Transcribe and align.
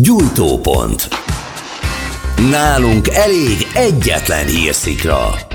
Gyújtópont. 0.00 1.08
Nálunk 2.50 3.08
elég 3.08 3.66
egyetlen 3.74 4.46
hírszikra. 4.46 5.47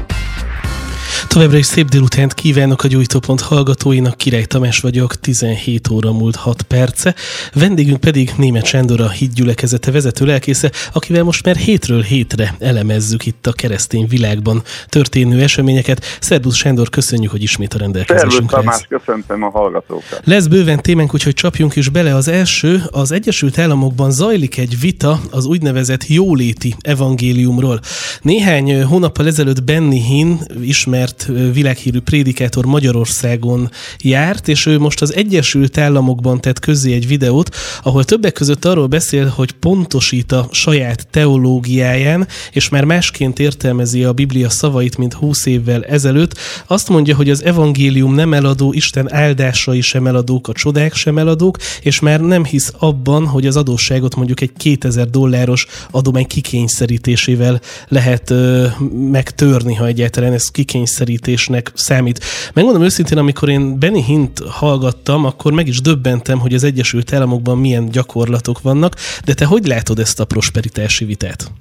Továbbra 1.33 1.57
is 1.57 1.65
szép 1.65 1.89
délutánt 1.89 2.33
kívánok 2.33 2.83
a 2.83 2.87
Gyújtópont 2.87 3.41
hallgatóinak, 3.41 4.17
Király 4.17 4.45
Tamás 4.45 4.79
vagyok, 4.79 5.15
17 5.15 5.89
óra 5.89 6.11
múlt 6.11 6.35
6 6.35 6.61
perce. 6.61 7.15
Vendégünk 7.53 7.99
pedig 7.99 8.31
Német 8.37 8.65
Sándor, 8.65 9.01
a 9.01 9.09
hídgyülekezete 9.09 9.91
vezető 9.91 10.25
lelkésze, 10.25 10.71
akivel 10.93 11.23
most 11.23 11.45
már 11.45 11.55
hétről 11.55 12.01
hétre 12.01 12.55
elemezzük 12.59 13.25
itt 13.25 13.47
a 13.47 13.51
keresztény 13.53 14.07
világban 14.07 14.61
történő 14.87 15.41
eseményeket. 15.41 16.05
Szerbusz 16.19 16.55
Sándor, 16.55 16.89
köszönjük, 16.89 17.31
hogy 17.31 17.43
ismét 17.43 17.73
a 17.73 17.77
rendelkezésünkre 17.77 18.57
Szervusz 18.57 18.87
Tamás, 18.87 19.03
köszöntöm 19.05 19.43
a 19.43 19.49
hallgatókat. 19.49 20.21
Lesz 20.23 20.47
bőven 20.47 20.81
témánk, 20.81 21.13
úgyhogy 21.13 21.33
csapjunk 21.33 21.75
is 21.75 21.89
bele. 21.89 22.15
Az 22.15 22.27
első, 22.27 22.81
az 22.91 23.11
Egyesült 23.11 23.59
Államokban 23.59 24.11
zajlik 24.11 24.57
egy 24.57 24.79
vita 24.79 25.19
az 25.31 25.45
úgynevezett 25.45 26.07
jóléti 26.07 26.75
evangéliumról. 26.81 27.79
Néhány 28.21 28.83
hónappal 28.83 29.27
ezelőtt 29.27 29.63
Benny 29.63 30.01
Hinn, 30.01 30.37
ismert 30.61 31.21
világhírű 31.53 31.99
prédikátor 31.99 32.65
Magyarországon 32.65 33.71
járt, 34.01 34.47
és 34.47 34.65
ő 34.65 34.79
most 34.79 35.01
az 35.01 35.13
Egyesült 35.15 35.77
Államokban 35.77 36.41
tett 36.41 36.59
közé 36.59 36.93
egy 36.93 37.07
videót, 37.07 37.55
ahol 37.83 38.03
többek 38.03 38.33
között 38.33 38.65
arról 38.65 38.87
beszél, 38.87 39.27
hogy 39.27 39.51
pontosít 39.51 40.31
a 40.31 40.47
saját 40.51 41.07
teológiáján, 41.11 42.27
és 42.51 42.69
már 42.69 42.83
másként 42.83 43.39
értelmezi 43.39 44.03
a 44.03 44.13
Biblia 44.13 44.49
szavait, 44.49 44.97
mint 44.97 45.13
20 45.13 45.45
évvel 45.45 45.83
ezelőtt. 45.83 46.37
Azt 46.67 46.89
mondja, 46.89 47.15
hogy 47.15 47.29
az 47.29 47.43
evangélium 47.43 48.13
nem 48.15 48.33
eladó, 48.33 48.73
Isten 48.73 49.13
áldásai 49.13 49.81
sem 49.81 50.07
eladók, 50.07 50.47
a 50.47 50.53
csodák 50.53 50.95
sem 50.95 51.17
eladók, 51.17 51.57
és 51.81 51.99
már 51.99 52.21
nem 52.21 52.45
hisz 52.45 52.73
abban, 52.77 53.27
hogy 53.27 53.47
az 53.47 53.57
adósságot 53.57 54.15
mondjuk 54.15 54.41
egy 54.41 54.53
2000 54.57 55.09
dolláros 55.09 55.67
adomány 55.91 56.27
kikényszerítésével 56.27 57.61
lehet 57.87 58.29
ö, 58.29 58.67
megtörni, 59.11 59.73
ha 59.73 59.85
egyáltalán 59.85 60.33
ez 60.33 60.47
kikényszerít 60.47 61.12
megközelítésnek 61.13 61.71
számít. 61.73 62.19
Megmondom 62.53 62.83
őszintén, 62.83 63.17
amikor 63.17 63.49
én 63.49 63.79
Benny 63.79 64.01
Hint 64.01 64.39
hallgattam, 64.49 65.25
akkor 65.25 65.53
meg 65.53 65.67
is 65.67 65.81
döbbentem, 65.81 66.39
hogy 66.39 66.53
az 66.53 66.63
Egyesült 66.63 67.13
Államokban 67.13 67.57
milyen 67.57 67.89
gyakorlatok 67.89 68.61
vannak, 68.61 68.93
de 69.25 69.33
te 69.33 69.45
hogy 69.45 69.65
látod 69.65 69.99
ezt 69.99 70.19
a 70.19 70.25
prosperitási 70.25 71.05
vitát? 71.05 71.51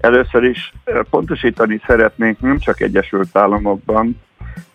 Először 0.00 0.42
is 0.42 0.72
eh, 0.84 1.00
pontosítani 1.10 1.80
szeretnénk, 1.86 2.40
nem 2.40 2.58
csak 2.58 2.80
Egyesült 2.80 3.36
Államokban, 3.36 4.16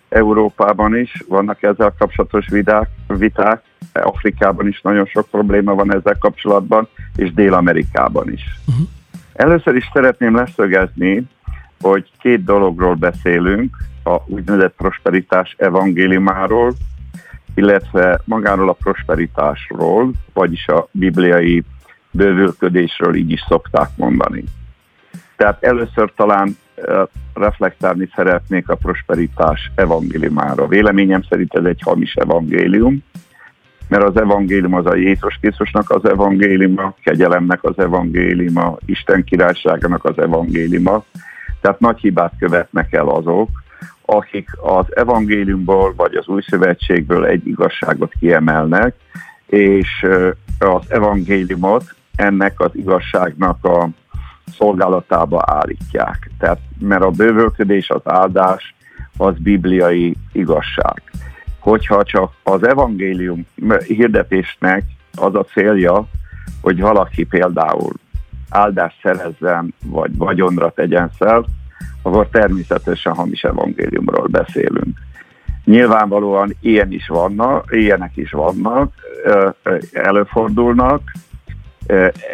Európában 0.10 0.98
is 0.98 1.24
vannak 1.28 1.64
ezzel 1.64 1.94
kapcsolatos 2.00 2.48
viták, 2.50 2.90
viták, 3.08 3.62
Afrikában 3.94 4.68
is 4.68 4.82
nagyon 4.82 5.06
sok 5.06 5.28
probléma 5.30 5.76
van 5.76 5.94
ezzel 5.94 6.18
kapcsolatban, 6.20 6.88
és 7.16 7.34
Dél-Amerikában 7.34 8.32
is. 8.32 8.44
Uh-huh. 8.68 8.88
Először 9.34 9.76
is 9.76 9.90
szeretném 9.94 10.36
leszögezni, 10.36 11.24
hogy 11.82 12.12
két 12.20 12.44
dologról 12.44 12.96
beszélünk, 12.96 13.76
a 14.04 14.18
úgynevezett 14.26 14.76
prosperitás 14.76 15.56
evangéliumáról, 15.58 16.74
illetve 17.56 18.22
magáról 18.26 18.70
a 18.70 18.74
prosperitásról, 18.74 20.12
vagyis 20.34 20.68
a 20.68 20.88
bibliai 20.92 21.64
bővülködésről 22.12 23.16
így 23.16 23.32
is 23.32 23.46
szokták 23.48 23.90
mondani. 23.96 24.44
Tehát 25.36 25.64
először 25.64 26.12
talán 26.16 26.58
reflektálni 27.34 28.10
szeretnék 28.16 28.70
a 28.70 28.76
prosperitás 28.76 29.72
evangéliumára. 29.76 30.68
Véleményem 30.68 31.24
szerint 31.30 31.54
ez 31.54 31.64
egy 31.64 31.82
hamis 31.84 32.14
evangélium, 32.14 33.04
mert 33.88 34.04
az 34.04 34.18
evangélium 34.18 34.74
az 34.74 34.86
a 34.86 34.96
Jézus 34.96 35.38
Krisztusnak 35.42 35.90
az 35.90 36.06
evangéliuma, 36.06 36.96
kegyelemnek 37.04 37.64
az 37.64 37.80
evangéliuma, 37.80 38.78
Isten 38.86 39.24
királyságának 39.24 40.06
az 40.06 40.20
evangéliuma, 40.20 41.04
tehát 41.62 41.80
nagy 41.80 42.00
hibát 42.00 42.34
követnek 42.40 42.94
el 42.94 43.08
azok, 43.08 43.50
akik 44.06 44.50
az 44.62 44.96
evangéliumból 44.96 45.94
vagy 45.96 46.16
az 46.16 46.28
új 46.28 46.42
szövetségből 46.42 47.26
egy 47.26 47.48
igazságot 47.48 48.14
kiemelnek, 48.20 48.96
és 49.46 50.06
az 50.60 50.82
evangéliumot 50.88 51.84
ennek 52.16 52.60
az 52.60 52.72
igazságnak 52.74 53.66
a 53.66 53.90
szolgálatába 54.58 55.44
állítják. 55.46 56.32
Tehát, 56.40 56.60
mert 56.80 57.04
a 57.04 57.10
bővölködés, 57.10 57.90
az 57.90 58.02
áldás, 58.04 58.76
az 59.18 59.34
bibliai 59.38 60.16
igazság. 60.32 61.02
Hogyha 61.60 62.04
csak 62.04 62.34
az 62.44 62.68
evangélium 62.68 63.46
hirdetésnek 63.88 64.84
az 65.16 65.36
a 65.36 65.44
célja, 65.44 66.08
hogy 66.62 66.80
valaki 66.80 67.24
például 67.24 67.94
áldást 68.52 69.00
szerezzen, 69.02 69.74
vagy 69.86 70.18
vagyonra 70.18 70.72
tegyen 70.72 71.12
szel, 71.20 71.46
akkor 72.02 72.28
természetesen 72.28 73.14
hamis 73.14 73.44
evangéliumról 73.44 74.28
beszélünk. 74.28 75.00
Nyilvánvalóan 75.66 76.56
ilyen 76.60 76.92
is 76.92 77.08
vannak, 77.08 77.76
ilyenek 77.76 78.18
is 78.18 78.32
vannak, 78.32 78.94
előfordulnak, 79.92 81.02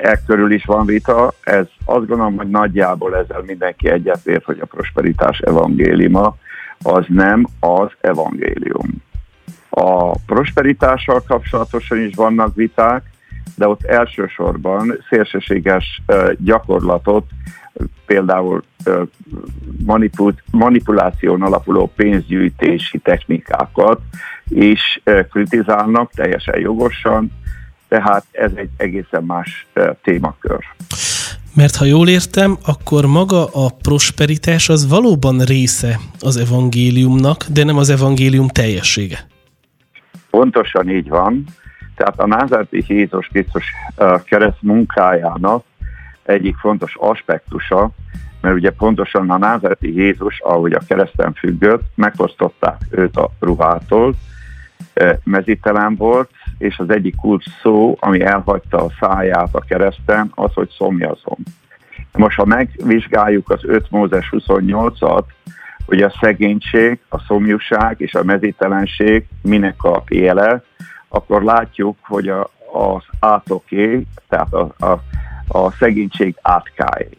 e 0.01 0.19
körül 0.25 0.51
is 0.51 0.65
van 0.65 0.85
vita, 0.85 1.33
ez 1.43 1.65
azt 1.85 2.07
gondolom, 2.07 2.37
hogy 2.37 2.49
nagyjából 2.49 3.15
ezzel 3.15 3.41
mindenki 3.45 3.89
egyetért, 3.89 4.43
hogy 4.43 4.59
a 4.59 4.65
prosperitás 4.65 5.39
evangéliuma 5.39 6.35
az 6.83 7.05
nem 7.07 7.47
az 7.59 7.91
evangélium. 8.01 9.03
A 9.69 10.17
prosperitással 10.17 11.23
kapcsolatosan 11.27 11.97
is 12.01 12.15
vannak 12.15 12.55
viták, 12.55 13.03
de 13.55 13.67
ott 13.67 13.83
elsősorban 13.83 15.03
szélsőséges 15.09 16.01
gyakorlatot, 16.37 17.25
például 18.05 18.63
manipul- 19.85 20.43
manipuláción 20.51 21.41
alapuló 21.41 21.91
pénzgyűjtési 21.95 22.97
technikákat 22.97 23.99
is 24.49 25.01
kritizálnak 25.29 26.11
teljesen 26.11 26.59
jogosan, 26.59 27.31
tehát 27.87 28.25
ez 28.31 28.51
egy 28.55 28.69
egészen 28.77 29.23
más 29.23 29.67
témakör. 30.01 30.63
Mert 31.55 31.75
ha 31.75 31.85
jól 31.85 32.07
értem, 32.07 32.57
akkor 32.65 33.05
maga 33.05 33.45
a 33.45 33.69
prosperitás 33.81 34.69
az 34.69 34.87
valóban 34.87 35.39
része 35.39 35.99
az 36.19 36.37
evangéliumnak, 36.37 37.45
de 37.53 37.63
nem 37.63 37.77
az 37.77 37.89
evangélium 37.89 38.47
teljessége. 38.47 39.27
Pontosan 40.29 40.89
így 40.89 41.09
van. 41.09 41.43
Tehát 41.97 42.19
a 42.19 42.27
názárti 42.27 42.83
Jézus 42.87 43.27
Krisztus 43.27 43.65
kereszt 44.23 44.61
munkájának 44.61 45.63
egyik 46.23 46.55
fontos 46.55 46.95
aspektusa, 46.95 47.89
mert 48.41 48.55
ugye 48.55 48.71
pontosan 48.71 49.29
a 49.29 49.37
názáreti 49.37 49.95
Jézus, 49.95 50.39
ahogy 50.39 50.73
a 50.73 50.81
kereszten 50.87 51.33
függött, 51.33 51.83
megfosztották 51.95 52.77
őt 52.89 53.17
a 53.17 53.29
ruhától, 53.39 54.15
mezitelen 55.23 55.95
volt, 55.95 56.29
és 56.57 56.77
az 56.77 56.89
egyik 56.89 57.15
kulcs 57.15 57.45
szó, 57.61 57.97
ami 57.99 58.21
elhagyta 58.21 58.77
a 58.77 58.91
száját 58.99 59.49
a 59.55 59.59
kereszten, 59.67 60.31
az, 60.35 60.53
hogy 60.53 60.69
szomjazom. 60.69 61.37
Most, 62.11 62.37
ha 62.37 62.45
megvizsgáljuk 62.45 63.49
az 63.49 63.59
5 63.63 63.91
Mózes 63.91 64.29
28-at, 64.31 65.23
hogy 65.85 66.01
a 66.01 66.13
szegénység, 66.21 66.99
a 67.09 67.19
szomjúság 67.19 67.95
és 68.01 68.13
a 68.13 68.23
mezítelenség 68.23 69.25
minek 69.41 69.83
a 69.83 70.03
éle, 70.07 70.63
akkor 71.07 71.43
látjuk, 71.43 71.97
hogy 72.01 72.29
a, 72.29 72.49
az 72.73 73.03
átoké, 73.19 74.03
tehát 74.29 74.53
a, 74.53 74.73
a, 74.79 75.01
a 75.47 75.71
szegénység 75.71 76.35
átkáé. 76.41 77.09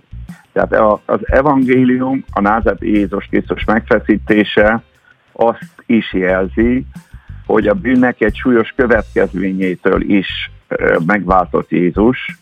Tehát 0.52 0.72
a, 0.72 1.00
az 1.04 1.20
evangélium, 1.22 2.24
a 2.32 2.40
názat 2.40 2.80
Jézus 2.80 3.26
Krisztus 3.26 3.64
megfeszítése 3.64 4.82
azt 5.32 5.82
is 5.86 6.12
jelzi, 6.12 6.86
hogy 7.46 7.66
a 7.66 7.74
bűnnek 7.74 8.20
egy 8.20 8.36
súlyos 8.36 8.72
következményétől 8.76 10.10
is 10.10 10.50
megváltott 11.06 11.70
Jézus, 11.70 12.38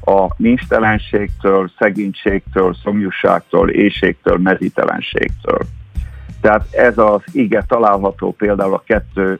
a 0.00 0.34
nincstelenségtől, 0.36 1.70
szegénységtől, 1.78 2.74
szomjúságtól, 2.82 3.70
éjségtől, 3.70 4.38
mezítelenségtől. 4.38 5.58
Tehát 6.40 6.66
ez 6.70 6.98
az 6.98 7.22
ige 7.32 7.64
található 7.68 8.32
például 8.32 8.74
a 8.74 8.82
kettő 8.86 9.38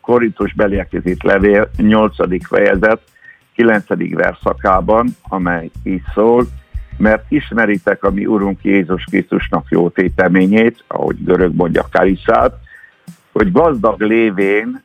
Korintus 0.00 0.54
beliekizít 0.54 1.22
levél 1.22 1.70
8. 1.76 2.46
fejezet 2.46 3.00
9. 3.54 3.84
verszakában, 4.14 5.08
amely 5.22 5.70
így 5.82 6.02
szól, 6.14 6.46
mert 6.96 7.24
ismeritek 7.28 8.04
a 8.04 8.10
mi 8.10 8.26
Urunk 8.26 8.58
Jézus 8.62 9.04
Krisztusnak 9.04 9.66
jó 9.68 9.88
téteményét, 9.88 10.84
ahogy 10.86 11.24
görög 11.24 11.54
mondja 11.54 11.88
Kaliszát, 11.90 12.54
hogy 13.32 13.52
gazdag 13.52 14.00
lévén, 14.00 14.82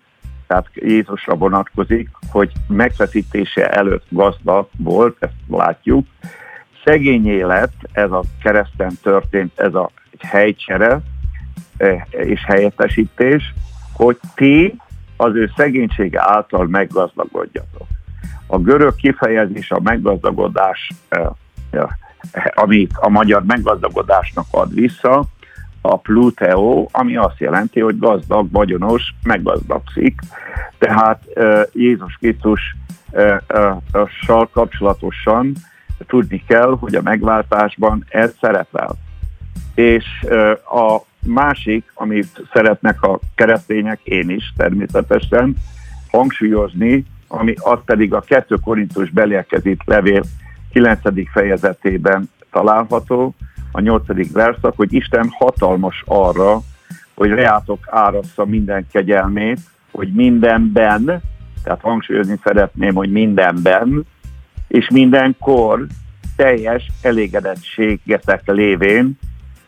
tehát 0.48 0.68
Jézusra 0.74 1.36
vonatkozik, 1.36 2.10
hogy 2.32 2.52
megfeszítése 2.68 3.70
előtt 3.70 4.06
gazdag 4.10 4.68
volt, 4.78 5.16
ezt 5.20 5.34
látjuk, 5.48 6.08
szegény 6.86 7.28
élet, 7.28 7.74
ez 7.92 8.12
a 8.12 8.24
kereszten 8.44 8.92
történt, 9.02 9.60
ez 9.60 9.74
a 9.74 9.92
helycsere, 10.20 11.02
és 12.10 12.44
helyettesítés, 12.46 13.54
hogy 13.94 14.20
ti 14.36 14.76
az 15.18 15.36
ő 15.36 15.52
szegénysége 15.56 16.22
által 16.22 16.68
meggazdagodjatok. 16.68 17.88
A 18.48 18.58
görög 18.58 18.96
kifejezés 18.96 19.72
a 19.72 19.80
meggazdagodás, 19.84 20.92
amit 22.54 22.92
a 22.96 23.10
magyar 23.10 23.44
meggazdagodásnak 23.44 24.46
ad 24.52 24.74
vissza, 24.74 25.24
a 25.82 25.98
pluteo, 25.98 26.88
ami 26.92 27.16
azt 27.16 27.40
jelenti, 27.40 27.80
hogy 27.80 28.00
gazdag, 28.00 28.52
vagyonos, 28.52 29.14
meggazdagszik. 29.24 30.20
Tehát 30.78 31.24
Jézus 31.74 32.16
Krisztus 32.20 32.76
sal 34.22 34.50
kapcsolatosan 34.54 35.54
tudni 36.08 36.44
kell, 36.48 36.78
hogy 36.80 36.96
a 36.96 37.02
megváltásban 37.02 38.06
ez 38.10 38.34
szerepel. 38.42 38.96
És 39.76 40.06
a 40.66 41.00
másik, 41.26 41.92
amit 41.94 42.42
szeretnek 42.54 43.02
a 43.02 43.20
keresztények, 43.36 44.00
én 44.04 44.30
is 44.30 44.54
természetesen, 44.58 45.56
hangsúlyozni, 46.12 47.06
ami 47.28 47.54
az 47.58 47.80
pedig 47.86 48.14
a 48.14 48.20
2 48.20 48.56
Korintus 48.64 49.10
belérkezít 49.10 49.82
levél 49.86 50.24
9. 50.72 51.00
fejezetében 51.32 52.30
található, 52.52 53.36
a 53.72 53.80
8. 53.80 54.32
verszak, 54.32 54.74
hogy 54.76 54.94
Isten 54.94 55.30
hatalmas 55.32 56.04
arra, 56.06 56.62
hogy 57.14 57.30
reátok 57.30 57.88
árassza 57.90 58.46
minden 58.46 58.88
kegyelmét, 58.92 59.60
hogy 59.92 60.14
mindenben, 60.14 61.22
tehát 61.64 61.82
hangsúlyozni 61.82 62.40
szeretném, 62.44 62.94
hogy 62.94 63.12
mindenben, 63.12 64.06
és 64.68 64.90
mindenkor 64.90 65.86
teljes 66.36 66.92
elégedettségetek 67.02 68.42
lévén 68.46 69.18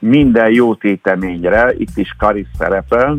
minden 0.08 0.52
jó 0.52 0.76
téteményre, 0.76 1.74
itt 1.78 1.98
is 1.98 2.16
karisz 2.18 2.48
szerepel, 2.58 3.18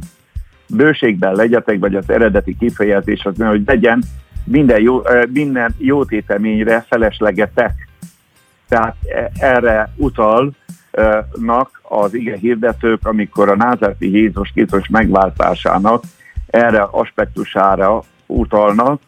bőségben 0.68 1.34
legyetek, 1.34 1.78
vagy 1.78 1.94
az 1.94 2.10
eredeti 2.10 2.56
kifejezés 2.58 3.24
az, 3.24 3.34
hogy 3.38 3.62
legyen 3.66 4.02
minden 4.44 4.80
jó, 4.80 5.02
minden 5.32 5.74
jó 5.78 6.04
téteményre 6.04 6.84
feleslegetek. 6.88 7.88
Tehát 8.68 8.96
e, 9.02 9.30
erre 9.38 9.92
utalnak 9.96 11.80
az 11.82 12.14
ige 12.14 12.36
hirdetők, 12.36 13.06
amikor 13.06 13.48
a 13.48 13.56
názárti 13.56 14.10
Jézus 14.10 14.50
Krisztus 14.54 14.88
megváltásának 14.88 16.02
erre 16.46 16.82
aspektusára 16.82 18.02
utalnak, 18.26 19.00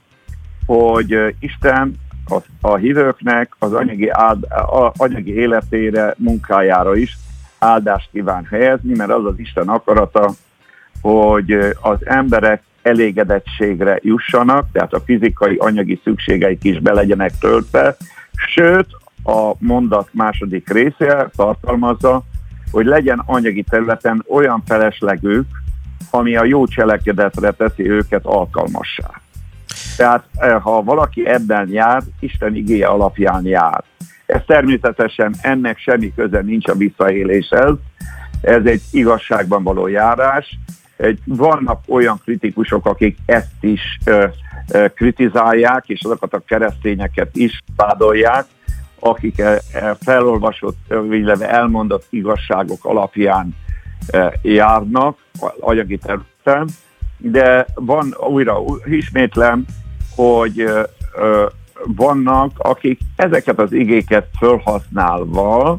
hogy 0.66 1.34
Isten 1.40 1.96
a, 2.28 2.36
a 2.60 2.76
hívőknek 2.76 3.54
az 3.58 3.72
anyagi, 3.72 4.08
áld, 4.10 4.44
a, 4.50 4.92
anyagi 4.96 5.34
életére, 5.34 6.14
munkájára 6.16 6.96
is 6.96 7.16
áldást 7.58 8.08
kíván 8.12 8.44
helyezni, 8.50 8.96
mert 8.96 9.10
az 9.10 9.24
az 9.24 9.38
Isten 9.38 9.68
akarata, 9.68 10.30
hogy 11.00 11.52
az 11.80 12.06
emberek 12.06 12.62
elégedettségre 12.82 13.98
jussanak, 14.02 14.66
tehát 14.72 14.92
a 14.92 15.00
fizikai, 15.00 15.56
anyagi 15.56 16.00
szükségeik 16.04 16.64
is 16.64 16.80
be 16.80 16.92
legyenek 16.92 17.38
töltve, 17.38 17.96
sőt, 18.54 18.86
a 19.24 19.52
mondat 19.58 20.08
második 20.12 20.72
része 20.72 21.30
tartalmazza, 21.36 22.22
hogy 22.70 22.86
legyen 22.86 23.22
anyagi 23.26 23.62
területen 23.62 24.24
olyan 24.28 24.62
feleslegük, 24.66 25.46
ami 26.10 26.36
a 26.36 26.44
jó 26.44 26.66
cselekedetre 26.66 27.50
teszi 27.50 27.90
őket 27.90 28.24
alkalmassá. 28.24 29.10
Tehát 29.96 30.24
eh, 30.36 30.62
ha 30.62 30.82
valaki 30.82 31.26
ebben 31.26 31.68
jár, 31.68 32.02
Isten 32.20 32.54
igéje 32.54 32.86
alapján 32.86 33.46
jár. 33.46 33.84
Ez 34.28 34.40
természetesen 34.46 35.34
ennek 35.42 35.78
semmi 35.78 36.14
köze 36.14 36.40
nincs 36.40 36.68
a 36.68 36.74
visszaéléshez, 36.74 37.74
ez 38.40 38.64
egy 38.64 38.82
igazságban 38.90 39.62
való 39.62 39.86
járás. 39.86 40.58
Egy, 40.96 41.18
vannak 41.24 41.80
olyan 41.86 42.20
kritikusok, 42.24 42.86
akik 42.86 43.18
ezt 43.26 43.56
is 43.60 43.98
ö, 44.04 44.26
ö, 44.72 44.86
kritizálják, 44.94 45.84
és 45.86 46.00
azokat 46.04 46.34
a 46.34 46.42
keresztényeket 46.46 47.36
is 47.36 47.62
vádolják, 47.76 48.44
akik 49.00 49.38
e, 49.38 49.60
e, 49.72 49.96
felolvasott, 50.00 50.78
illetve 51.10 51.50
elmondott 51.50 52.06
igazságok 52.10 52.84
alapján 52.84 53.56
e, 54.06 54.38
járnak 54.42 55.18
anyagi 55.60 55.98
területen, 55.98 56.68
de 57.16 57.66
van 57.74 58.14
újra 58.28 58.58
ismétlem, 58.84 59.64
hogy 60.14 60.64
vannak, 61.84 62.52
akik 62.56 63.00
ezeket 63.16 63.58
az 63.58 63.72
igéket 63.72 64.28
felhasználva 64.38 65.78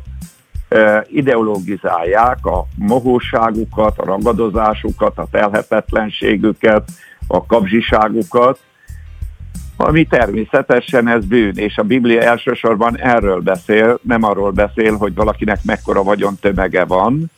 ideologizálják 1.07 2.45
a 2.45 2.65
mohóságukat, 2.75 3.97
a 3.97 4.05
ragadozásukat, 4.05 5.17
a 5.17 5.27
telhetetlenségüket, 5.31 6.89
a 7.27 7.45
kapzsiságukat, 7.45 8.59
ami 9.77 10.05
természetesen 10.05 11.07
ez 11.07 11.25
bűn, 11.25 11.57
és 11.57 11.77
a 11.77 11.83
Biblia 11.83 12.21
elsősorban 12.21 12.97
erről 12.97 13.39
beszél, 13.39 13.99
nem 14.01 14.23
arról 14.23 14.51
beszél, 14.51 14.97
hogy 14.97 15.15
valakinek 15.15 15.63
mekkora 15.63 16.03
vagyon 16.03 16.35
tömege 16.41 16.85
van, 16.85 17.31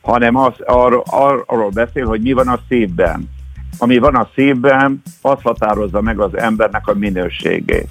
hanem 0.00 0.36
az, 0.36 0.52
arról, 0.64 1.02
arról 1.46 1.70
beszél, 1.70 2.06
hogy 2.06 2.20
mi 2.20 2.32
van 2.32 2.48
a 2.48 2.60
szívben. 2.68 3.30
Ami 3.78 3.98
van 3.98 4.14
a 4.14 4.28
szívben, 4.34 5.02
az 5.22 5.42
határozza 5.42 6.00
meg 6.00 6.20
az 6.20 6.36
embernek 6.36 6.86
a 6.86 6.94
minőségét. 6.94 7.88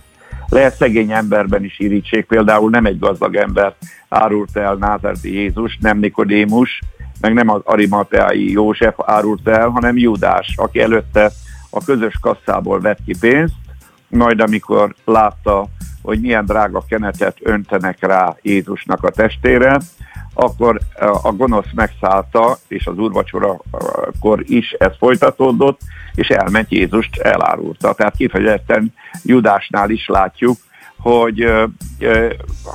Lehet 0.49 0.75
szegény 0.75 1.11
emberben 1.11 1.63
is 1.63 1.79
irítség, 1.79 2.25
például 2.25 2.69
nem 2.69 2.85
egy 2.85 2.99
gazdag 2.99 3.35
ember 3.35 3.73
árult 4.09 4.57
el 4.57 4.73
Názárti 4.75 5.33
Jézus, 5.33 5.77
nem 5.81 5.97
Nikodémus, 5.97 6.81
meg 7.21 7.33
nem 7.33 7.49
az 7.49 7.61
Arimateai 7.63 8.51
József 8.51 8.95
árult 9.05 9.47
el, 9.47 9.69
hanem 9.69 9.97
Judás, 9.97 10.53
aki 10.55 10.79
előtte 10.79 11.31
a 11.69 11.83
közös 11.83 12.17
kasszából 12.21 12.79
vett 12.79 12.99
ki 13.05 13.15
pénzt, 13.19 13.53
majd 14.07 14.39
amikor 14.39 14.95
látta, 15.05 15.65
hogy 16.01 16.21
milyen 16.21 16.45
drága 16.45 16.83
kenetet 16.89 17.37
öntenek 17.41 17.97
rá 17.99 18.35
Jézusnak 18.41 19.03
a 19.03 19.09
testére, 19.09 19.79
akkor 20.37 20.79
a 21.23 21.31
gonosz 21.31 21.71
megszállta, 21.75 22.57
és 22.67 22.85
az 22.85 22.97
úrvacsorakor 22.97 24.43
is 24.43 24.71
ez 24.71 24.91
folytatódott, 24.97 25.79
és 26.15 26.27
elment 26.27 26.71
Jézust 26.71 27.17
elárulta. 27.17 27.93
Tehát 27.93 28.15
kifejezetten 28.15 28.93
Judásnál 29.23 29.89
is 29.89 30.07
látjuk, 30.07 30.57
hogy 30.97 31.45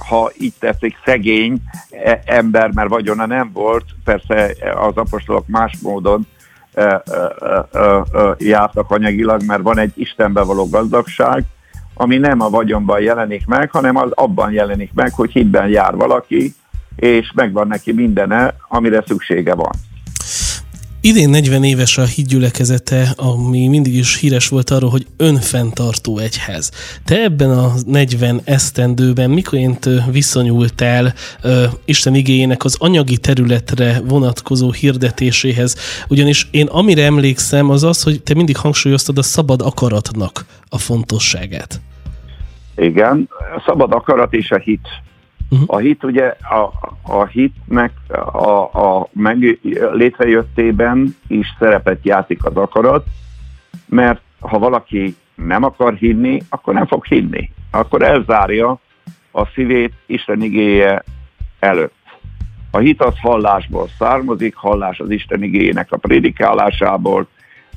ha 0.08 0.30
így 0.38 0.54
tetszik, 0.58 0.96
szegény 1.04 1.60
e, 1.90 2.22
ember, 2.24 2.70
mert 2.74 2.88
vagyona 2.88 3.26
nem 3.26 3.50
volt, 3.52 3.84
persze 4.04 4.54
az 4.74 4.96
apostolok 4.96 5.46
más 5.46 5.78
módon 5.82 6.26
jártak 8.38 8.90
anyagilag, 8.90 9.42
mert 9.46 9.62
van 9.62 9.78
egy 9.78 9.92
Istenbe 9.94 10.42
való 10.42 10.68
gazdagság, 10.68 11.44
ami 11.94 12.16
nem 12.16 12.40
a 12.40 12.50
vagyonban 12.50 13.00
jelenik 13.00 13.46
meg, 13.46 13.70
hanem 13.70 13.96
az 13.96 14.10
abban 14.14 14.52
jelenik 14.52 14.93
meg, 14.94 15.12
hogy 15.12 15.31
hitben 15.31 15.69
jár 15.69 15.96
valaki, 15.96 16.55
és 17.00 17.32
megvan 17.34 17.66
neki 17.66 17.92
mindene, 17.92 18.54
amire 18.69 19.04
szüksége 19.06 19.54
van. 19.54 19.72
Idén 21.02 21.30
40 21.30 21.64
éves 21.64 21.98
a 21.98 22.04
hídgyülekezete, 22.04 23.08
ami 23.16 23.69
mindig 23.69 23.94
is 23.94 24.19
híres 24.19 24.48
volt 24.48 24.70
arról, 24.70 24.90
hogy 24.90 25.06
önfenntartó 25.16 26.19
egyház. 26.19 26.70
Te 27.04 27.22
ebben 27.22 27.50
a 27.50 27.72
40 27.86 28.40
esztendőben 28.44 29.30
mikorint 29.30 29.88
viszonyultál 30.10 31.12
uh, 31.44 31.64
Isten 31.84 32.14
igényének 32.14 32.64
az 32.64 32.76
anyagi 32.80 33.16
területre 33.16 34.00
vonatkozó 34.08 34.70
hirdetéséhez? 34.72 35.76
Ugyanis 36.08 36.48
én 36.50 36.66
amire 36.66 37.04
emlékszem, 37.04 37.70
az 37.70 37.84
az, 37.84 38.02
hogy 38.02 38.22
te 38.22 38.34
mindig 38.34 38.56
hangsúlyoztad 38.56 39.19
a 39.19 39.22
szabad 39.22 39.60
akaratnak 39.62 40.44
a 40.69 40.78
fontosságát. 40.78 41.80
Igen, 42.76 43.28
a 43.56 43.62
szabad 43.66 43.92
akarat 43.92 44.32
és 44.34 44.50
a 44.50 44.58
hit 44.58 44.88
Uh-huh. 45.50 45.74
A 45.74 45.78
hit 45.78 46.04
ugye, 46.04 46.36
a, 46.40 46.72
a 47.02 47.26
hitnek 47.26 47.92
a, 48.32 48.48
a 48.58 49.08
meg 49.12 49.58
létrejöttében 49.92 51.16
is 51.26 51.46
szerepet 51.58 51.98
játszik 52.02 52.44
az 52.44 52.56
akarat, 52.56 53.06
mert 53.86 54.20
ha 54.40 54.58
valaki 54.58 55.16
nem 55.34 55.64
akar 55.64 55.94
hinni, 55.94 56.42
akkor 56.48 56.74
nem 56.74 56.86
fog 56.86 57.04
hinni. 57.04 57.50
Akkor 57.70 58.02
elzárja 58.02 58.78
a 59.30 59.46
szívét 59.46 59.92
Isten 60.06 60.42
igéje 60.42 61.02
előtt. 61.58 61.94
A 62.70 62.78
hit 62.78 63.02
az 63.02 63.19
hallásból 63.19 63.88
származik, 63.98 64.54
hallás 64.54 64.98
az 64.98 65.10
Isten 65.10 65.42
igényének 65.42 65.92
a 65.92 65.96
prédikálásából, 65.96 67.28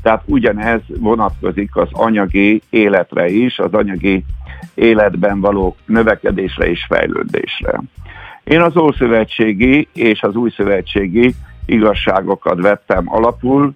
tehát 0.03 0.23
ugyanez 0.25 0.81
vonatkozik 0.87 1.75
az 1.75 1.87
anyagi 1.91 2.61
életre 2.69 3.29
is, 3.29 3.59
az 3.59 3.73
anyagi 3.73 4.25
életben 4.73 5.39
való 5.39 5.75
növekedésre 5.85 6.69
és 6.69 6.85
fejlődésre. 6.87 7.79
Én 8.43 8.61
az 8.61 8.77
Ószövetségi 8.77 9.87
és 9.93 10.21
az 10.21 10.35
Újszövetségi 10.35 11.35
igazságokat 11.65 12.61
vettem 12.61 13.03
alapul 13.05 13.73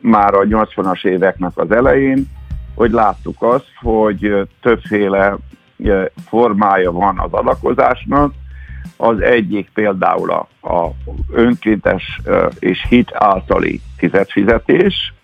már 0.00 0.34
a 0.34 0.40
80-as 0.40 1.04
éveknek 1.04 1.52
az 1.54 1.70
elején, 1.70 2.28
hogy 2.74 2.90
láttuk 2.90 3.42
azt, 3.42 3.70
hogy 3.80 4.48
többféle 4.60 5.36
formája 6.28 6.92
van 6.92 7.18
az 7.18 7.32
adakozásnak. 7.32 8.32
Az 8.96 9.20
egyik 9.20 9.70
például 9.74 10.30
a, 10.30 10.68
a 10.68 10.90
önkéntes 11.32 12.20
és 12.58 12.86
hit 12.88 13.10
általi 13.14 13.80
fizetfizetés, 13.96 15.14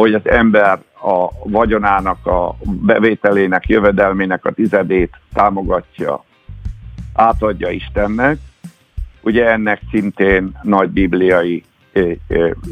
hogy 0.00 0.14
az 0.14 0.28
ember 0.28 0.78
a 1.02 1.48
vagyonának, 1.48 2.26
a 2.26 2.56
bevételének, 2.64 3.68
jövedelmének 3.68 4.44
a 4.44 4.52
tizedét 4.52 5.20
támogatja, 5.32 6.24
átadja 7.14 7.70
Istennek. 7.70 8.38
Ugye 9.20 9.50
ennek 9.50 9.80
szintén 9.90 10.58
nagy 10.62 10.90
bibliai 10.90 11.64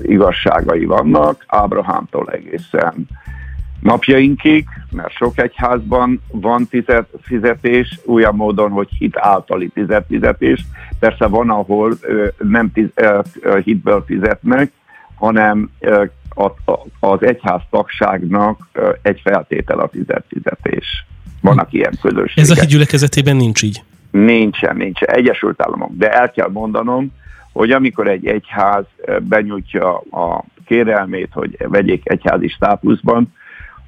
igazságai 0.02 0.84
vannak, 0.84 1.44
Ábrahámtól 1.46 2.28
egészen 2.30 3.08
napjainkig, 3.80 4.68
mert 4.90 5.12
sok 5.12 5.38
egyházban 5.38 6.22
van 6.30 6.66
tizet, 6.66 7.08
fizetés, 7.22 8.00
olyan 8.06 8.34
módon, 8.34 8.70
hogy 8.70 8.88
hit 8.98 9.16
általi 9.18 9.68
tizet 9.68 10.06
fizetés. 10.08 10.64
Persze 10.98 11.26
van, 11.26 11.50
ahol 11.50 11.98
nem 12.38 12.72
tiz, 12.72 12.88
hitből 13.64 14.04
fizetnek, 14.06 14.72
hanem 15.14 15.70
az 17.00 17.22
egyház 17.22 17.60
tagságnak 17.70 18.68
egy 19.02 19.20
feltétel 19.24 19.78
a 19.78 19.88
tizet 19.88 20.24
fizetés. 20.28 21.06
Vannak 21.40 21.72
ilyen 21.72 21.98
közösségek. 22.00 22.44
Ez 22.44 22.50
a 22.50 22.60
hídgyülekezetében 22.60 23.36
nincs 23.36 23.62
így? 23.62 23.82
Nincsen, 24.10 24.76
nincsen. 24.76 25.08
Egyesült 25.08 25.62
Államok. 25.62 25.90
De 25.92 26.12
el 26.12 26.30
kell 26.30 26.48
mondanom, 26.48 27.12
hogy 27.52 27.70
amikor 27.70 28.08
egy 28.08 28.26
egyház 28.26 28.84
benyújtja 29.20 29.96
a 29.96 30.44
kérelmét, 30.66 31.28
hogy 31.32 31.56
vegyék 31.58 32.10
egyházi 32.10 32.48
státuszban, 32.48 33.34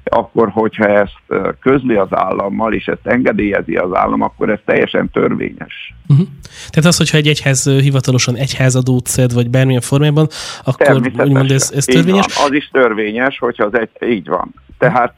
akkor 0.09 0.49
hogyha 0.49 0.87
ezt 0.87 1.17
közli 1.59 1.95
az 1.95 2.07
állammal, 2.09 2.73
és 2.73 2.87
ezt 2.87 3.07
engedélyezi 3.07 3.75
az 3.75 3.89
állam, 3.93 4.21
akkor 4.21 4.49
ez 4.49 4.59
teljesen 4.65 5.09
törvényes. 5.09 5.93
Uh-huh. 6.07 6.27
Tehát 6.69 6.89
az, 6.89 6.97
hogyha 6.97 7.17
egy 7.17 7.27
egyház 7.27 7.69
hivatalosan 7.69 8.35
egyházadót 8.35 9.07
szed, 9.07 9.33
vagy 9.33 9.49
bármilyen 9.49 9.81
formában, 9.81 10.27
akkor 10.63 10.95
úgymond 10.95 11.51
ez, 11.51 11.71
ez 11.75 11.85
törvényes? 11.85 12.35
Van. 12.35 12.45
Az 12.45 12.53
is 12.53 12.69
törvényes, 12.71 13.37
hogyha 13.37 13.65
az 13.65 13.79
egy, 13.79 14.09
így 14.09 14.27
van. 14.27 14.53
Tehát 14.77 15.13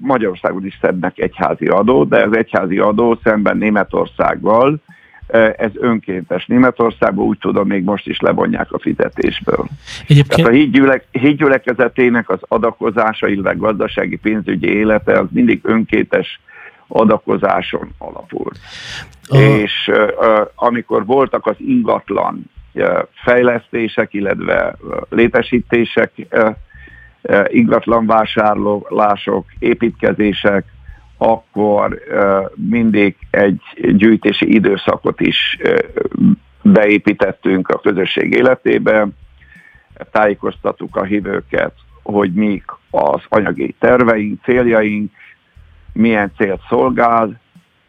Magyarországon 0.00 0.66
is 0.66 0.78
szednek 0.80 1.18
egyházi 1.18 1.66
adót, 1.66 2.08
de 2.08 2.22
az 2.22 2.36
egyházi 2.36 2.78
adó 2.78 3.18
szemben 3.22 3.56
Németországgal 3.56 4.80
ez 5.56 5.70
önkéntes. 5.74 6.46
Németországban 6.46 7.24
úgy 7.24 7.38
tudom, 7.38 7.66
még 7.66 7.84
most 7.84 8.06
is 8.06 8.20
levonják 8.20 8.72
a 8.72 8.78
fizetésből. 8.78 9.64
Egyébként... 10.02 10.26
Tehát 10.26 10.50
a 10.50 10.54
hídgyülek, 10.54 11.06
hídgyülekezetének 11.10 12.30
az 12.30 12.38
adakozása, 12.40 13.28
illetve 13.28 13.52
gazdasági 13.52 14.16
pénzügyi 14.16 14.68
élete 14.68 15.18
az 15.18 15.26
mindig 15.30 15.60
önkéntes 15.62 16.40
adakozáson 16.88 17.94
alapul. 17.98 18.50
Aha. 19.28 19.40
És 19.42 19.90
uh, 19.92 20.40
amikor 20.54 21.06
voltak 21.06 21.46
az 21.46 21.56
ingatlan 21.58 22.50
uh, 22.72 22.98
fejlesztések, 23.12 24.14
illetve 24.14 24.76
uh, 24.80 24.96
létesítések, 25.08 26.12
uh, 26.32 26.50
uh, 27.22 27.44
ingatlan 27.48 28.06
vásárlások, 28.06 29.46
építkezések, 29.58 30.64
akkor 31.16 31.98
mindig 32.54 33.16
egy 33.30 33.60
gyűjtési 33.96 34.54
időszakot 34.54 35.20
is 35.20 35.58
beépítettünk 36.62 37.68
a 37.68 37.78
közösség 37.78 38.32
életébe, 38.32 39.08
tájékoztattuk 40.10 40.96
a 40.96 41.04
hívőket, 41.04 41.72
hogy 42.02 42.32
mik 42.32 42.64
az 42.90 43.20
anyagi 43.28 43.74
terveink, 43.78 44.42
céljaink, 44.42 45.10
milyen 45.92 46.32
célt 46.36 46.60
szolgál, 46.68 47.40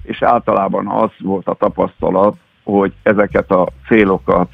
és 0.04 0.22
általában 0.22 0.88
az 0.88 1.10
volt 1.20 1.48
a 1.48 1.54
tapasztalat, 1.54 2.36
hogy 2.64 2.94
ezeket 3.04 3.52
a 3.52 3.68
célokat 3.88 4.50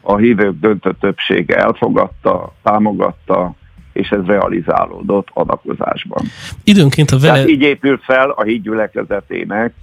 a 0.00 0.16
hívők 0.16 0.60
döntő 0.60 0.92
többsége 1.00 1.56
elfogadta, 1.56 2.52
támogatta, 2.62 3.54
és 3.94 4.08
ez 4.08 4.24
realizálódott 4.26 5.28
adakozásban. 5.32 6.24
Időnként 6.64 7.10
a 7.10 7.18
vele... 7.18 7.32
Tehát 7.32 7.48
így 7.48 7.62
épült 7.62 8.04
fel 8.04 8.30
a 8.30 8.42
hídgyülekezetének 8.42 9.74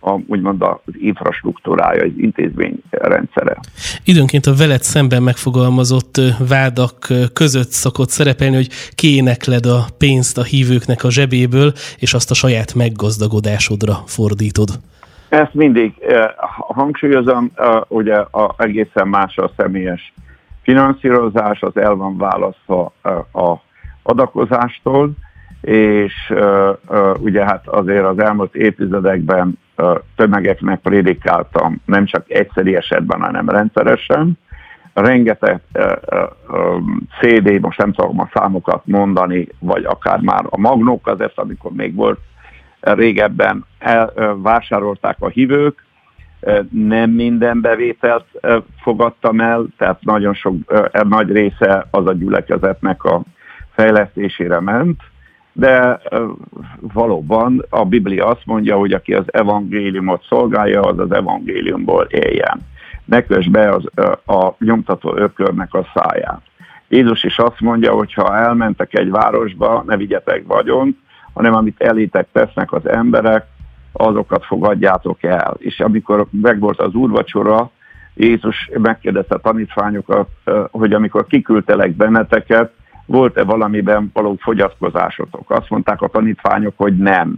a, 0.00 0.18
úgymond 0.26 0.62
az 0.62 0.94
infrastruktúrája, 1.00 2.02
az 2.02 2.10
intézményrendszere. 2.16 3.56
Időnként 4.04 4.46
a 4.46 4.54
veled 4.54 4.82
szemben 4.82 5.22
megfogalmazott 5.22 6.20
vádak 6.48 7.06
között 7.32 7.70
szokott 7.70 8.08
szerepelni, 8.08 8.54
hogy 8.54 8.68
kénekled 8.94 9.66
a 9.66 9.84
pénzt 9.98 10.38
a 10.38 10.42
hívőknek 10.42 11.04
a 11.04 11.10
zsebéből, 11.10 11.72
és 11.98 12.14
azt 12.14 12.30
a 12.30 12.34
saját 12.34 12.74
meggazdagodásodra 12.74 13.94
fordítod. 14.06 14.68
Ezt 15.28 15.54
mindig 15.54 15.92
hangsúlyozom, 16.58 17.52
ugye 17.88 18.14
a, 18.14 18.54
egészen 18.58 19.08
más 19.08 19.36
a 19.36 19.50
személyes 19.56 20.12
finanszírozás 20.68 21.62
az 21.62 21.76
el 21.76 21.94
van 21.94 22.16
választva 22.16 22.92
a 23.32 23.54
adakozástól, 24.02 25.10
és 25.60 26.32
ugye 27.18 27.44
hát 27.44 27.68
azért 27.68 28.04
az 28.04 28.18
elmúlt 28.18 28.54
évtizedekben 28.54 29.58
tömegeknek 30.16 30.80
prédikáltam, 30.80 31.80
nem 31.84 32.04
csak 32.04 32.30
egyszeri 32.30 32.76
esetben, 32.76 33.20
hanem 33.20 33.48
rendszeresen. 33.48 34.38
Rengeteg 34.92 35.60
CD, 37.20 37.60
most 37.60 37.78
nem 37.78 37.92
tudom 37.92 38.20
a 38.20 38.30
számokat 38.32 38.86
mondani, 38.86 39.48
vagy 39.58 39.84
akár 39.84 40.20
már 40.20 40.44
a 40.48 40.58
magnók 40.58 41.06
az 41.06 41.20
ezt, 41.20 41.38
amikor 41.38 41.72
még 41.72 41.94
volt 41.94 42.18
régebben, 42.80 43.64
elvásárolták 43.78 45.16
a 45.18 45.28
hívők, 45.28 45.86
nem 46.70 47.10
minden 47.10 47.60
bevételt 47.60 48.24
fogadtam 48.80 49.40
el, 49.40 49.66
tehát 49.76 50.02
nagyon 50.02 50.34
sok, 50.34 50.54
nagy 51.08 51.32
része 51.32 51.86
az 51.90 52.06
a 52.06 52.12
gyülekezetnek 52.12 53.04
a 53.04 53.22
fejlesztésére 53.74 54.60
ment, 54.60 55.00
de 55.52 56.00
valóban 56.80 57.64
a 57.68 57.84
Biblia 57.84 58.26
azt 58.26 58.46
mondja, 58.46 58.76
hogy 58.76 58.92
aki 58.92 59.14
az 59.14 59.24
evangéliumot 59.32 60.24
szolgálja, 60.28 60.80
az 60.80 60.98
az 60.98 61.12
evangéliumból 61.12 62.04
éljen. 62.04 62.60
Ne 63.04 63.22
kös 63.22 63.48
be 63.48 63.70
az, 63.70 63.84
a 64.26 64.54
nyomtató 64.58 65.16
ökörnek 65.16 65.74
a 65.74 65.86
száját. 65.94 66.40
Jézus 66.88 67.24
is 67.24 67.38
azt 67.38 67.60
mondja, 67.60 67.92
hogy 67.92 68.12
ha 68.12 68.36
elmentek 68.36 68.94
egy 68.94 69.10
városba, 69.10 69.84
ne 69.86 69.96
vigyetek 69.96 70.46
vagyont, 70.46 70.96
hanem 71.32 71.54
amit 71.54 71.80
elétek 71.80 72.28
tesznek 72.32 72.72
az 72.72 72.88
emberek, 72.88 73.46
azokat 73.92 74.44
fogadjátok 74.44 75.22
el. 75.22 75.56
És 75.58 75.80
amikor 75.80 76.26
megvolt 76.30 76.80
az 76.80 76.94
úrvacsora, 76.94 77.70
Jézus 78.14 78.70
megkérdezte 78.78 79.34
a 79.34 79.38
tanítványokat, 79.38 80.28
hogy 80.70 80.92
amikor 80.92 81.26
kiküldtelek 81.26 81.96
benneteket, 81.96 82.72
volt-e 83.06 83.44
valamiben 83.44 84.10
való 84.12 84.36
fogyatkozásotok? 84.40 85.50
Azt 85.50 85.70
mondták 85.70 86.02
a 86.02 86.08
tanítványok, 86.08 86.72
hogy 86.76 86.96
nem. 86.96 87.36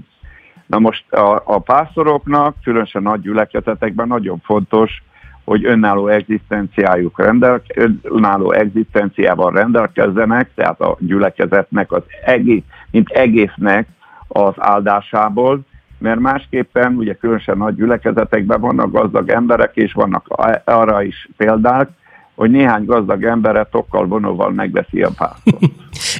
Na 0.66 0.78
most 0.78 1.12
a, 1.12 1.42
a 1.44 1.58
pásztoroknak, 1.58 2.56
különösen 2.62 3.02
nagy 3.02 3.20
gyülekezetekben 3.20 4.08
nagyon 4.08 4.38
fontos, 4.44 5.02
hogy 5.44 5.64
önálló 5.64 6.08
egzisztenciájuk 6.08 7.18
rendel, 7.18 7.62
önálló 8.02 8.52
egzisztenciával 8.52 9.52
rendelkezzenek, 9.52 10.50
tehát 10.54 10.80
a 10.80 10.96
gyülekezetnek 10.98 11.92
az 11.92 12.02
egész, 12.24 12.62
mint 12.90 13.08
egésznek 13.08 13.88
az 14.28 14.54
áldásából, 14.56 15.60
mert 16.00 16.20
másképpen 16.20 16.94
ugye 16.94 17.14
különösen 17.14 17.56
nagy 17.56 17.74
gyülekezetekben 17.74 18.60
vannak 18.60 18.92
gazdag 18.92 19.28
emberek, 19.28 19.76
és 19.76 19.92
vannak 19.92 20.26
arra 20.64 21.02
is 21.02 21.28
példák, 21.36 21.88
hogy 22.34 22.50
néhány 22.50 22.84
gazdag 22.84 23.24
embere 23.24 23.68
tokkal 23.70 24.06
vonóval 24.06 24.50
megveszi 24.50 25.02
a 25.02 25.10
pásztor. 25.16 25.54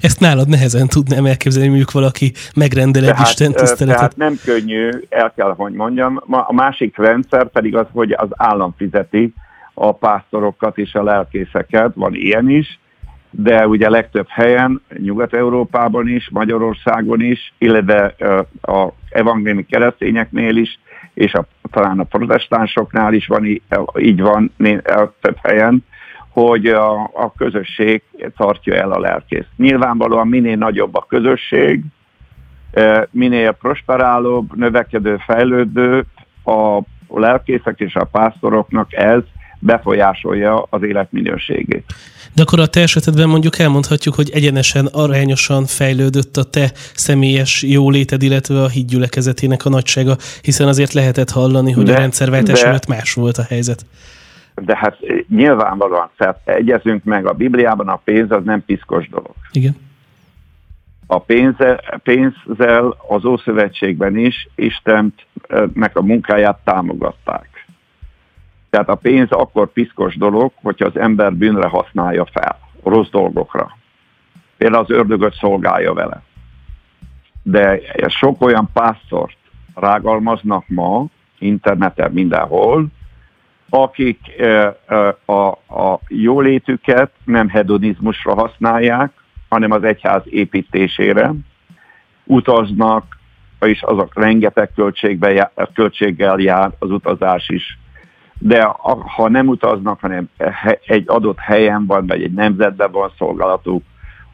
Ezt 0.00 0.20
nálad 0.20 0.48
nehezen 0.48 0.86
tudnám 0.86 1.26
elképzelni, 1.26 1.68
mondjuk 1.68 1.92
valaki 1.92 2.32
megrendel 2.56 3.04
egy 3.04 3.20
Isten 3.20 3.52
tiszteletet. 3.52 3.96
Tehát 3.96 4.16
nem 4.16 4.38
könnyű, 4.44 4.90
el 5.08 5.32
kell, 5.36 5.54
hogy 5.56 5.72
mondjam. 5.72 6.20
A 6.28 6.52
másik 6.52 6.96
rendszer 6.96 7.46
pedig 7.46 7.76
az, 7.76 7.86
hogy 7.92 8.12
az 8.12 8.28
állam 8.30 8.74
fizeti 8.76 9.34
a 9.74 9.92
pásztorokat 9.92 10.78
és 10.78 10.94
a 10.94 11.02
lelkészeket, 11.02 11.92
van 11.94 12.14
ilyen 12.14 12.48
is, 12.48 12.79
de 13.30 13.66
ugye 13.66 13.90
legtöbb 13.90 14.26
helyen, 14.28 14.82
Nyugat-Európában 14.98 16.08
is, 16.08 16.28
Magyarországon 16.30 17.20
is, 17.20 17.52
illetve 17.58 18.14
a 18.62 18.88
evangéliumi 19.10 19.66
keresztényeknél 19.66 20.56
is, 20.56 20.78
és 21.14 21.34
a, 21.34 21.46
talán 21.70 21.98
a 21.98 22.04
protestánsoknál 22.04 23.12
is 23.12 23.26
van, 23.26 23.44
így 23.98 24.20
van 24.20 24.52
több 25.20 25.36
helyen, 25.42 25.84
hogy 26.28 26.66
a, 26.66 26.92
a 27.02 27.32
közösség 27.36 28.02
tartja 28.36 28.74
el 28.74 28.92
a 28.92 28.98
lelkészt. 28.98 29.48
Nyilvánvalóan 29.56 30.28
minél 30.28 30.56
nagyobb 30.56 30.94
a 30.94 31.06
közösség, 31.08 31.84
minél 33.10 33.52
prosperálóbb, 33.52 34.56
növekedő, 34.56 35.16
fejlődő 35.16 36.04
a 36.44 36.80
lelkészek 37.08 37.80
és 37.80 37.94
a 37.94 38.04
pásztoroknak 38.04 38.92
ez 38.92 39.22
befolyásolja 39.60 40.66
az 40.70 40.82
életminőségét. 40.82 41.84
De 42.34 42.42
akkor 42.42 42.60
a 42.60 42.66
te 42.66 42.80
esetedben 42.80 43.28
mondjuk 43.28 43.58
elmondhatjuk, 43.58 44.14
hogy 44.14 44.30
egyenesen, 44.30 44.86
arányosan 44.86 45.66
fejlődött 45.66 46.36
a 46.36 46.44
te 46.44 46.70
személyes 46.94 47.62
jóléted, 47.62 48.22
illetve 48.22 48.62
a 48.62 48.68
hídgyülekezetének 48.68 49.64
a 49.64 49.68
nagysága, 49.68 50.16
hiszen 50.42 50.68
azért 50.68 50.92
lehetett 50.92 51.30
hallani, 51.30 51.72
hogy 51.72 51.84
de, 51.84 51.94
a 51.94 51.98
rendszerváltás 51.98 52.62
előtt 52.62 52.86
más 52.86 53.14
volt 53.14 53.38
a 53.38 53.42
helyzet. 53.42 53.86
De 54.54 54.76
hát 54.76 54.96
nyilvánvalóan, 55.28 56.10
tehát 56.16 56.40
egyezünk 56.44 57.04
meg 57.04 57.26
a 57.26 57.32
Bibliában, 57.32 57.88
a 57.88 58.00
pénz 58.04 58.30
az 58.30 58.44
nem 58.44 58.64
piszkos 58.64 59.08
dolog. 59.08 59.34
Igen. 59.52 59.76
a 61.06 61.18
pénze, 61.18 62.00
pénzzel 62.02 62.96
az 63.08 63.24
Ószövetségben 63.24 64.16
is 64.16 64.48
Istennek 64.54 65.90
a 65.92 66.02
munkáját 66.02 66.58
támogatták. 66.64 67.49
Tehát 68.70 68.88
a 68.88 68.94
pénz 68.94 69.30
akkor 69.30 69.72
piszkos 69.72 70.16
dolog, 70.16 70.52
hogyha 70.62 70.86
az 70.86 70.96
ember 70.96 71.32
bűnre 71.34 71.68
használja 71.68 72.24
fel, 72.24 72.58
rossz 72.84 73.08
dolgokra. 73.10 73.76
Például 74.56 74.82
az 74.82 74.90
ördögöt 74.90 75.34
szolgálja 75.34 75.94
vele. 75.94 76.22
De 77.42 77.80
sok 78.08 78.42
olyan 78.42 78.68
pásztort 78.72 79.36
rágalmaznak 79.74 80.64
ma, 80.68 81.04
interneten 81.38 82.12
mindenhol, 82.12 82.86
akik 83.68 84.18
a, 85.24 85.32
a 85.82 86.00
jólétüket 86.08 87.12
nem 87.24 87.48
hedonizmusra 87.48 88.34
használják, 88.34 89.12
hanem 89.48 89.70
az 89.70 89.84
egyház 89.84 90.22
építésére. 90.24 91.32
Utaznak, 92.24 93.18
és 93.60 93.82
azok 93.82 94.18
rengeteg 94.18 94.72
költségbe, 94.74 95.52
költséggel 95.74 96.38
jár 96.38 96.70
az 96.78 96.90
utazás 96.90 97.48
is. 97.48 97.78
De 98.42 98.74
ha 99.16 99.28
nem 99.28 99.48
utaznak, 99.48 100.00
hanem 100.00 100.28
egy 100.86 101.04
adott 101.06 101.38
helyen 101.38 101.86
van, 101.86 102.06
vagy 102.06 102.22
egy 102.22 102.32
nemzetben 102.32 102.90
van 102.92 103.12
szolgálatuk, 103.18 103.82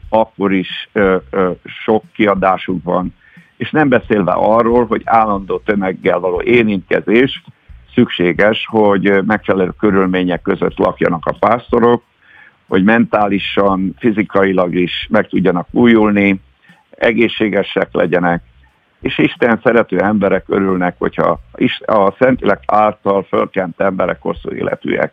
akkor 0.09 0.53
is 0.53 0.89
ö, 0.91 1.15
ö, 1.29 1.51
sok 1.63 2.03
kiadásuk 2.13 2.83
van. 2.83 3.13
És 3.57 3.71
nem 3.71 3.89
beszélve 3.89 4.31
arról, 4.31 4.85
hogy 4.85 5.01
állandó 5.05 5.57
tömeggel 5.57 6.19
való 6.19 6.41
érintkezés 6.41 7.43
szükséges, 7.93 8.65
hogy 8.69 9.25
megfelelő 9.25 9.73
körülmények 9.79 10.41
között 10.41 10.77
lakjanak 10.77 11.25
a 11.25 11.37
pásztorok, 11.39 12.03
hogy 12.67 12.83
mentálisan, 12.83 13.93
fizikailag 13.97 14.75
is 14.75 15.07
meg 15.09 15.27
tudjanak 15.27 15.67
újulni, 15.71 16.41
egészségesek 16.89 17.87
legyenek, 17.91 18.43
és 18.99 19.17
Isten 19.17 19.59
szerető 19.63 19.99
emberek 19.99 20.43
örülnek, 20.47 20.95
hogyha 20.97 21.39
a 21.85 22.11
Szentlélek 22.19 22.63
által 22.65 23.23
fölkent 23.23 23.79
emberek 23.79 24.21
hosszú 24.21 24.51
életűek. 24.51 25.11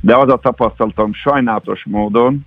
De 0.00 0.16
az 0.16 0.28
a 0.28 0.38
tapasztalatom 0.38 1.12
sajnálatos 1.12 1.84
módon, 1.84 2.46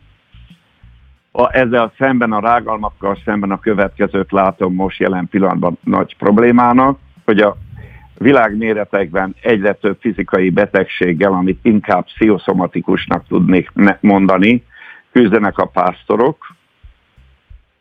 a, 1.32 1.58
ezzel 1.58 1.94
szemben 1.98 2.32
a 2.32 2.40
rágalmakkal 2.40 3.18
szemben 3.26 3.52
a 3.52 3.60
következőt 3.60 4.32
látom 4.32 4.74
most 4.74 5.00
jelen 5.00 5.28
pillanatban 5.28 5.78
nagy 5.84 6.16
problémának, 6.18 7.00
hogy 7.26 7.40
a 7.40 7.58
világméretekben 8.18 9.36
egyre 9.42 9.74
több 9.74 9.98
fizikai 10.00 10.50
betegséggel, 10.50 11.32
amit 11.32 11.60
inkább 11.62 12.06
pszichoszomatikusnak 12.06 13.28
tudnék 13.28 13.72
mondani, 14.00 14.64
küzdenek 15.12 15.58
a 15.58 15.66
pásztorok, 15.66 16.57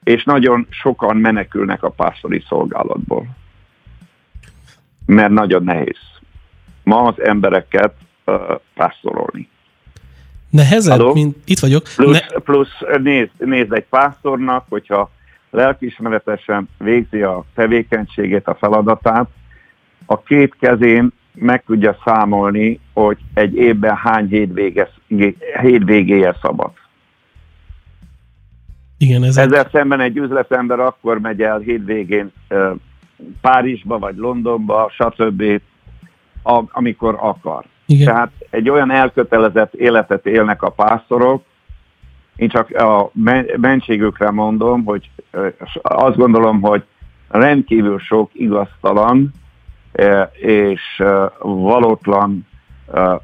és 0.06 0.24
nagyon 0.24 0.66
sokan 0.70 1.16
menekülnek 1.16 1.82
a 1.82 1.90
pásztori 1.90 2.44
szolgálatból. 2.48 3.26
Mert 5.06 5.30
nagyon 5.30 5.64
nehéz 5.64 5.98
ma 6.82 7.02
az 7.02 7.20
embereket 7.22 7.92
uh, 8.26 8.34
pásztorolni. 8.74 9.48
Nehezebb, 10.50 10.98
Halló? 10.98 11.14
mint 11.14 11.36
itt 11.44 11.58
vagyok. 11.58 11.82
Plusz, 11.96 12.20
ne... 12.20 12.38
plusz 12.38 12.78
nézd, 13.02 13.30
nézd 13.38 13.72
egy 13.72 13.84
pásztornak, 13.84 14.66
hogyha 14.68 15.10
lelkismeretesen 15.50 16.68
végzi 16.78 17.22
a 17.22 17.44
tevékenységét, 17.54 18.46
a 18.46 18.54
feladatát, 18.54 19.28
a 20.06 20.22
két 20.22 20.54
kezén 20.60 21.12
meg 21.32 21.62
tudja 21.64 21.98
számolni, 22.04 22.80
hogy 22.92 23.18
egy 23.34 23.54
évben 23.54 23.96
hány 23.96 24.50
hétvégéje 25.60 26.36
szabad. 26.42 26.70
Igen, 28.98 29.22
ez 29.22 29.36
Ezzel 29.36 29.68
szemben 29.72 30.00
egy 30.00 30.16
üzletember 30.16 30.80
akkor 30.80 31.20
megy 31.20 31.42
el 31.42 31.58
hétvégén 31.58 32.32
Párizsba, 33.40 33.98
vagy 33.98 34.16
Londonba, 34.16 34.90
stb., 34.90 35.60
amikor 36.72 37.16
akar. 37.20 37.64
Igen. 37.86 38.06
Tehát 38.06 38.32
egy 38.50 38.68
olyan 38.68 38.90
elkötelezett 38.90 39.74
életet 39.74 40.26
élnek 40.26 40.62
a 40.62 40.70
pásztorok, 40.70 41.44
én 42.36 42.48
csak 42.48 42.70
a 42.70 43.10
mentségükre 43.56 44.30
mondom, 44.30 44.84
hogy 44.84 45.10
azt 45.82 46.16
gondolom, 46.16 46.60
hogy 46.60 46.84
rendkívül 47.28 47.98
sok 47.98 48.30
igaztalan 48.32 49.30
és 50.32 51.02
valótlan 51.40 52.46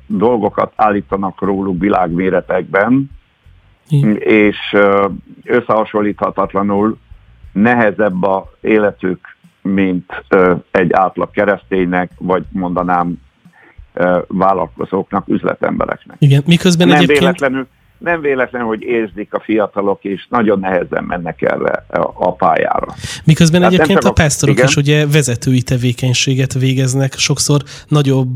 dolgokat 0.07 0.73
állítanak 0.77 1.41
róluk 1.41 1.81
világméretekben, 1.81 3.11
Igen. 3.89 4.17
és 4.17 4.77
összehasonlíthatatlanul 5.45 6.99
nehezebb 7.53 8.23
a 8.23 8.51
életük, 8.61 9.37
mint 9.63 10.25
egy 10.71 10.93
átlag 10.93 11.31
kereszténynek, 11.31 12.11
vagy 12.19 12.45
mondanám 12.51 13.21
vállalkozóknak, 14.27 15.29
üzletembereknek. 15.29 16.17
Igen, 16.19 16.43
miközben 16.47 16.89
nem 16.89 16.97
egyébként... 16.97 17.21
Véletlenül, 17.21 17.67
nem 18.03 18.21
véletlen, 18.21 18.63
hogy 18.63 18.83
érzik 18.83 19.35
a 19.35 19.41
fiatalok, 19.41 20.05
és 20.05 20.27
nagyon 20.29 20.59
nehezen 20.59 21.05
mennek 21.05 21.43
erre 21.43 21.85
a 22.15 22.35
pályára. 22.35 22.87
Miközben 23.25 23.61
Tehát 23.61 23.75
egyébként 23.75 24.05
a 24.05 24.13
pásztorok 24.13 24.55
igen. 24.55 24.67
is 24.69 24.77
ugye 24.77 25.07
vezetői 25.07 25.63
tevékenységet 25.63 26.53
végeznek, 26.53 27.13
sokszor 27.13 27.61
nagyobb 27.89 28.35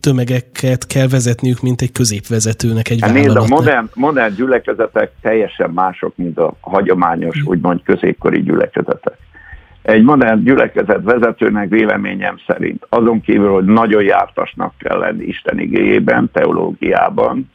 tömegeket 0.00 0.86
kell 0.86 1.08
vezetniük, 1.08 1.60
mint 1.60 1.80
egy 1.80 1.92
középvezetőnek 1.92 2.88
egy 2.88 3.00
hát 3.00 3.12
Nézd, 3.12 3.36
a 3.36 3.44
modern, 3.46 3.88
modern 3.94 4.34
gyülekezetek 4.34 5.10
teljesen 5.22 5.70
mások, 5.70 6.16
mint 6.16 6.38
a 6.38 6.54
hagyományos, 6.60 7.42
úgymond 7.44 7.82
középkori 7.82 8.42
gyülekezetek. 8.42 9.16
Egy 9.82 10.02
modern 10.02 10.42
gyülekezet 10.44 11.02
vezetőnek 11.02 11.68
véleményem 11.68 12.36
szerint 12.46 12.86
azon 12.88 13.20
kívül, 13.20 13.52
hogy 13.52 13.64
nagyon 13.64 14.02
jártasnak 14.02 14.74
kell 14.78 14.98
lenni 14.98 15.24
Isten 15.24 15.58
igéjében, 15.58 16.30
teológiában, 16.32 17.50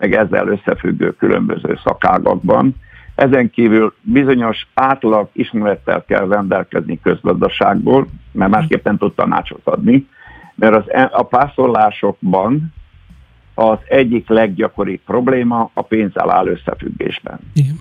meg 0.00 0.14
ezzel 0.14 0.48
összefüggő 0.48 1.10
különböző 1.10 1.78
szakágakban. 1.84 2.74
Ezen 3.14 3.50
kívül 3.50 3.94
bizonyos 4.02 4.66
átlag 4.74 5.28
ismerettel 5.32 6.04
kell 6.04 6.28
rendelkezni 6.28 7.00
közgazdaságból, 7.00 8.06
mert 8.32 8.50
másképp 8.50 8.84
nem 8.84 8.96
tud 8.96 9.14
tanácsot 9.14 9.60
adni, 9.64 10.08
mert 10.54 10.74
az, 10.74 10.84
e- 10.92 11.10
a 11.12 11.22
pászolásokban 11.22 12.72
az 13.54 13.78
egyik 13.88 14.28
leggyakoribb 14.28 15.00
probléma 15.06 15.70
a 15.74 15.82
pénzzel 15.82 16.30
áll 16.30 16.46
összefüggésben. 16.46 17.38
Igen. 17.54 17.78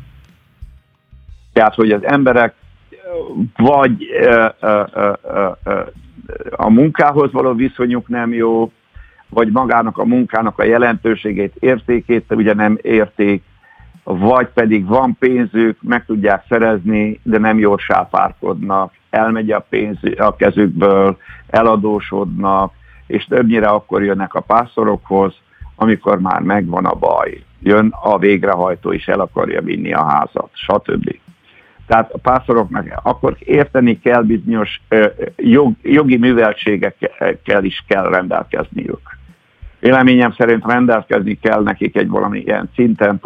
Tehát, 1.54 1.76
hogy 1.76 1.92
az 1.92 2.04
emberek 2.06 2.54
vagy 3.56 4.08
a 6.52 6.70
munkához 6.70 7.32
való 7.32 7.54
viszonyuk 7.54 8.08
nem 8.08 8.34
jó, 8.34 8.72
vagy 9.30 9.52
magának 9.52 9.98
a 9.98 10.06
munkának 10.06 10.60
a 10.60 10.64
jelentőségét, 10.64 11.56
értékét 11.60 12.26
ugye 12.30 12.54
nem 12.54 12.78
érték, 12.82 13.44
vagy 14.04 14.48
pedig 14.48 14.86
van 14.86 15.16
pénzük, 15.20 15.78
meg 15.82 16.06
tudják 16.06 16.46
szerezni, 16.50 17.20
de 17.24 17.38
nem 17.38 17.60
jól 17.60 17.78
sápárkodnak, 17.78 18.94
elmegy 19.10 19.52
a 19.52 19.66
pénz 19.70 19.98
a 20.18 20.36
kezükből, 20.36 21.18
eladósodnak, 21.48 22.74
és 23.08 23.26
többnyire 23.26 23.68
akkor 23.68 24.04
jönnek 24.04 24.34
a 24.34 24.40
pásztorokhoz, 24.40 25.34
amikor 25.76 26.20
már 26.20 26.42
megvan 26.42 26.86
a 26.86 26.96
baj. 26.96 27.44
Jön 27.62 27.94
a 28.02 28.18
végrehajtó 28.18 28.92
is 28.92 29.08
el 29.08 29.20
akarja 29.20 29.62
vinni 29.62 29.94
a 29.94 30.04
házat, 30.04 30.50
stb. 30.54 31.20
Tehát 31.88 32.12
a 32.14 32.18
pásztoroknak 32.18 33.00
akkor 33.04 33.36
érteni 33.40 34.00
kell 34.00 34.22
bizonyos 34.22 34.82
jog, 35.36 35.74
jogi 35.82 36.18
műveltségekkel 36.18 37.64
is 37.64 37.84
kell 37.88 38.10
rendelkezniük. 38.10 39.19
Véleményem 39.80 40.34
szerint 40.38 40.66
rendelkezni 40.66 41.40
kell 41.40 41.62
nekik 41.62 41.96
egy 41.96 42.08
valamilyen 42.08 42.70
szinten 42.76 43.22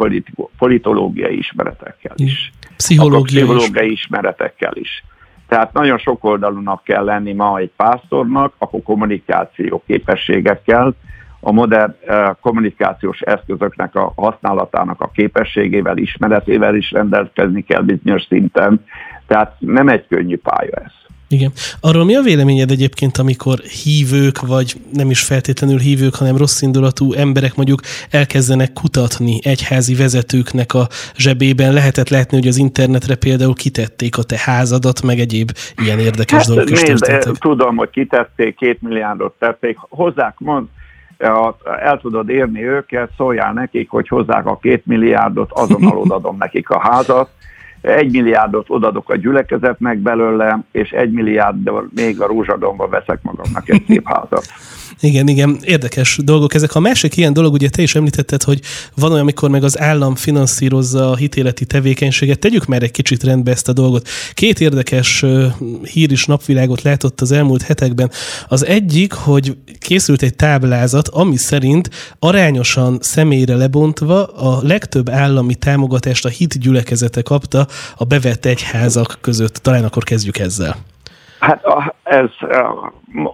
politológiai 0.58 1.36
ismeretekkel 1.36 2.12
is. 2.16 2.52
Pszichológiai, 2.76 3.44
pszichológiai 3.44 3.90
ismeretekkel 3.90 4.72
is. 4.74 5.04
Tehát 5.48 5.72
nagyon 5.72 5.98
sok 5.98 6.24
oldalúnak 6.24 6.84
kell 6.84 7.04
lenni 7.04 7.32
ma 7.32 7.58
egy 7.58 7.70
pásztornak, 7.76 8.54
akkor 8.58 8.82
kommunikáció 8.82 9.82
képességekkel, 9.86 10.94
a 11.40 11.52
modern 11.52 11.94
kommunikációs 12.40 13.20
eszközöknek 13.20 13.94
a 13.94 14.12
használatának 14.16 15.00
a 15.00 15.10
képességével, 15.14 15.96
ismeretével 15.96 16.74
is 16.74 16.90
rendelkezni 16.90 17.62
kell 17.62 17.82
bizonyos 17.82 18.22
szinten. 18.28 18.84
Tehát 19.26 19.54
nem 19.58 19.88
egy 19.88 20.06
könnyű 20.06 20.36
pálya 20.36 20.76
ez. 20.84 20.92
Igen. 21.28 21.52
Arról 21.80 22.04
mi 22.04 22.14
a 22.14 22.20
véleményed 22.20 22.70
egyébként, 22.70 23.18
amikor 23.18 23.58
hívők, 23.58 24.40
vagy 24.40 24.74
nem 24.92 25.10
is 25.10 25.22
feltétlenül 25.22 25.78
hívők, 25.78 26.14
hanem 26.14 26.36
rossz 26.36 26.62
indulatú 26.62 27.12
emberek 27.12 27.56
mondjuk 27.56 27.80
elkezdenek 28.10 28.72
kutatni 28.72 29.38
egyházi 29.42 29.94
vezetőknek 29.94 30.74
a 30.74 30.86
zsebében? 31.16 31.72
Lehetett 31.72 32.08
látni, 32.08 32.36
hogy 32.36 32.48
az 32.48 32.56
internetre 32.56 33.14
például 33.14 33.54
kitették 33.54 34.18
a 34.18 34.22
te 34.22 34.36
házadat, 34.44 35.02
meg 35.02 35.18
egyéb 35.18 35.50
ilyen 35.76 35.98
érdekes 35.98 36.38
hát, 36.38 36.46
dolgok 36.46 36.70
is 36.70 36.82
nézd, 36.82 37.30
Tudom, 37.38 37.76
hogy 37.76 37.90
kitették, 37.90 38.56
két 38.56 38.82
milliárdot 38.82 39.34
tették. 39.38 39.76
Hozzák, 39.88 40.34
mond, 40.38 40.66
el 41.82 41.98
tudod 42.00 42.28
érni 42.28 42.64
őket, 42.64 43.10
szóljál 43.16 43.52
nekik, 43.52 43.90
hogy 43.90 44.08
hozzák 44.08 44.46
a 44.46 44.56
két 44.56 44.86
milliárdot, 44.86 45.50
azonnal 45.52 45.98
odadom 46.04 46.36
nekik 46.36 46.70
a 46.70 46.78
házat, 46.78 47.28
egy 47.84 48.12
milliárdot 48.12 48.70
odadok 48.70 49.10
a 49.10 49.16
gyülekezetnek 49.16 49.98
belőle, 49.98 50.58
és 50.72 50.90
egy 50.90 51.10
milliárdot 51.10 51.86
még 51.94 52.20
a 52.20 52.26
rózsadomba 52.26 52.88
veszek 52.88 53.18
magamnak 53.22 53.68
egy 53.68 53.84
szép 53.86 54.08
házat. 54.08 54.44
Igen, 55.00 55.28
igen, 55.28 55.58
érdekes 55.62 56.18
dolgok 56.22 56.54
ezek. 56.54 56.74
A 56.74 56.80
másik 56.80 57.16
ilyen 57.16 57.32
dolog, 57.32 57.52
ugye 57.52 57.68
te 57.68 57.82
is 57.82 57.94
említetted, 57.94 58.42
hogy 58.42 58.60
van 58.94 59.10
olyan, 59.10 59.22
amikor 59.22 59.50
meg 59.50 59.64
az 59.64 59.80
állam 59.80 60.14
finanszírozza 60.14 61.10
a 61.10 61.16
hitéleti 61.16 61.64
tevékenységet. 61.64 62.38
Tegyük 62.38 62.66
már 62.66 62.82
egy 62.82 62.90
kicsit 62.90 63.22
rendbe 63.22 63.50
ezt 63.50 63.68
a 63.68 63.72
dolgot. 63.72 64.08
Két 64.34 64.60
érdekes 64.60 65.24
hír 65.92 66.12
is 66.12 66.24
napvilágot 66.24 66.82
látott 66.82 67.20
az 67.20 67.32
elmúlt 67.32 67.62
hetekben. 67.62 68.10
Az 68.48 68.66
egyik, 68.66 69.12
hogy 69.12 69.56
készült 69.78 70.22
egy 70.22 70.34
táblázat, 70.34 71.08
ami 71.08 71.36
szerint 71.36 71.90
arányosan 72.18 72.98
személyre 73.00 73.56
lebontva 73.56 74.24
a 74.24 74.60
legtöbb 74.62 75.10
állami 75.10 75.54
támogatást 75.54 76.24
a 76.24 76.28
hit 76.28 76.60
gyülekezete 76.60 77.22
kapta 77.22 77.66
a 77.96 78.04
bevett 78.04 78.44
egyházak 78.44 79.18
között. 79.20 79.54
Talán 79.54 79.84
akkor 79.84 80.04
kezdjük 80.04 80.38
ezzel. 80.38 80.93
Hát 81.44 81.64
ez 82.02 82.28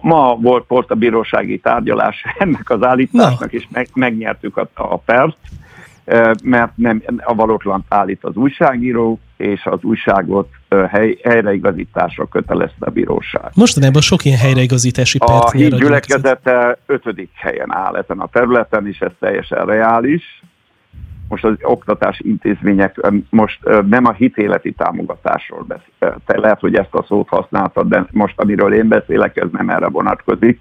ma 0.01 0.35
volt 0.35 0.65
port 0.65 0.91
a 0.91 0.95
bírósági 0.95 1.59
tárgyalás 1.59 2.23
ennek 2.39 2.69
az 2.69 2.83
állításnak, 2.83 3.51
no. 3.51 3.57
és 3.57 3.67
meg, 3.71 3.87
megnyertük 3.93 4.57
a, 4.57 4.67
a 4.73 4.97
pert, 4.97 5.37
mert 6.43 6.71
nem 6.75 7.03
a 7.17 7.35
valótlan 7.35 7.85
állít 7.89 8.23
az 8.23 8.35
újságíró, 8.35 9.19
és 9.37 9.65
az 9.65 9.79
újságot 9.81 10.49
hely, 10.89 11.17
helyreigazításra 11.23 12.25
kötelezte 12.25 12.85
a 12.85 12.89
bíróság. 12.89 13.51
Mostanában 13.55 14.01
sok 14.01 14.25
ilyen 14.25 14.37
helyreigazítási 14.37 15.17
pert 15.17 15.43
A 15.43 15.51
híd 15.51 15.75
gyülekezete 15.75 16.77
ötödik 16.85 17.29
helyen 17.35 17.73
áll 17.73 17.95
ezen 17.95 18.19
a 18.19 18.27
területen, 18.27 18.87
és 18.87 18.99
ez 18.99 19.11
teljesen 19.19 19.65
reális 19.65 20.41
most 21.31 21.45
az 21.45 21.53
oktatási 21.61 22.27
intézmények 22.27 23.11
most 23.29 23.59
nem 23.89 24.05
a 24.05 24.11
hitéleti 24.11 24.71
támogatásról 24.71 25.63
beszél. 25.63 26.21
Te 26.25 26.39
lehet, 26.39 26.59
hogy 26.59 26.75
ezt 26.75 26.93
a 26.93 27.05
szót 27.07 27.27
használtad, 27.27 27.87
de 27.87 28.05
most 28.11 28.39
amiről 28.39 28.73
én 28.73 28.87
beszélek, 28.87 29.37
ez 29.37 29.47
nem 29.51 29.69
erre 29.69 29.87
vonatkozik, 29.87 30.59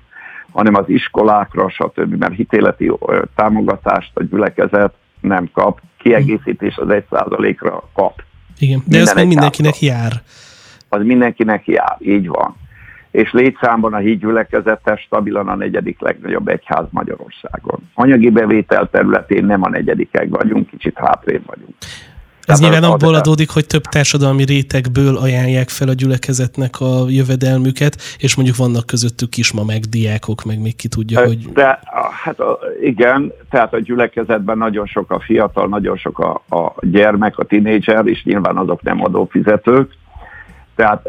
hanem 0.52 0.74
az 0.74 0.84
iskolákra, 0.86 1.68
stb. 1.68 2.14
Mert 2.14 2.34
hitéleti 2.34 2.92
támogatást 3.34 4.10
a 4.14 4.22
gyülekezet 4.22 4.94
nem 5.20 5.50
kap, 5.52 5.80
kiegészítés 5.96 6.76
az 6.76 6.90
egy 6.90 7.04
százalékra 7.10 7.88
kap. 7.92 8.22
Igen, 8.58 8.78
de 8.78 8.84
Minden 8.86 9.08
ez 9.08 9.14
meg 9.14 9.26
mindenkinek 9.26 9.80
jár. 9.80 10.12
Az 10.88 11.02
mindenkinek 11.02 11.66
jár, 11.66 11.96
így 11.98 12.28
van 12.28 12.56
és 13.10 13.32
létszámban 13.32 13.94
a 13.94 13.98
hídgyülekezete 13.98 14.96
stabilan 14.96 15.48
a 15.48 15.54
negyedik 15.54 16.00
legnagyobb 16.00 16.48
egyház 16.48 16.84
Magyarországon. 16.90 17.90
Anyagi 17.94 18.30
bevétel 18.30 18.88
területén 18.90 19.44
nem 19.44 19.62
a 19.62 19.68
negyedikek 19.68 20.28
vagyunk, 20.28 20.70
kicsit 20.70 20.98
hátrébb 20.98 21.42
vagyunk. 21.46 21.74
Ez 22.50 22.58
Tehát 22.58 22.72
nyilván 22.72 22.92
abból 22.92 23.14
adódik, 23.14 23.50
hogy 23.50 23.66
több 23.66 23.82
társadalmi 23.82 24.44
rétegből 24.44 25.16
ajánlják 25.16 25.68
fel 25.68 25.88
a 25.88 25.92
gyülekezetnek 25.92 26.80
a 26.80 27.04
jövedelmüket, 27.08 27.96
és 28.18 28.36
mondjuk 28.36 28.56
vannak 28.56 28.86
közöttük 28.86 29.28
kisma, 29.28 29.64
meg 29.64 29.80
diákok, 29.80 30.44
meg 30.44 30.60
még 30.60 30.76
ki 30.76 30.88
tudja, 30.88 31.26
hogy... 31.26 31.52
De 31.52 31.80
hát 32.24 32.38
igen, 32.82 33.32
tehát 33.50 33.74
a 33.74 33.80
gyülekezetben 33.80 34.58
nagyon 34.58 34.86
sok 34.86 35.10
a 35.10 35.20
fiatal, 35.20 35.68
nagyon 35.68 35.96
sok 35.96 36.18
a, 36.18 36.56
a 36.56 36.74
gyermek, 36.80 37.38
a 37.38 37.44
tinédzser, 37.44 38.06
és 38.06 38.24
nyilván 38.24 38.56
azok 38.56 38.82
nem 38.82 39.04
adófizetők, 39.04 39.92
tehát 40.80 41.08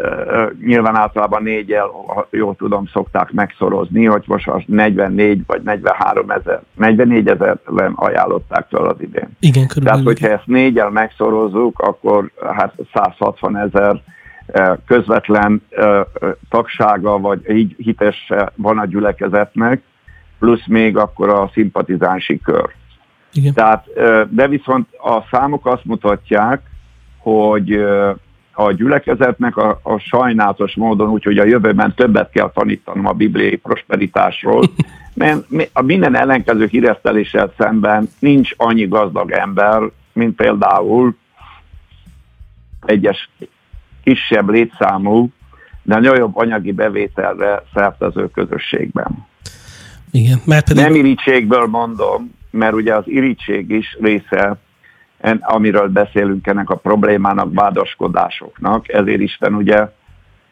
nyilván 0.65 0.95
általában 0.95 1.43
négyel, 1.43 1.87
ha 2.07 2.27
jól 2.29 2.55
tudom, 2.55 2.85
szokták 2.85 3.31
megszorozni, 3.31 4.05
hogy 4.05 4.23
most 4.27 4.47
az 4.47 4.61
44 4.65 5.41
vagy 5.47 5.61
43 5.61 6.29
ezer, 6.29 6.61
44 6.75 7.27
ezeren 7.27 7.93
ajánlották 7.95 8.65
fel 8.69 8.85
az 8.85 8.95
idén. 8.99 9.29
Igen, 9.39 9.67
körülbelül. 9.67 10.03
Tehát, 10.03 10.19
hogyha 10.19 10.37
ezt 10.37 10.47
négyel 10.47 10.89
megszorozzuk, 10.89 11.79
akkor 11.79 12.31
hát 12.55 12.73
160 12.93 13.57
ezer 13.57 14.01
közvetlen 14.87 15.61
tagsága, 16.49 17.19
vagy 17.19 17.49
így 17.49 17.75
hites 17.77 18.31
van 18.55 18.79
a 18.79 18.85
gyülekezetnek, 18.85 19.81
plusz 20.39 20.67
még 20.67 20.97
akkor 20.97 21.29
a 21.29 21.49
szimpatizánsi 21.53 22.39
kör. 22.39 22.69
Igen. 23.33 23.53
Tehát, 23.53 23.87
de 24.29 24.47
viszont 24.47 24.87
a 24.97 25.21
számok 25.31 25.65
azt 25.65 25.85
mutatják, 25.85 26.61
hogy 27.17 27.85
a 28.53 28.71
gyülekezetnek 28.71 29.57
a, 29.57 29.79
a 29.83 29.97
sajnálatos 29.97 30.75
módon, 30.75 31.09
úgyhogy 31.09 31.37
a 31.37 31.45
jövőben 31.45 31.93
többet 31.95 32.31
kell 32.31 32.51
tanítanom 32.51 33.05
a 33.05 33.13
bibliai 33.13 33.55
prosperitásról, 33.55 34.63
mert 35.13 35.45
a 35.73 35.81
minden 35.81 36.15
ellenkező 36.15 36.65
híreszteléssel 36.65 37.53
szemben 37.57 38.09
nincs 38.19 38.51
annyi 38.57 38.87
gazdag 38.87 39.31
ember, 39.31 39.81
mint 40.13 40.35
például 40.35 41.15
egyes 42.85 43.29
kisebb 44.03 44.49
létszámú, 44.49 45.29
de 45.83 45.99
nagyobb 45.99 46.37
anyagi 46.37 46.71
bevételre 46.71 47.63
szertező 47.73 48.27
közösségben. 48.27 49.27
Igen, 50.11 50.41
mert 50.45 50.67
pedig... 50.67 50.83
Nem 50.83 50.95
irítségből 50.95 51.65
mondom, 51.65 52.31
mert 52.51 52.73
ugye 52.73 52.95
az 52.95 53.03
irítség 53.05 53.69
is 53.69 53.97
része 54.01 54.57
amiről 55.39 55.87
beszélünk 55.87 56.47
ennek 56.47 56.69
a 56.69 56.75
problémának, 56.75 57.53
vádaskodásoknak. 57.53 58.93
Ezért 58.93 59.21
Isten 59.21 59.53
ugye 59.53 59.87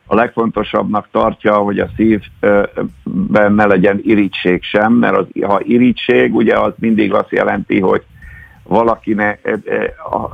a 0.05 0.15
legfontosabbnak 0.15 1.08
tartja, 1.12 1.58
hogy 1.58 1.79
a 1.79 1.89
szívben 1.95 3.53
ne 3.53 3.65
legyen 3.65 3.99
irítség 4.03 4.63
sem, 4.63 4.93
mert 4.93 5.17
az, 5.17 5.25
ha 5.41 5.60
irítség, 5.63 6.36
ugye 6.36 6.60
az 6.60 6.73
mindig 6.77 7.13
azt 7.13 7.32
jelenti, 7.32 7.79
hogy 7.79 8.03
valakinek 8.63 9.60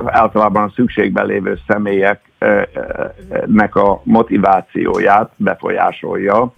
általában 0.04 0.62
a 0.62 0.72
szükségben 0.74 1.26
lévő 1.26 1.58
személyeknek 1.66 3.74
a 3.74 4.00
motivációját 4.04 5.30
befolyásolja 5.36 6.52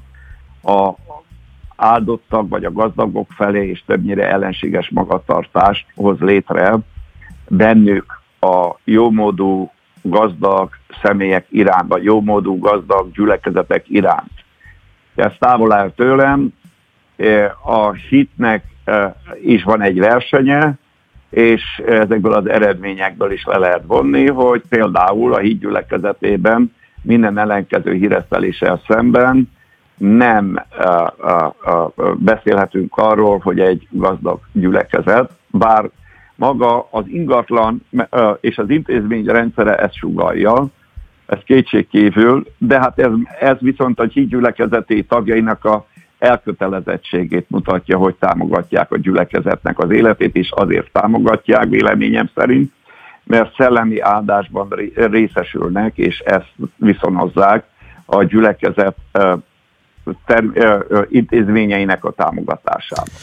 a 0.63 0.91
áldottak 1.77 2.49
vagy 2.49 2.65
a 2.65 2.73
gazdagok 2.73 3.27
felé, 3.31 3.69
és 3.69 3.83
többnyire 3.87 4.31
ellenséges 4.31 4.91
magatartást 4.91 5.87
hoz 5.95 6.19
létre, 6.19 6.79
bennük 7.49 8.21
a 8.41 8.71
jómódú 8.85 9.73
gazdag 10.03 10.71
személyek 11.03 11.47
iránt, 11.51 11.89
vagy 11.89 12.05
jómódú 12.05 12.59
gazdag 12.59 13.13
gyülekezetek 13.13 13.89
iránt. 13.89 14.31
Ez 15.15 15.33
távol 15.39 15.73
áll 15.73 15.91
tőlem, 15.91 16.49
e, 17.17 17.57
a 17.63 17.93
hitnek 17.93 18.65
e, 18.85 19.17
is 19.43 19.63
van 19.63 19.83
egy 19.83 19.99
versenye, 19.99 20.75
és 21.31 21.83
ezekből 21.87 22.33
az 22.33 22.49
eredményekből 22.49 23.33
is 23.33 23.45
le 23.45 23.59
lehet 23.59 23.83
vonni, 23.87 24.27
hogy 24.27 24.63
például 24.69 25.35
a 25.35 25.39
híd 25.39 25.61
gyülekezetében 25.61 26.75
minden 27.03 27.39
ellenkező 27.39 27.93
híreszteléssel 27.93 28.81
szemben 28.87 29.51
nem 29.97 30.65
uh, 30.79 32.15
beszélhetünk 32.17 32.97
arról, 32.97 33.39
hogy 33.39 33.61
egy 33.61 33.87
gazdag 33.91 34.41
gyülekezet, 34.53 35.31
bár 35.51 35.91
maga 36.39 36.89
az 36.91 37.05
ingatlan 37.07 37.87
és 38.41 38.59
az 38.59 38.71
intézmény 38.71 39.25
rendszere 39.25 39.77
ezt 39.77 39.95
sugalja, 39.95 40.67
ez 41.27 41.39
kétségkívül, 41.45 42.47
de 42.59 42.79
hát 42.79 42.99
ez, 42.99 43.11
ez 43.41 43.57
viszont 43.61 44.01
a 44.01 44.05
hídgyülekezeti 44.05 45.05
tagjainak 45.05 45.65
a 45.65 45.87
elkötelezettségét 46.19 47.51
mutatja, 47.51 47.99
hogy 47.99 48.15
támogatják 48.15 48.93
a 48.93 48.99
gyülekezetnek 48.99 49.79
az 49.79 49.91
életét, 49.91 50.37
és 50.37 50.51
azért 50.51 50.93
támogatják 50.93 51.69
véleményem 51.69 52.31
szerint, 52.35 52.73
mert 53.25 53.55
szellemi 53.55 54.01
áldásban 54.01 54.69
részesülnek, 54.95 55.99
és 55.99 56.19
ezt 56.19 56.53
viszonozzák 56.77 57.65
a 58.07 58.23
gyülekezet 58.23 58.97
ter- 60.27 60.87
intézményeinek 61.09 62.05
a 62.05 62.11
támogatásában. 62.11 63.15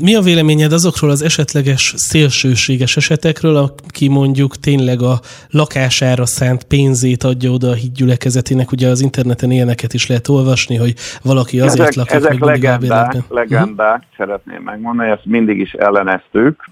Mi 0.00 0.14
a 0.14 0.20
véleményed 0.20 0.72
azokról 0.72 1.10
az 1.10 1.22
esetleges 1.22 1.94
szélsőséges 1.96 2.96
esetekről, 2.96 3.56
aki 3.56 4.08
mondjuk 4.08 4.56
tényleg 4.56 5.02
a 5.02 5.20
lakására 5.50 6.26
szánt 6.26 6.64
pénzét 6.64 7.22
adja 7.22 7.50
oda 7.50 7.68
a 7.68 7.74
hídgyülekezetének? 7.74 8.72
Ugye 8.72 8.88
az 8.88 9.00
interneten 9.00 9.50
ilyeneket 9.50 9.94
is 9.94 10.06
lehet 10.06 10.28
olvasni, 10.28 10.76
hogy 10.76 10.94
valaki 11.22 11.60
azért 11.60 11.88
ezek, 11.88 11.94
lakik 11.94 12.14
ezek 12.14 12.30
még 12.30 12.40
legendák, 12.40 13.16
legendák, 13.28 13.96
uh-huh. 13.96 14.16
szeretném 14.16 14.62
megmondani, 14.62 15.10
ezt 15.10 15.24
mindig 15.24 15.58
is 15.58 15.72
elleneztük. 15.72 16.64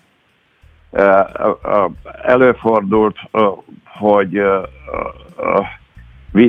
Előfordult, 2.23 3.17
hogy 3.85 4.41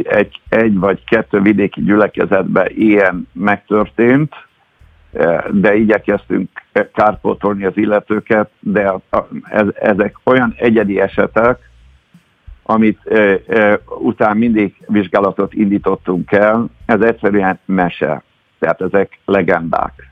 egy, 0.04 0.42
egy 0.50 0.78
vagy 0.78 1.04
kettő 1.04 1.42
vidéki 1.42 1.84
gyülekezetben 1.84 2.68
ilyen 2.70 3.28
megtörtént, 3.34 4.34
e, 5.14 5.46
de 5.52 5.76
igyekeztünk 5.76 6.50
kárpótolni 6.94 7.66
az 7.66 7.78
illetőket, 7.78 8.50
de 8.60 8.94
ezek 9.74 10.16
olyan 10.24 10.54
egyedi 10.58 11.00
esetek, 11.00 11.70
amit 12.64 13.00
e, 13.06 13.40
e, 13.48 13.80
után 14.00 14.38
mindig 14.38 14.76
vizsgálatot 14.88 15.54
indítottunk 15.54 16.32
el, 16.32 16.66
ez 16.86 17.02
egyszerűen 17.02 17.60
mese, 17.66 18.24
tehát 18.60 18.82
ezek 18.82 19.20
legendák. 19.26 20.10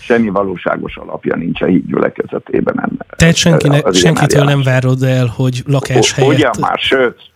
Semmi 0.00 0.28
valóságos 0.28 0.96
alapja 0.96 1.36
nincs 1.36 1.62
a 1.62 1.66
híd 1.66 1.86
gyülekezetében. 1.86 2.98
Tehát 3.16 3.36
senkinek, 3.36 3.92
senkitől 3.92 4.44
nem 4.44 4.62
várod 4.62 5.02
el, 5.02 5.26
hogy 5.36 5.62
lakás 5.66 6.12
helyett... 6.12 6.34
Ugyan 6.34 6.52
már, 6.60 6.78
sőt, 6.78 7.32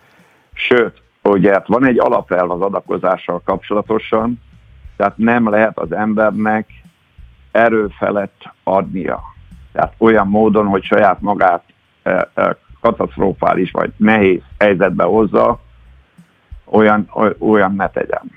Sőt, 0.56 1.02
ugye 1.30 1.52
hát 1.52 1.66
van 1.66 1.84
egy 1.84 1.98
alapelv 1.98 2.50
az 2.50 2.60
adakozással 2.60 3.42
kapcsolatosan, 3.44 4.40
tehát 4.96 5.16
nem 5.16 5.50
lehet 5.50 5.78
az 5.78 5.92
embernek 5.92 6.68
erő 7.52 7.88
felett 7.98 8.52
adnia. 8.64 9.22
Tehát 9.72 9.94
olyan 9.98 10.28
módon, 10.28 10.66
hogy 10.66 10.82
saját 10.82 11.20
magát 11.20 11.62
e, 12.02 12.30
e, 12.34 12.56
katasztrofális 12.80 13.70
vagy 13.70 13.92
nehéz 13.96 14.40
helyzetbe 14.58 15.04
hozza, 15.04 15.60
olyan, 16.64 17.10
olyan 17.38 17.74
ne 17.74 17.88
tegyen. 17.88 18.30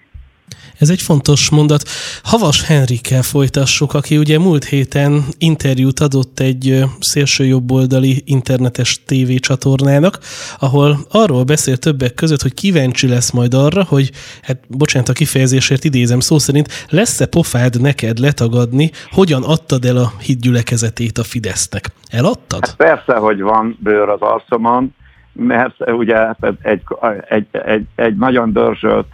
Ez 0.79 0.89
egy 0.89 1.01
fontos 1.01 1.49
mondat. 1.49 1.83
Havas 2.23 2.65
Henrikkel 2.65 3.21
folytassuk, 3.21 3.93
aki 3.93 4.17
ugye 4.17 4.39
múlt 4.39 4.63
héten 4.63 5.23
interjút 5.37 5.99
adott 5.99 6.39
egy 6.39 6.83
szélső 6.99 7.45
jobboldali 7.45 8.23
internetes 8.25 9.03
tévécsatornának, 9.03 10.19
ahol 10.59 10.97
arról 11.11 11.43
beszél 11.43 11.77
többek 11.77 12.13
között, 12.13 12.41
hogy 12.41 12.53
kíváncsi 12.53 13.07
lesz 13.07 13.31
majd 13.31 13.53
arra, 13.53 13.83
hogy, 13.83 14.11
hát 14.41 14.57
bocsánat 14.67 15.09
a 15.09 15.13
kifejezésért 15.13 15.83
idézem 15.83 16.19
szó 16.19 16.37
szerint, 16.37 16.87
lesz-e 16.89 17.25
pofád 17.25 17.81
neked 17.81 18.19
letagadni, 18.19 18.91
hogyan 19.11 19.43
adtad 19.43 19.85
el 19.85 19.97
a 19.97 20.11
hídgyülekezetét 20.21 21.17
a 21.17 21.23
Fidesznek? 21.23 21.85
Eladtad? 22.11 22.65
Hát 22.65 22.75
persze, 22.75 23.13
hogy 23.13 23.41
van 23.41 23.77
bőr 23.79 24.09
az 24.09 24.21
arcomon, 24.21 24.93
mert 25.33 25.91
ugye 25.91 26.29
egy, 26.61 26.81
egy, 27.29 27.47
egy, 27.51 27.85
egy 27.95 28.17
nagyon 28.17 28.53
dörzsölt 28.53 29.07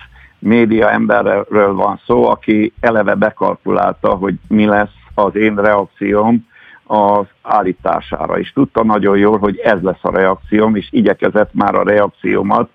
média 0.46 0.92
emberről 0.92 1.74
van 1.74 2.00
szó, 2.06 2.30
aki 2.30 2.74
eleve 2.80 3.16
bekalkulálta, 3.16 4.10
hogy 4.10 4.36
mi 4.48 4.66
lesz 4.66 4.96
az 5.14 5.36
én 5.36 5.56
reakcióm 5.56 6.48
az 6.84 7.26
állítására. 7.42 8.40
És 8.40 8.52
tudta 8.54 8.84
nagyon 8.84 9.18
jól, 9.18 9.38
hogy 9.38 9.58
ez 9.58 9.82
lesz 9.82 10.04
a 10.04 10.12
reakcióm, 10.12 10.76
és 10.76 10.88
igyekezett 10.92 11.54
már 11.54 11.76
a 11.76 11.84
reakciómat 11.84 12.70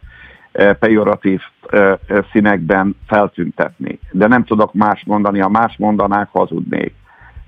eh, 0.53 0.75
pejoratív 0.75 1.41
eh, 1.69 1.95
színekben 2.33 2.97
feltüntetni. 3.07 3.99
De 4.11 4.27
nem 4.27 4.45
tudok 4.45 4.75
más 4.75 5.03
mondani, 5.07 5.39
ha 5.39 5.49
más 5.49 5.77
mondanák, 5.79 6.29
hazudnék. 6.33 6.95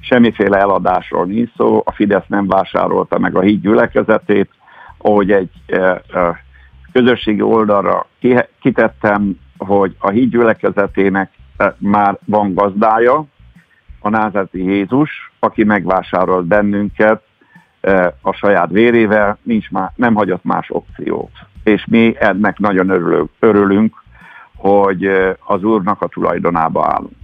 Semmiféle 0.00 0.58
eladásról 0.58 1.24
nincs 1.24 1.50
szó, 1.56 1.82
a 1.84 1.92
Fidesz 1.92 2.26
nem 2.26 2.46
vásárolta 2.46 3.18
meg 3.18 3.36
a 3.36 3.40
híd 3.40 3.62
gyülekezetét, 3.62 4.50
ahogy 4.98 5.30
egy 5.30 5.50
eh, 5.66 5.96
közösségi 6.92 7.42
oldalra 7.42 8.06
kitettem 8.60 9.38
hogy 9.64 9.96
a 9.98 10.10
híd 10.10 10.30
gyülekezetének 10.30 11.30
eh, 11.56 11.72
már 11.78 12.18
van 12.24 12.54
gazdája, 12.54 13.24
a 14.00 14.08
názeti 14.08 14.64
Jézus, 14.64 15.32
aki 15.38 15.64
megvásárolt 15.64 16.44
bennünket 16.44 17.22
eh, 17.80 18.06
a 18.20 18.32
saját 18.32 18.70
vérével, 18.70 19.38
nincs 19.42 19.70
már, 19.70 19.92
nem 19.96 20.14
hagyott 20.14 20.44
más 20.44 20.70
opciót. 20.70 21.30
És 21.64 21.84
mi 21.86 22.14
ennek 22.18 22.58
nagyon 22.58 23.28
örülünk, 23.38 24.02
hogy 24.56 25.06
eh, 25.06 25.34
az 25.44 25.62
Úrnak 25.62 26.02
a 26.02 26.08
tulajdonába 26.08 26.86
állunk. 26.86 27.16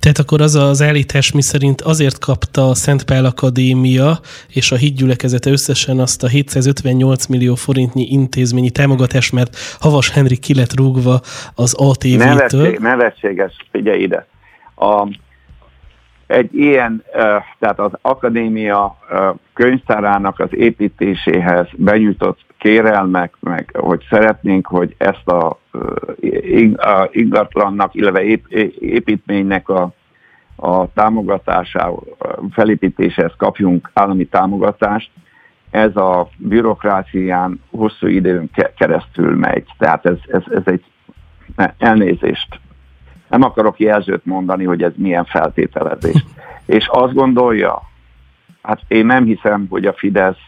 Tehát 0.00 0.18
akkor 0.18 0.40
az 0.40 0.54
az 0.54 0.82
állítás, 0.82 1.32
mi 1.32 1.42
szerint 1.42 1.80
azért 1.80 2.18
kapta 2.18 2.68
a 2.68 2.74
Szent 2.74 3.04
Pál 3.04 3.24
Akadémia 3.24 4.18
és 4.48 4.72
a 4.72 4.76
hídgyülekezete 4.76 5.50
összesen 5.50 5.98
azt 5.98 6.22
a 6.22 6.26
758 6.26 7.26
millió 7.26 7.54
forintnyi 7.54 8.06
intézményi 8.10 8.70
támogatást, 8.70 9.32
mert 9.32 9.56
Havas 9.80 10.10
Henrik 10.10 10.40
ki 10.40 10.54
lett 10.54 10.76
rúgva 10.76 11.20
az 11.54 11.74
ATV-től. 11.74 12.16
Nevetség, 12.16 12.78
nevetséges, 12.78 13.56
figyelj 13.70 14.02
ide. 14.02 14.26
A, 14.76 15.08
egy 16.30 16.54
ilyen, 16.54 17.04
tehát 17.58 17.78
az 17.78 17.90
akadémia 18.02 18.96
könyvtárának 19.52 20.38
az 20.40 20.48
építéséhez 20.56 21.66
benyújtott 21.76 22.38
kérelmek, 22.58 23.34
meg 23.40 23.70
hogy 23.78 24.06
szeretnénk, 24.10 24.66
hogy 24.66 24.94
ezt 24.98 25.28
a, 25.28 25.58
a 26.76 27.08
ingatlannak, 27.10 27.94
illetve 27.94 28.22
építménynek 28.78 29.68
a, 29.68 29.92
a 30.56 30.92
támogatásához, 30.92 32.04
felépítéséhez 32.50 33.32
kapjunk 33.36 33.90
állami 33.92 34.24
támogatást, 34.24 35.10
ez 35.70 35.96
a 35.96 36.28
bürokrácián 36.36 37.60
hosszú 37.70 38.06
időn 38.06 38.50
keresztül 38.76 39.36
megy. 39.36 39.64
Tehát 39.78 40.06
ez, 40.06 40.18
ez, 40.26 40.42
ez 40.50 40.62
egy 40.64 40.84
elnézést. 41.78 42.60
Nem 43.30 43.42
akarok 43.42 43.78
jelzőt 43.78 44.24
mondani, 44.24 44.64
hogy 44.64 44.82
ez 44.82 44.92
milyen 44.96 45.24
feltételezés. 45.24 46.24
És 46.66 46.86
azt 46.88 47.14
gondolja, 47.14 47.82
hát 48.62 48.80
én 48.88 49.06
nem 49.06 49.24
hiszem, 49.24 49.66
hogy 49.70 49.86
a 49.86 49.92
Fidesz 49.92 50.38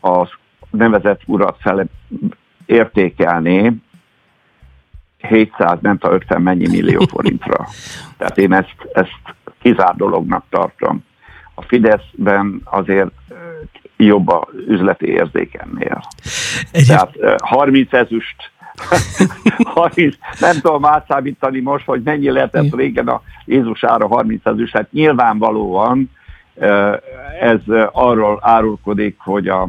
az 0.00 0.28
nevezett 0.70 1.20
urat 1.26 1.56
fel 1.60 1.88
értékelné 2.66 3.72
700, 5.18 5.78
nem 5.80 5.98
tudom 5.98 6.16
50 6.16 6.42
mennyi 6.42 6.68
millió 6.68 7.06
forintra. 7.12 7.66
Tehát 8.16 8.38
én 8.38 8.52
ezt, 8.52 8.74
ezt 8.92 9.20
kizár 9.60 9.94
dolognak 9.94 10.44
tartom. 10.50 11.04
A 11.54 11.62
Fideszben 11.62 12.60
azért 12.64 13.10
jobb 13.96 14.28
a 14.28 14.48
üzleti 14.66 15.06
érzékennél. 15.06 16.02
Tehát 16.86 17.14
30 17.42 17.92
ezüst 17.92 18.50
30, 19.74 20.16
nem 20.40 20.60
tudom 20.60 20.84
átszámítani 20.84 21.60
most, 21.60 21.84
hogy 21.84 22.00
mennyi 22.04 22.30
lehetett 22.30 22.74
régen 22.74 23.08
a 23.08 23.22
Jézusára 23.44 24.06
30 24.06 24.46
ezüst. 24.46 24.72
Hát 24.72 24.92
nyilvánvalóan 24.92 26.10
ez 27.40 27.60
arról 27.92 28.38
árulkodik, 28.42 29.16
hogy 29.18 29.48
a 29.48 29.68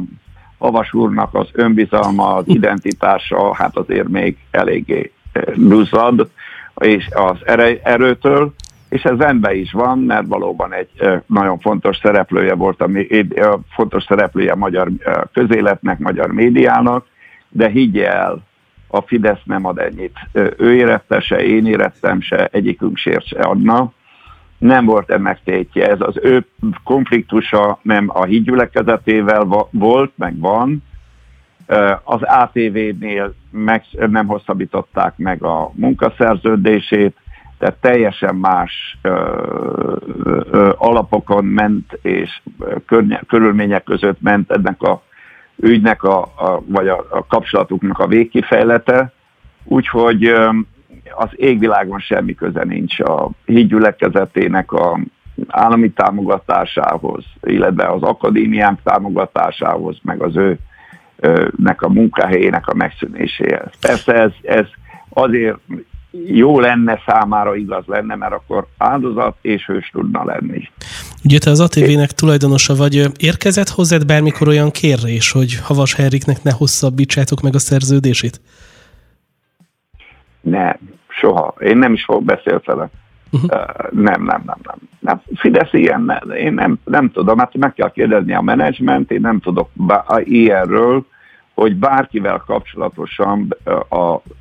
Havas 0.58 0.94
úrnak 0.94 1.34
az 1.34 1.48
önbizalma, 1.52 2.34
az 2.34 2.44
identitása, 2.46 3.54
hát 3.54 3.76
azért 3.76 4.08
még 4.08 4.36
eléggé 4.50 5.12
duzzad, 5.54 6.30
és 6.74 7.08
az 7.10 7.36
erőtől, 7.82 8.54
és 8.88 9.02
ez 9.02 9.18
rendben 9.18 9.54
is 9.54 9.72
van, 9.72 9.98
mert 9.98 10.26
valóban 10.26 10.72
egy 10.72 11.20
nagyon 11.26 11.58
fontos 11.58 11.96
szereplője 11.96 12.54
volt, 12.54 12.82
ami 12.82 13.06
fontos 13.70 14.04
szereplője 14.04 14.52
a 14.52 14.56
magyar 14.56 14.88
közéletnek, 15.32 15.98
magyar 15.98 16.32
médiának, 16.32 17.06
de 17.48 17.68
higgye 17.68 18.12
el, 18.12 18.42
a 18.90 19.00
Fidesz 19.00 19.42
nem 19.44 19.64
ad 19.64 19.78
ennyit. 19.78 20.18
Ő 20.56 20.74
érette 20.74 21.20
se, 21.20 21.44
én 21.44 21.66
érettem 21.66 22.20
se, 22.20 22.46
egyikünk 22.46 22.96
sért 22.96 23.26
se 23.26 23.40
adna 23.40 23.92
nem 24.60 24.84
volt 24.84 25.10
ennek 25.10 25.40
tétje. 25.44 25.88
Ez 25.88 26.00
az 26.00 26.18
ő 26.22 26.46
konfliktusa 26.84 27.78
nem 27.82 28.10
a 28.12 28.24
hídgyülekezetével 28.24 29.66
volt, 29.70 30.12
meg 30.16 30.38
van. 30.38 30.82
Az 32.04 32.22
ATV-nél 32.22 33.34
meg, 33.50 33.84
nem 33.92 34.26
hosszabbították 34.26 35.16
meg 35.16 35.42
a 35.42 35.70
munkaszerződését, 35.74 37.16
tehát 37.58 37.76
teljesen 37.80 38.34
más 38.34 38.98
ö, 39.02 39.36
ö, 40.50 40.72
alapokon 40.76 41.44
ment, 41.44 41.98
és 42.02 42.42
környe, 42.86 43.20
körülmények 43.26 43.82
között 43.82 44.20
ment 44.20 44.50
ennek 44.50 44.82
a 44.82 45.02
ügynek, 45.60 46.02
a, 46.02 46.20
a, 46.20 46.62
vagy 46.66 46.88
a, 46.88 47.06
a 47.10 47.26
kapcsolatuknak 47.26 47.98
a 47.98 48.06
végkifejlete. 48.06 49.12
Úgyhogy 49.64 50.24
az 51.16 51.28
égvilágon 51.36 51.98
semmi 51.98 52.34
köze 52.34 52.64
nincs 52.64 53.00
a 53.00 53.30
hídgyülekezetének 53.44 54.72
a 54.72 54.98
állami 55.48 55.90
támogatásához, 55.90 57.24
illetve 57.42 57.86
az 57.86 58.02
akadémiánk 58.02 58.78
támogatásához, 58.82 59.98
meg 60.02 60.22
az 60.22 60.36
ő 60.36 60.58
nek 61.56 61.82
a 61.82 61.88
munkahelyének 61.88 62.66
a 62.66 62.74
megszűnéséhez. 62.74 63.70
Persze 63.80 64.12
ez, 64.12 64.30
ez 64.42 64.66
azért 65.08 65.58
jó 66.26 66.60
lenne 66.60 67.00
számára, 67.06 67.56
igaz 67.56 67.84
lenne, 67.86 68.14
mert 68.14 68.32
akkor 68.32 68.66
áldozat 68.78 69.36
és 69.40 69.66
hős 69.66 69.90
tudna 69.92 70.24
lenni. 70.24 70.68
Ugye 71.24 71.38
te 71.38 71.50
az 71.50 71.60
ATV-nek 71.60 72.10
tulajdonosa 72.10 72.74
vagy, 72.74 73.06
érkezett 73.18 73.68
hozzád 73.68 74.06
bármikor 74.06 74.48
olyan 74.48 74.70
kérés, 74.70 75.32
hogy 75.32 75.54
Havas 75.62 75.94
Henriknek 75.94 76.42
ne 76.42 76.52
hosszabbítsátok 76.52 77.40
meg 77.40 77.54
a 77.54 77.58
szerződését? 77.58 78.40
Nem. 80.40 80.76
Soha. 81.08 81.54
Én 81.60 81.78
nem 81.78 81.92
is 81.92 82.04
fogok 82.04 82.24
beszélni 82.24 82.60
vele. 82.64 82.90
Uh-huh. 83.30 83.50
Nem, 83.90 84.22
nem, 84.22 84.42
nem, 84.46 84.58
nem, 84.62 84.76
nem. 84.98 85.20
Fidesz 85.34 85.72
ilyen, 85.72 86.22
én 86.38 86.52
nem, 86.52 86.78
nem 86.84 87.10
tudom, 87.10 87.38
hát 87.38 87.56
meg 87.56 87.74
kell 87.74 87.90
kérdezni 87.90 88.34
a 88.34 88.40
menedzsment, 88.40 89.10
én 89.10 89.20
nem 89.20 89.40
tudok 89.40 89.68
bá- 89.72 90.26
ilyenről, 90.26 91.06
hogy 91.54 91.76
bárkivel 91.76 92.42
kapcsolatosan 92.46 93.56
a, 93.88 93.96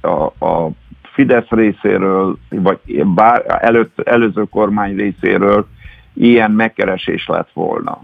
a, 0.08 0.46
a 0.46 0.70
Fidesz 1.14 1.50
részéről, 1.50 2.38
vagy 2.50 3.06
bár, 3.06 3.60
előtt, 3.62 4.00
előző 4.00 4.44
kormány 4.44 4.96
részéről 4.96 5.68
ilyen 6.14 6.52
megkeresés 6.52 7.28
lett 7.28 7.50
volna 7.54 8.02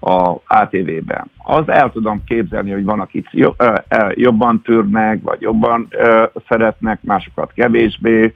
a 0.00 0.36
ATV-ben. 0.46 1.30
Az 1.38 1.68
el 1.68 1.90
tudom 1.90 2.24
képzelni, 2.24 2.70
hogy 2.70 2.84
van, 2.84 3.00
akit 3.00 3.28
jobban 4.14 4.62
tűrnek, 4.62 5.22
vagy 5.22 5.40
jobban 5.40 5.88
szeretnek, 6.48 7.02
másokat 7.02 7.52
kevésbé, 7.52 8.34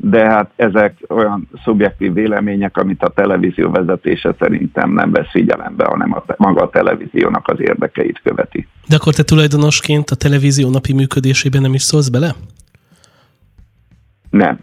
de 0.00 0.30
hát 0.30 0.50
ezek 0.56 0.98
olyan 1.08 1.48
szubjektív 1.64 2.12
vélemények, 2.12 2.76
amit 2.76 3.02
a 3.02 3.08
televízió 3.08 3.70
vezetése 3.70 4.34
szerintem 4.38 4.92
nem 4.92 5.10
vesz 5.10 5.30
figyelembe, 5.30 5.84
hanem 5.84 6.12
a, 6.14 6.24
maga 6.36 6.62
a 6.62 6.70
televíziónak 6.70 7.48
az 7.48 7.60
érdekeit 7.60 8.20
követi. 8.22 8.66
De 8.88 8.96
akkor 8.96 9.14
te 9.14 9.22
tulajdonosként 9.22 10.10
a 10.10 10.16
televízió 10.16 10.70
napi 10.70 10.92
működésében 10.92 11.62
nem 11.62 11.74
is 11.74 11.82
szólsz 11.82 12.08
bele? 12.08 12.34
Nem. 14.30 14.58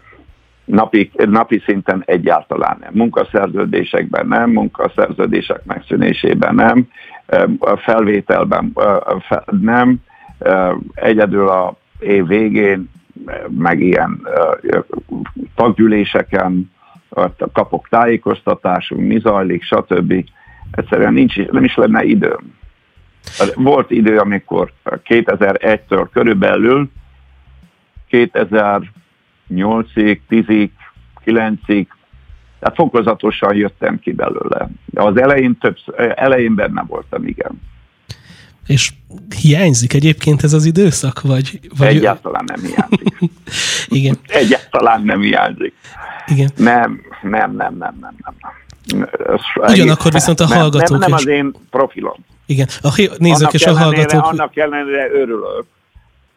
Napi, 0.66 1.10
napi 1.14 1.62
szinten 1.66 2.02
egyáltalán 2.06 2.76
nem. 2.80 2.90
Munkaszerződésekben 2.92 4.26
nem, 4.26 4.50
munkaszerződések 4.50 5.64
megszűnésében 5.64 6.54
nem, 6.54 6.88
a 7.58 7.76
felvételben 7.76 8.72
nem, 9.60 9.96
egyedül 10.94 11.48
a 11.48 11.76
év 11.98 12.26
végén, 12.26 12.90
meg 13.48 13.80
ilyen 13.80 14.26
taggyűléseken 15.54 16.70
kapok 17.52 17.88
tájékoztatásunk, 17.88 19.06
mi 19.06 19.18
zajlik, 19.18 19.62
stb. 19.62 20.24
Egyszerűen 20.70 21.12
nincs, 21.12 21.36
nem 21.36 21.64
is 21.64 21.74
lenne 21.74 22.04
időm. 22.04 22.54
Volt 23.54 23.90
idő, 23.90 24.18
amikor 24.18 24.72
2001-től 24.84 26.06
körülbelül 26.12 26.90
2008-ig, 29.50 30.20
10-ig, 30.30 30.70
9-ig, 31.24 31.86
tehát 32.58 32.74
fokozatosan 32.74 33.54
jöttem 33.54 33.98
ki 33.98 34.12
belőle. 34.12 34.68
De 34.84 35.02
az 35.02 35.16
elején, 35.16 35.58
több, 35.58 35.76
elején 36.14 36.54
benne 36.54 36.84
voltam, 36.86 37.26
igen. 37.26 37.60
És 38.66 38.92
hiányzik 39.40 39.94
egyébként 39.94 40.42
ez 40.42 40.52
az 40.52 40.64
időszak? 40.64 41.20
Vagy, 41.20 41.60
vagy... 41.78 41.96
Egyáltalán 41.96 42.44
nem 42.46 42.60
hiányzik. 42.60 43.30
Igen. 43.98 44.16
Egyáltalán 44.26 45.02
nem 45.02 45.20
hiányzik. 45.20 45.74
Igen. 46.26 46.50
Nem, 46.56 47.00
nem, 47.22 47.56
nem, 47.56 47.76
nem, 47.76 47.96
nem, 48.00 48.14
nem. 48.24 48.34
Ugyanakkor 49.54 50.12
viszont 50.12 50.40
a 50.40 50.46
hallgatók 50.46 50.98
nem, 50.98 50.98
nem, 50.98 51.08
nem 51.08 51.18
az 51.18 51.26
én 51.26 51.54
profilom. 51.70 52.24
Igen, 52.46 52.68
a 52.82 52.88
nézők 53.18 53.40
annak 53.40 53.54
és 53.54 53.66
a 53.66 53.76
hallgatók... 53.76 54.24
Annak 54.24 54.56
ellenére 54.56 55.10
örülök, 55.12 55.64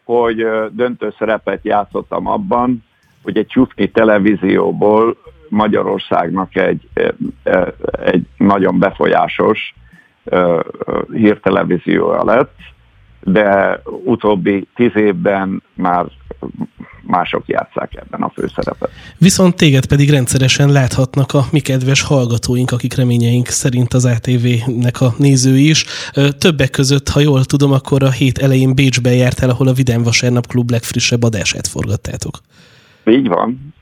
hogy 0.04 0.45
döntő 0.72 1.13
szerepet 1.17 1.60
játszottam 1.63 2.28
abban, 2.28 2.84
hogy 3.24 3.38
egy 3.38 3.48
csufni 3.48 3.90
televízióból 3.90 5.18
Magyarországnak 5.50 6.56
egy, 6.56 6.88
egy 8.04 8.26
nagyon 8.38 8.80
befolyásos 8.80 9.74
hírtelevíziója 11.12 12.24
lett, 12.24 12.56
de 13.22 13.82
utóbbi 14.04 14.68
tíz 14.76 14.96
évben 14.96 15.64
már 15.74 16.06
mások 17.10 17.48
játszák 17.48 17.96
ebben 17.96 18.22
a 18.22 18.30
főszerepet. 18.30 18.90
Viszont 19.18 19.56
téged 19.56 19.86
pedig 19.86 20.10
rendszeresen 20.10 20.72
láthatnak 20.72 21.34
a 21.34 21.46
mi 21.52 21.60
kedves 21.60 22.02
hallgatóink, 22.02 22.72
akik 22.72 22.96
reményeink 22.96 23.48
szerint 23.48 23.94
az 23.94 24.06
ATV-nek 24.06 25.02
a 25.02 25.14
nézői 25.18 25.70
is. 25.70 25.86
Többek 26.38 26.70
között, 26.70 27.10
ha 27.10 27.20
jól 27.20 27.44
tudom, 27.44 27.72
akkor 27.72 28.04
a 28.04 28.12
hét 28.12 28.38
elején 28.38 28.76
Bécsbe 28.76 29.14
jártál, 29.14 29.50
ahol 29.50 29.68
a 29.68 29.74
Vidám 29.74 30.04
Vasárnap 30.04 30.48
Klub 30.48 30.72
legfrissebb 30.72 31.24
adását 31.24 31.68
forgattátok. 31.68 32.40
Így 33.10 33.28
van. 33.28 33.74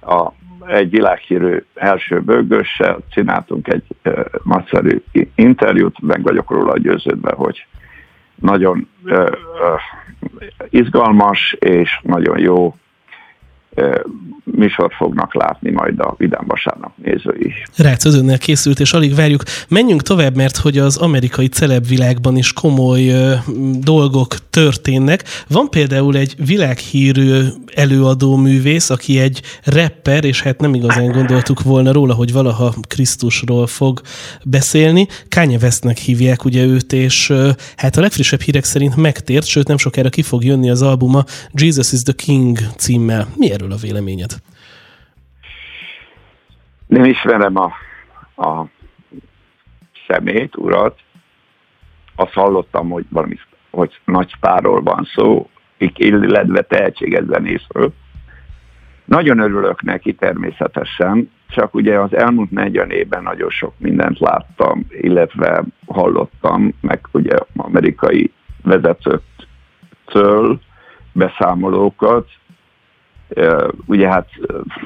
A 0.00 0.32
egy 0.66 0.90
világhírű 0.90 1.64
első 1.74 2.20
bőgössel 2.20 2.98
csináltunk 3.10 3.68
egy 3.68 3.84
uh, 4.04 4.24
nagyszerű 4.44 5.02
interjút, 5.34 6.00
meg 6.00 6.22
vagyok 6.22 6.50
róla 6.50 6.78
győződve, 6.78 7.32
hogy 7.34 7.66
nagyon 8.34 8.88
uh, 9.04 9.12
uh, 9.12 9.28
izgalmas 10.68 11.52
és 11.52 12.00
nagyon 12.02 12.38
jó 12.38 12.74
műsort 14.58 14.94
fognak 14.94 15.34
látni 15.34 15.70
majd 15.70 16.00
a 16.00 16.14
Vidám 16.18 16.44
Vasárnap 16.46 16.92
nézői. 17.04 17.52
Rácz 17.76 18.04
özönnel 18.04 18.38
készült, 18.38 18.80
és 18.80 18.92
alig 18.92 19.14
várjuk. 19.14 19.42
Menjünk 19.68 20.02
tovább, 20.02 20.36
mert 20.36 20.56
hogy 20.56 20.78
az 20.78 20.96
amerikai 20.96 21.48
celebvilágban 21.48 22.36
is 22.36 22.52
komoly 22.52 23.08
ö, 23.08 23.32
dolgok 23.80 24.34
történnek. 24.50 25.24
Van 25.48 25.70
például 25.70 26.16
egy 26.16 26.34
világhírű 26.46 27.40
előadó 27.74 28.36
művész, 28.36 28.90
aki 28.90 29.18
egy 29.18 29.42
rapper, 29.64 30.24
és 30.24 30.42
hát 30.42 30.60
nem 30.60 30.74
igazán 30.74 31.12
gondoltuk 31.12 31.62
volna 31.62 31.92
róla, 31.92 32.14
hogy 32.14 32.32
valaha 32.32 32.74
Krisztusról 32.88 33.66
fog 33.66 34.00
beszélni. 34.44 35.06
Kanye 35.28 35.58
Westnek 35.62 35.96
hívják 35.96 36.44
ugye 36.44 36.64
őt, 36.64 36.92
és 36.92 37.30
ö, 37.30 37.50
hát 37.76 37.96
a 37.96 38.00
legfrissebb 38.00 38.40
hírek 38.40 38.64
szerint 38.64 38.96
megtért, 38.96 39.46
sőt 39.46 39.68
nem 39.68 39.78
sokára 39.78 40.08
ki 40.08 40.22
fog 40.22 40.44
jönni 40.44 40.70
az 40.70 40.82
albuma 40.82 41.24
Jesus 41.52 41.92
is 41.92 42.02
the 42.02 42.12
King 42.12 42.58
címmel. 42.76 43.28
Mi 43.36 43.52
erről 43.52 43.67
a 43.72 43.76
véleményed? 43.76 44.30
Nem 46.86 47.04
ismerem 47.04 47.56
a, 47.56 47.72
a 48.44 48.64
szemét, 50.06 50.56
urat. 50.56 50.98
Azt 52.16 52.32
hallottam, 52.32 52.90
hogy 52.90 53.04
valami 53.08 53.36
hogy 53.70 54.00
nagy 54.04 54.34
párról 54.40 54.82
van 54.82 55.08
szó, 55.14 55.50
illetve 55.96 56.62
tehetséges 56.62 57.24
zenészről. 57.24 57.92
Nagyon 59.04 59.38
örülök 59.38 59.82
neki 59.82 60.14
természetesen, 60.14 61.30
csak 61.48 61.74
ugye 61.74 62.00
az 62.00 62.14
elmúlt 62.14 62.50
40 62.50 62.90
évben 62.90 63.22
nagyon 63.22 63.50
sok 63.50 63.74
mindent 63.78 64.18
láttam, 64.18 64.86
illetve 64.90 65.64
hallottam, 65.86 66.74
meg 66.80 67.00
ugye 67.12 67.36
amerikai 67.56 68.32
vezetőktől 68.62 70.60
beszámolókat, 71.12 72.28
ugye 73.86 74.08
hát 74.08 74.28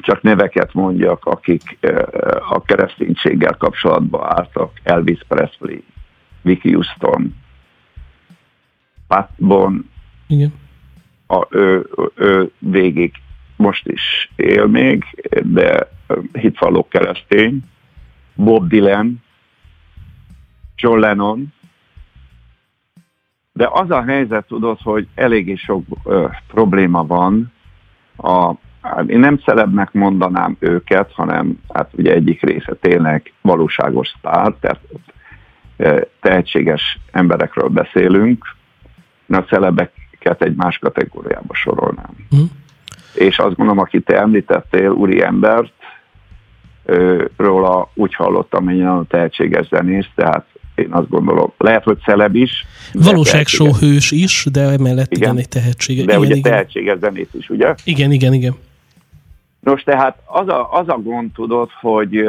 csak 0.01 0.21
neveket 0.21 0.73
mondjak, 0.73 1.25
akik 1.25 1.77
a 2.49 2.61
kereszténységgel 2.61 3.57
kapcsolatban 3.57 4.23
álltak, 4.23 4.79
Elvis 4.83 5.19
Presley, 5.27 5.77
Vicky 6.41 6.71
Houston, 6.71 7.35
Pat 9.07 9.29
Bon, 9.37 9.89
Igen. 10.27 10.53
A, 11.27 11.45
ő, 11.49 11.89
ő 12.15 12.51
végig 12.59 13.13
most 13.55 13.87
is 13.87 14.31
él 14.35 14.65
még, 14.65 15.03
de 15.43 15.89
hitvalló 16.31 16.87
keresztény, 16.87 17.59
Bob 18.35 18.67
Dylan, 18.67 19.23
John 20.75 20.99
Lennon, 20.99 21.53
de 23.53 23.69
az 23.71 23.89
a 23.89 24.03
helyzet, 24.03 24.47
tudod, 24.47 24.79
hogy 24.81 25.07
eléggé 25.15 25.55
sok 25.55 25.85
ö, 26.03 26.27
probléma 26.47 27.05
van, 27.05 27.51
a, 28.17 28.53
hát 28.81 29.09
én 29.09 29.19
nem 29.19 29.37
celebnek 29.37 29.91
mondanám 29.91 30.55
őket, 30.59 31.11
hanem 31.13 31.59
hát 31.73 31.89
ugye 31.91 32.13
egyik 32.13 32.41
része 32.41 32.73
tényleg 32.73 33.33
valóságos 33.41 34.13
sztár, 34.17 34.53
tehát 34.59 34.79
e, 35.77 36.07
tehetséges 36.21 36.99
emberekről 37.11 37.67
beszélünk, 37.67 38.45
a 39.27 39.37
celebeket 39.37 40.41
egy 40.41 40.55
más 40.55 40.77
kategóriába 40.77 41.53
sorolnám. 41.53 42.15
Mm. 42.35 42.43
És 43.13 43.37
azt 43.39 43.55
gondolom, 43.55 43.79
akit 43.83 44.05
te 44.05 44.19
említettél, 44.19 44.89
úri 44.89 45.23
embert, 45.23 45.73
róla 47.37 47.91
úgy 47.93 48.15
hallottam, 48.15 48.65
hogy 48.65 48.77
nagyon 48.77 49.07
tehetséges 49.07 49.67
zenész, 49.67 50.09
tehát 50.15 50.45
én 50.75 50.91
azt 50.91 51.09
gondolom, 51.09 51.51
lehet, 51.57 51.83
hogy 51.83 51.97
celeb 51.99 52.35
is. 52.35 52.65
Valóságsóhős 52.93 54.11
is, 54.11 54.45
de 54.51 54.61
emellett 54.61 55.11
igen, 55.11 55.21
igen 55.29 55.37
egy 55.37 55.49
tehetsége. 55.49 56.05
De 56.05 56.11
igen, 56.11 56.25
ugye 56.25 56.35
igen. 56.35 56.51
tehetséges 56.51 56.97
zenész 56.99 57.33
is, 57.33 57.49
ugye? 57.49 57.73
Igen, 57.83 58.11
igen, 58.11 58.33
igen. 58.33 58.55
Nos, 59.59 59.83
tehát 59.83 60.17
az 60.25 60.47
a, 60.47 60.73
az 60.73 60.89
a 60.89 60.97
gond, 61.03 61.31
tudod, 61.31 61.69
hogy 61.81 62.23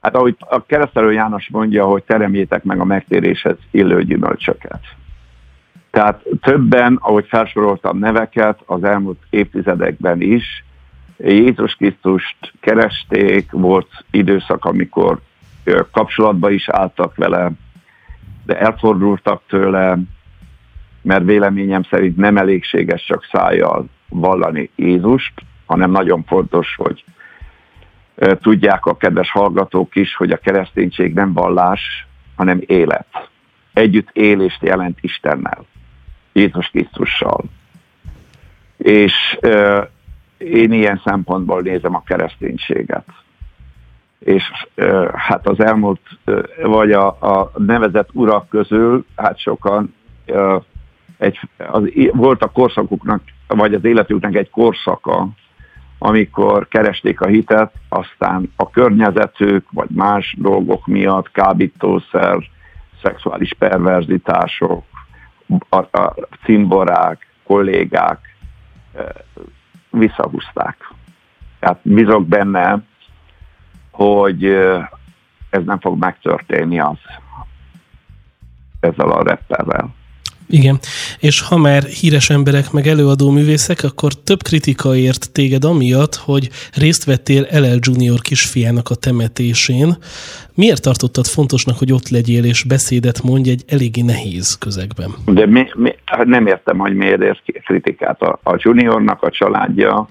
hát 0.00 0.14
ahogy 0.14 0.36
a 0.38 0.66
keresztelő 0.66 1.12
János 1.12 1.48
mondja, 1.50 1.84
hogy 1.84 2.02
teremjétek 2.02 2.64
meg 2.64 2.80
a 2.80 2.84
megtéréshez 2.84 3.56
illő 3.70 4.04
gyümölcsöket. 4.04 4.80
Tehát 5.90 6.22
többen, 6.40 6.98
ahogy 7.00 7.26
felsoroltam 7.28 7.98
neveket, 7.98 8.58
az 8.66 8.84
elmúlt 8.84 9.18
évtizedekben 9.30 10.20
is, 10.20 10.64
Jézus 11.18 11.74
Krisztust 11.74 12.36
keresték, 12.60 13.50
volt 13.50 13.88
időszak, 14.10 14.64
amikor 14.64 15.20
kapcsolatba 15.92 16.50
is 16.50 16.68
álltak 16.68 17.16
vele, 17.16 17.50
de 18.46 18.58
elfordultak 18.58 19.42
tőle, 19.48 19.98
mert 21.02 21.24
véleményem 21.24 21.82
szerint 21.82 22.16
nem 22.16 22.36
elégséges 22.36 23.04
csak 23.04 23.28
szájjal 23.32 23.86
vallani 24.08 24.70
Jézust, 24.76 25.32
hanem 25.66 25.90
nagyon 25.90 26.24
fontos, 26.24 26.74
hogy 26.76 27.04
tudják 28.40 28.86
a 28.86 28.96
kedves 28.96 29.30
hallgatók 29.30 29.96
is, 29.96 30.14
hogy 30.14 30.30
a 30.30 30.36
kereszténység 30.36 31.14
nem 31.14 31.32
vallás, 31.32 32.06
hanem 32.36 32.60
élet. 32.66 33.28
Együtt 33.72 34.08
élést 34.12 34.62
jelent 34.62 34.98
Istennel, 35.00 35.64
Jézus 36.32 36.68
Krisztussal. 36.68 37.44
És 38.76 39.38
én 40.38 40.72
ilyen 40.72 41.00
szempontból 41.04 41.60
nézem 41.60 41.94
a 41.94 42.02
kereszténységet 42.02 43.06
és 44.24 44.52
hát 45.14 45.48
az 45.48 45.60
elmúlt, 45.60 46.00
vagy 46.62 46.92
a, 46.92 47.06
a 47.06 47.50
nevezett 47.56 48.08
urak 48.12 48.48
közül, 48.48 49.04
hát 49.16 49.38
sokan 49.38 49.94
egy, 51.18 51.38
az, 51.56 51.82
volt 52.12 52.42
a 52.42 52.48
korszakuknak, 52.48 53.22
vagy 53.46 53.74
az 53.74 53.84
életüknek 53.84 54.34
egy 54.34 54.50
korszaka, 54.50 55.28
amikor 55.98 56.68
keresték 56.68 57.20
a 57.20 57.26
hitet, 57.26 57.72
aztán 57.88 58.52
a 58.56 58.70
környezetük, 58.70 59.66
vagy 59.70 59.88
más 59.90 60.34
dolgok 60.38 60.86
miatt, 60.86 61.30
kábítószer, 61.30 62.36
szexuális 63.02 63.52
perverzitások, 63.58 64.84
a, 65.68 65.76
a 65.76 66.14
cimborák, 66.44 67.26
kollégák 67.44 68.36
visszahúzták. 69.90 70.76
Tehát 71.58 71.78
bizok 71.82 72.26
benne, 72.26 72.82
hogy 73.94 74.44
ez 75.50 75.62
nem 75.64 75.80
fog 75.80 75.98
megtörténni 75.98 76.80
az 76.80 76.98
ezzel 78.80 79.10
a 79.10 79.22
rapperrel. 79.22 79.94
Igen, 80.48 80.78
és 81.20 81.40
ha 81.40 81.56
már 81.56 81.82
híres 81.82 82.30
emberek 82.30 82.72
meg 82.72 82.86
előadó 82.86 83.30
művészek, 83.30 83.82
akkor 83.82 84.12
több 84.12 84.42
kritika 84.42 84.96
ért 84.96 85.32
téged 85.32 85.64
amiatt, 85.64 86.14
hogy 86.14 86.50
részt 86.76 87.04
vettél 87.04 87.46
LL 87.50 87.78
Junior 87.80 88.20
kisfiának 88.20 88.90
a 88.90 88.94
temetésén. 88.94 89.96
Miért 90.54 90.82
tartottad 90.82 91.26
fontosnak, 91.26 91.78
hogy 91.78 91.92
ott 91.92 92.08
legyél 92.08 92.44
és 92.44 92.64
beszédet 92.64 93.22
mondj 93.22 93.50
egy 93.50 93.64
eléggé 93.68 94.00
nehéz 94.00 94.58
közegben? 94.58 95.10
De 95.26 95.46
mi, 95.46 95.66
mi, 95.74 95.94
nem 96.24 96.46
értem, 96.46 96.78
hogy 96.78 96.94
miért 96.94 97.22
ért 97.22 97.42
kritikát. 97.64 98.22
A, 98.22 98.38
a 98.42 98.54
Juniornak 98.58 99.22
a 99.22 99.30
családja 99.30 100.08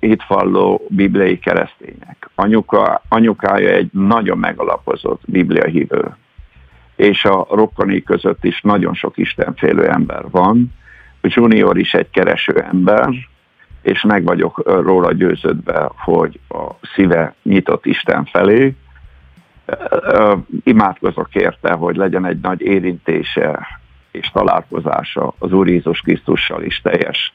itt 0.00 0.22
falló 0.22 0.86
bibliai 0.88 1.38
keresztények. 1.38 2.30
Anyuka, 2.34 3.02
anyukája 3.08 3.68
egy 3.68 3.88
nagyon 3.92 4.38
megalapozott 4.38 5.20
bibliahívő 5.26 6.14
és 7.00 7.24
a 7.24 7.46
rokkani 7.50 8.02
között 8.02 8.44
is 8.44 8.60
nagyon 8.60 8.94
sok 8.94 9.18
istenfélő 9.18 9.88
ember 9.88 10.30
van. 10.30 10.74
Junior 11.22 11.78
is 11.78 11.94
egy 11.94 12.10
kereső 12.10 12.58
ember, 12.70 13.08
és 13.82 14.02
meg 14.02 14.24
vagyok 14.24 14.62
róla 14.64 15.12
győződve, 15.12 15.90
hogy 15.96 16.40
a 16.48 16.86
szíve 16.94 17.34
nyitott 17.42 17.86
Isten 17.86 18.24
felé. 18.24 18.74
Imádkozok 20.64 21.34
érte, 21.34 21.72
hogy 21.72 21.96
legyen 21.96 22.26
egy 22.26 22.40
nagy 22.40 22.60
érintése 22.60 23.66
és 24.10 24.30
találkozása 24.30 25.34
az 25.38 25.52
Úr 25.52 25.68
Jézus 25.68 26.00
Krisztussal 26.00 26.62
is 26.62 26.80
teljes 26.80 27.32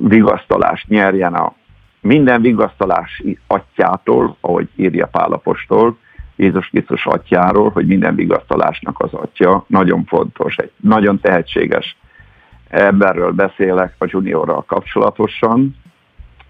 vigasztalást 0.00 0.88
nyerjen 0.88 1.34
a 1.34 1.54
minden 2.00 2.40
vigasztalás 2.40 3.22
atyától, 3.46 4.36
ahogy 4.40 4.68
írja 4.76 5.06
Pálapostól, 5.06 5.96
Jézus 6.36 6.68
Krisztus 6.68 7.06
atyáról, 7.06 7.70
hogy 7.70 7.86
minden 7.86 8.14
vigasztalásnak 8.14 9.00
az 9.00 9.12
atya, 9.12 9.64
nagyon 9.66 10.04
fontos, 10.04 10.56
egy 10.56 10.70
nagyon 10.80 11.20
tehetséges. 11.20 11.96
Emberről 12.68 13.32
beszélek 13.32 13.94
a 13.98 14.06
juniorral 14.08 14.64
kapcsolatosan, 14.66 15.76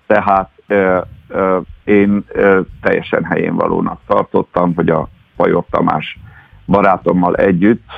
tehát 0.06 0.50
ö, 0.66 1.00
ö, 1.28 1.58
én 1.84 2.24
ö, 2.28 2.60
teljesen 2.80 3.24
helyén 3.24 3.54
valónak 3.54 4.00
tartottam, 4.06 4.74
hogy 4.74 4.88
a 4.88 5.08
Pajor 5.36 5.64
Tamás 5.70 6.18
barátommal 6.66 7.36
együtt 7.36 7.90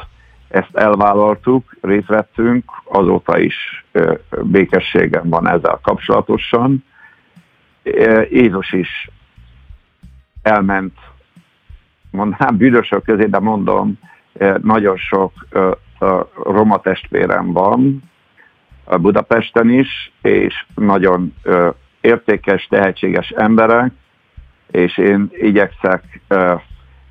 ezt 0.49 0.77
elvállaltuk, 0.77 1.77
részt 1.81 2.07
vettünk, 2.07 2.65
azóta 2.85 3.39
is 3.39 3.85
békességem 4.43 5.29
van 5.29 5.49
ezzel 5.49 5.79
kapcsolatosan. 5.83 6.85
Jézus 8.31 8.73
is 8.73 9.11
elment 10.43 10.99
mondanám 12.11 12.57
bűnösök 12.57 13.03
közé, 13.03 13.25
de 13.25 13.39
mondom, 13.39 13.99
nagyon 14.63 14.97
sok 14.97 15.33
roma 16.35 16.81
testvérem 16.81 17.53
van 17.53 18.03
Budapesten 19.01 19.71
is, 19.71 20.13
és 20.23 20.65
nagyon 20.75 21.35
értékes, 22.01 22.67
tehetséges 22.67 23.29
emberek, 23.31 23.93
és 24.71 24.99
én 24.99 25.29
igyekszek 25.31 26.21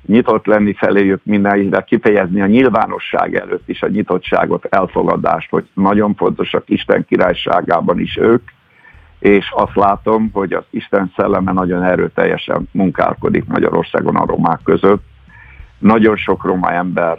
nyitott 0.06 0.46
lenni 0.46 0.74
feléjük 0.74 1.20
minden, 1.24 1.70
de 1.70 1.80
kifejezni 1.80 2.40
a 2.40 2.46
nyilvánosság 2.46 3.34
előtt 3.34 3.68
is 3.68 3.82
a 3.82 3.88
nyitottságot, 3.88 4.64
elfogadást, 4.64 5.50
hogy 5.50 5.68
nagyon 5.74 6.14
fontosak 6.14 6.68
Isten 6.68 7.04
királyságában 7.04 7.98
is 7.98 8.16
ők, 8.16 8.42
és 9.18 9.50
azt 9.54 9.74
látom, 9.74 10.30
hogy 10.32 10.52
az 10.52 10.64
Isten 10.70 11.12
szelleme 11.16 11.52
nagyon 11.52 11.82
erőteljesen 11.82 12.68
munkálkodik 12.72 13.44
Magyarországon 13.44 14.16
a 14.16 14.26
romák 14.26 14.60
között. 14.64 15.02
Nagyon 15.78 16.16
sok 16.16 16.44
roma 16.44 16.72
ember 16.72 17.18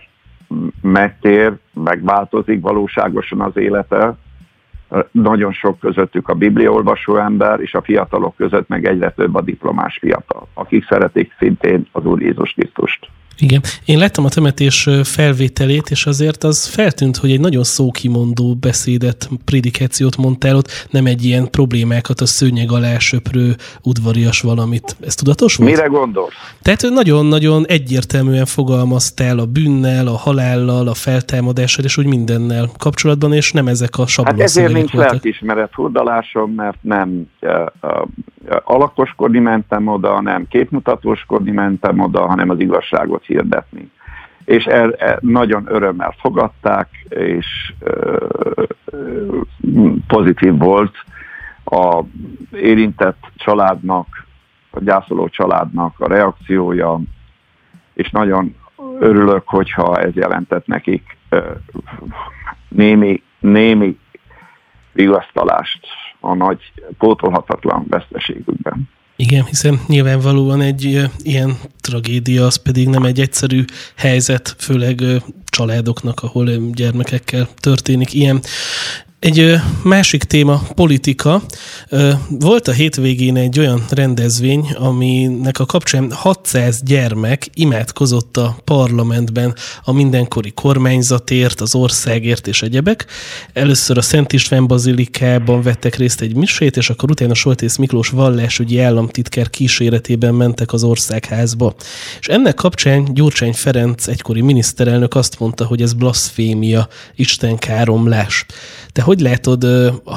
megtér, 0.81 1.53
megváltozik 1.73 2.61
valóságosan 2.61 3.41
az 3.41 3.57
élete, 3.57 4.15
nagyon 5.11 5.51
sok 5.51 5.79
közöttük 5.79 6.29
a 6.29 6.33
bibliaolvasó 6.33 7.15
ember, 7.15 7.59
és 7.59 7.73
a 7.73 7.81
fiatalok 7.81 8.35
között 8.35 8.67
meg 8.67 8.85
egyre 8.85 9.11
több 9.11 9.35
a 9.35 9.41
diplomás 9.41 9.97
fiatal, 9.97 10.47
akik 10.53 10.85
szeretik 10.85 11.35
szintén 11.39 11.87
az 11.91 12.05
Úr 12.05 12.21
Jézus 12.21 12.53
Krisztust. 12.53 13.09
Igen. 13.39 13.61
Én 13.85 13.97
láttam 13.97 14.25
a 14.25 14.29
temetés 14.29 14.89
felvételét, 15.03 15.89
és 15.89 16.05
azért 16.05 16.43
az 16.43 16.67
feltűnt, 16.67 17.17
hogy 17.17 17.31
egy 17.31 17.39
nagyon 17.39 17.63
szókimondó 17.63 18.55
beszédet, 18.55 19.29
predikációt 19.45 20.17
mondtál 20.17 20.55
ott, 20.55 20.87
nem 20.89 21.05
egy 21.05 21.25
ilyen 21.25 21.49
problémákat 21.51 22.19
a 22.19 22.25
szőnyeg 22.25 22.71
alá 22.71 22.97
söprő 22.97 23.55
udvarias 23.83 24.41
valamit. 24.41 24.95
Ez 25.01 25.15
tudatos 25.15 25.55
volt? 25.55 25.71
Mire 25.71 25.87
gondol? 25.87 26.29
Tehát 26.61 26.81
nagyon-nagyon 26.89 27.65
egyértelműen 27.65 28.45
fogalmaztál 28.45 29.39
a 29.39 29.45
bűnnel, 29.45 30.07
a 30.07 30.17
halállal, 30.17 30.87
a 30.87 30.93
feltámadással, 30.93 31.85
és 31.85 31.97
úgy 31.97 32.07
mindennel 32.07 32.69
kapcsolatban, 32.77 33.33
és 33.33 33.51
nem 33.51 33.67
ezek 33.67 33.97
a 33.97 34.07
sablon 34.07 34.35
Hát 34.35 34.43
ezért 34.43 34.73
nincs 34.73 34.93
lelkismeret 34.93 35.69
furdalásom, 35.73 36.51
mert 36.51 36.77
nem 36.81 37.29
uh, 37.41 37.51
uh, 37.81 38.07
alakoskodni 38.63 39.39
mentem 39.39 39.87
oda, 39.87 40.21
nem 40.21 40.47
képmutatóskodni 40.49 41.51
mentem 41.51 41.99
oda, 41.99 42.27
hanem 42.27 42.49
az 42.49 42.59
igazságot 42.59 43.25
hirdetni. 43.27 43.91
És 44.45 44.65
er, 44.65 44.95
er, 44.97 45.17
nagyon 45.21 45.65
örömmel 45.67 46.15
fogadták, 46.19 46.89
és 47.09 47.73
ö, 47.79 48.17
ö, 48.85 49.39
pozitív 50.07 50.57
volt 50.57 50.95
a 51.63 52.03
érintett 52.51 53.31
családnak, 53.35 54.25
a 54.71 54.79
gyászoló 54.79 55.27
családnak 55.27 55.99
a 55.99 56.07
reakciója, 56.07 56.99
és 57.93 58.09
nagyon 58.09 58.55
örülök, 58.99 59.43
hogyha 59.45 59.99
ez 59.99 60.13
jelentett 60.13 60.67
nekik 60.67 61.17
ö, 61.29 61.51
némi, 62.67 63.23
némi 63.39 63.97
vigasztalást 64.93 65.87
a 66.19 66.33
nagy 66.33 66.71
pótolhatatlan 66.97 67.85
veszteségükben. 67.89 68.89
Igen, 69.19 69.45
hiszen 69.45 69.81
nyilvánvalóan 69.87 70.61
egy 70.61 71.09
ilyen 71.23 71.57
tragédia, 71.81 72.45
az 72.45 72.55
pedig 72.55 72.87
nem 72.87 73.03
egy 73.03 73.19
egyszerű 73.19 73.65
helyzet, 73.95 74.55
főleg 74.57 75.03
családoknak, 75.45 76.23
ahol 76.23 76.71
gyermekekkel 76.73 77.49
történik 77.55 78.13
ilyen. 78.13 78.41
Egy 79.19 79.55
másik 79.83 80.23
téma, 80.23 80.61
politika. 80.75 81.41
Volt 82.29 82.67
a 82.67 82.71
hétvégén 82.71 83.35
egy 83.35 83.59
olyan 83.59 83.85
rendezvény, 83.89 84.71
aminek 84.73 85.59
a 85.59 85.65
kapcsán 85.65 86.11
600 86.11 86.81
gyermek 86.83 87.47
imádkozott 87.53 88.37
a 88.37 88.57
parlamentben 88.63 89.55
a 89.83 89.91
mindenkori 89.91 90.51
kormányzatért, 90.51 91.61
az 91.61 91.75
országért 91.75 92.47
és 92.47 92.61
egyebek. 92.61 93.05
Először 93.53 93.97
a 93.97 94.01
Szent 94.01 94.33
István 94.33 94.67
Bazilikában 94.67 95.61
vettek 95.61 95.95
részt 95.95 96.21
egy 96.21 96.35
misét, 96.35 96.77
és 96.77 96.89
akkor 96.89 97.11
utána 97.11 97.33
Soltész 97.33 97.75
Miklós 97.75 98.09
vallásügyi 98.09 98.79
államtitkár 98.79 99.49
kíséretében 99.49 100.33
mentek 100.33 100.73
az 100.73 100.83
országházba. 100.83 101.75
És 102.19 102.27
ennek 102.27 102.55
kapcsán 102.55 103.13
Gyurcsány 103.13 103.53
Ferenc 103.53 104.07
egykori 104.07 104.41
miniszterelnök 104.41 105.15
azt 105.15 105.39
mondta, 105.39 105.65
hogy 105.65 105.81
ez 105.81 105.93
blaszfémia, 105.93 106.87
Isten 107.15 107.57
káromlás. 107.57 108.45
Te 108.91 109.03
hogy 109.07 109.19
látod, 109.19 109.63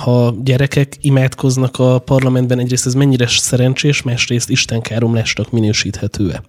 ha 0.05 0.33
gyerekek 0.45 0.89
imádkoznak 1.01 1.79
a 1.79 1.99
parlamentben, 1.99 2.59
egyrészt 2.59 2.87
ez 2.87 2.95
mennyire 2.95 3.27
szerencsés, 3.27 4.03
másrészt 4.03 4.51
Isten 4.51 4.81
káromlásnak 4.81 5.51
minősíthető-e? 5.51 6.41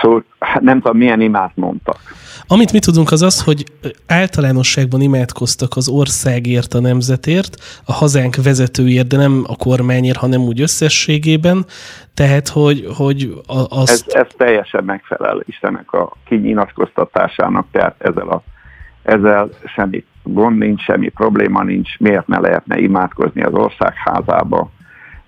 Szóval 0.00 0.24
nem 0.60 0.80
tudom, 0.80 0.96
milyen 0.96 1.20
imát 1.20 1.52
mondtak. 1.54 1.98
Amit 2.48 2.72
mi 2.72 2.78
tudunk 2.78 3.10
az 3.10 3.22
az, 3.22 3.44
hogy 3.44 3.64
általánosságban 4.06 5.00
imádkoztak 5.00 5.76
az 5.76 5.88
országért, 5.88 6.74
a 6.74 6.80
nemzetért, 6.80 7.56
a 7.84 7.92
hazánk 7.92 8.36
vezetőért, 8.42 9.06
de 9.06 9.16
nem 9.16 9.44
a 9.46 9.56
kormányért, 9.56 10.16
hanem 10.16 10.40
úgy 10.40 10.60
összességében. 10.60 11.64
Tehát, 12.14 12.48
hogy, 12.48 12.86
hogy 12.96 13.32
az... 13.68 13.90
Ez, 13.90 14.04
ez 14.06 14.26
teljesen 14.36 14.84
megfelel 14.84 15.42
Istennek 15.44 15.92
a 15.92 16.12
kinyilatkoztatásának, 16.28 17.66
tehát 17.72 17.94
ezzel, 17.98 18.28
a, 18.28 18.42
ezzel 19.02 19.48
semmi 19.74 20.04
gond 20.32 20.58
nincs, 20.58 20.82
semmi 20.82 21.08
probléma 21.08 21.62
nincs, 21.62 21.98
miért 21.98 22.26
ne 22.26 22.38
lehetne 22.38 22.78
imádkozni 22.78 23.42
az 23.42 23.52
országházába, 23.52 24.70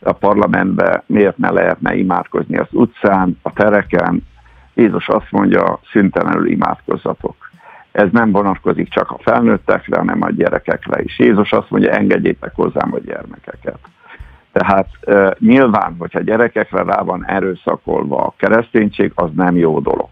a 0.01 0.13
parlamentbe, 0.13 1.03
miért 1.07 1.37
ne 1.37 1.51
lehetne 1.51 1.95
imádkozni 1.95 2.57
az 2.57 2.69
utcán, 2.71 3.39
a 3.43 3.53
tereken. 3.53 4.27
Jézus 4.75 5.09
azt 5.09 5.31
mondja, 5.31 5.81
szüntelenül 5.91 6.51
imádkozzatok. 6.51 7.51
Ez 7.93 8.09
nem 8.13 8.31
vonatkozik 8.31 8.89
csak 8.89 9.11
a 9.11 9.19
felnőttekre, 9.23 9.99
hanem 9.99 10.23
a 10.23 10.31
gyerekekre 10.31 11.03
is. 11.03 11.19
Jézus 11.19 11.53
azt 11.53 11.71
mondja, 11.71 11.91
engedjétek 11.91 12.55
hozzám 12.55 12.95
a 12.95 12.99
gyermekeket. 12.99 13.79
Tehát 14.53 14.89
uh, 15.07 15.31
nyilván, 15.39 15.95
hogyha 15.99 16.21
gyerekekre 16.21 16.83
rá 16.83 17.03
van 17.03 17.27
erőszakolva 17.27 18.17
a 18.17 18.35
kereszténység, 18.37 19.13
az 19.15 19.31
nem 19.35 19.57
jó 19.57 19.81
dolog. 19.81 20.08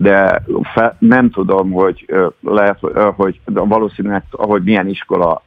De 0.00 0.42
fe, 0.74 0.96
nem 0.98 1.30
tudom, 1.30 1.70
hogy 1.70 2.06
lehet, 2.40 2.78
hogy 3.16 3.40
valószínűleg, 3.44 4.22
ahogy 4.30 4.62
milyen 4.62 4.88
iskola 4.88 5.42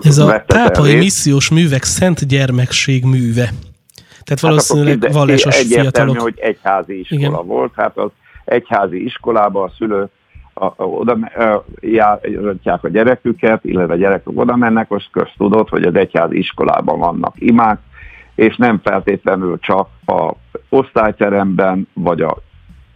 Ez 0.00 0.18
a 0.18 0.42
pápai 0.46 0.94
missziós 0.94 1.50
művek 1.50 1.82
szent 1.82 2.26
gyermekség 2.26 3.04
műve. 3.04 3.50
Tehát 4.24 4.28
hát 4.28 4.40
valószínűleg 4.40 4.98
hát 5.02 5.12
vallásos 5.12 5.56
fiatalok. 5.56 6.18
hogy 6.18 6.38
egyházi 6.38 6.98
iskola 6.98 7.20
Igen. 7.20 7.46
volt, 7.46 7.72
hát 7.76 7.96
az 7.96 8.10
egyházi 8.44 9.04
iskolában 9.04 9.68
a 9.68 9.72
szülő 9.76 10.08
a, 10.54 10.64
a, 10.64 10.74
oda 10.76 11.18
járják 11.80 12.84
a 12.84 12.88
gyereküket, 12.88 13.64
illetve 13.64 13.92
a 13.92 13.96
gyerekek 13.96 14.38
oda 14.38 14.56
mennek, 14.56 14.88
most 14.88 15.10
köztudott, 15.10 15.68
hogy 15.68 15.82
az 15.82 15.94
egyházi 15.94 16.38
iskolában 16.38 16.98
vannak 16.98 17.34
imák, 17.38 17.78
és 18.34 18.56
nem 18.56 18.80
feltétlenül 18.82 19.58
csak 19.58 19.88
a 20.06 20.32
osztályteremben, 20.68 21.88
vagy 21.92 22.20
a 22.20 22.36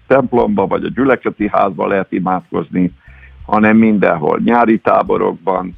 templomban, 0.06 0.68
vagy 0.68 0.84
a 0.84 0.90
gyülekezeti 0.94 1.48
házban 1.52 1.88
lehet 1.88 2.12
imádkozni, 2.12 2.92
hanem 3.46 3.76
mindenhol, 3.76 4.40
nyári 4.44 4.78
táborokban, 4.78 5.76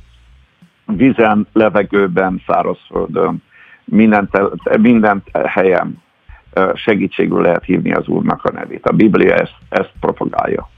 vizen, 0.86 1.46
levegőben, 1.52 2.42
szárazföldön, 2.46 3.42
minden, 3.84 4.30
minden 4.80 5.22
helyen 5.32 6.02
segítségül 6.74 7.40
lehet 7.40 7.64
hívni 7.64 7.92
az 7.92 8.08
Úrnak 8.08 8.44
a 8.44 8.52
nevét. 8.52 8.86
A 8.86 8.92
Biblia 8.92 9.34
ezt, 9.34 9.54
ezt 9.68 9.92
propagálja. 10.00 10.68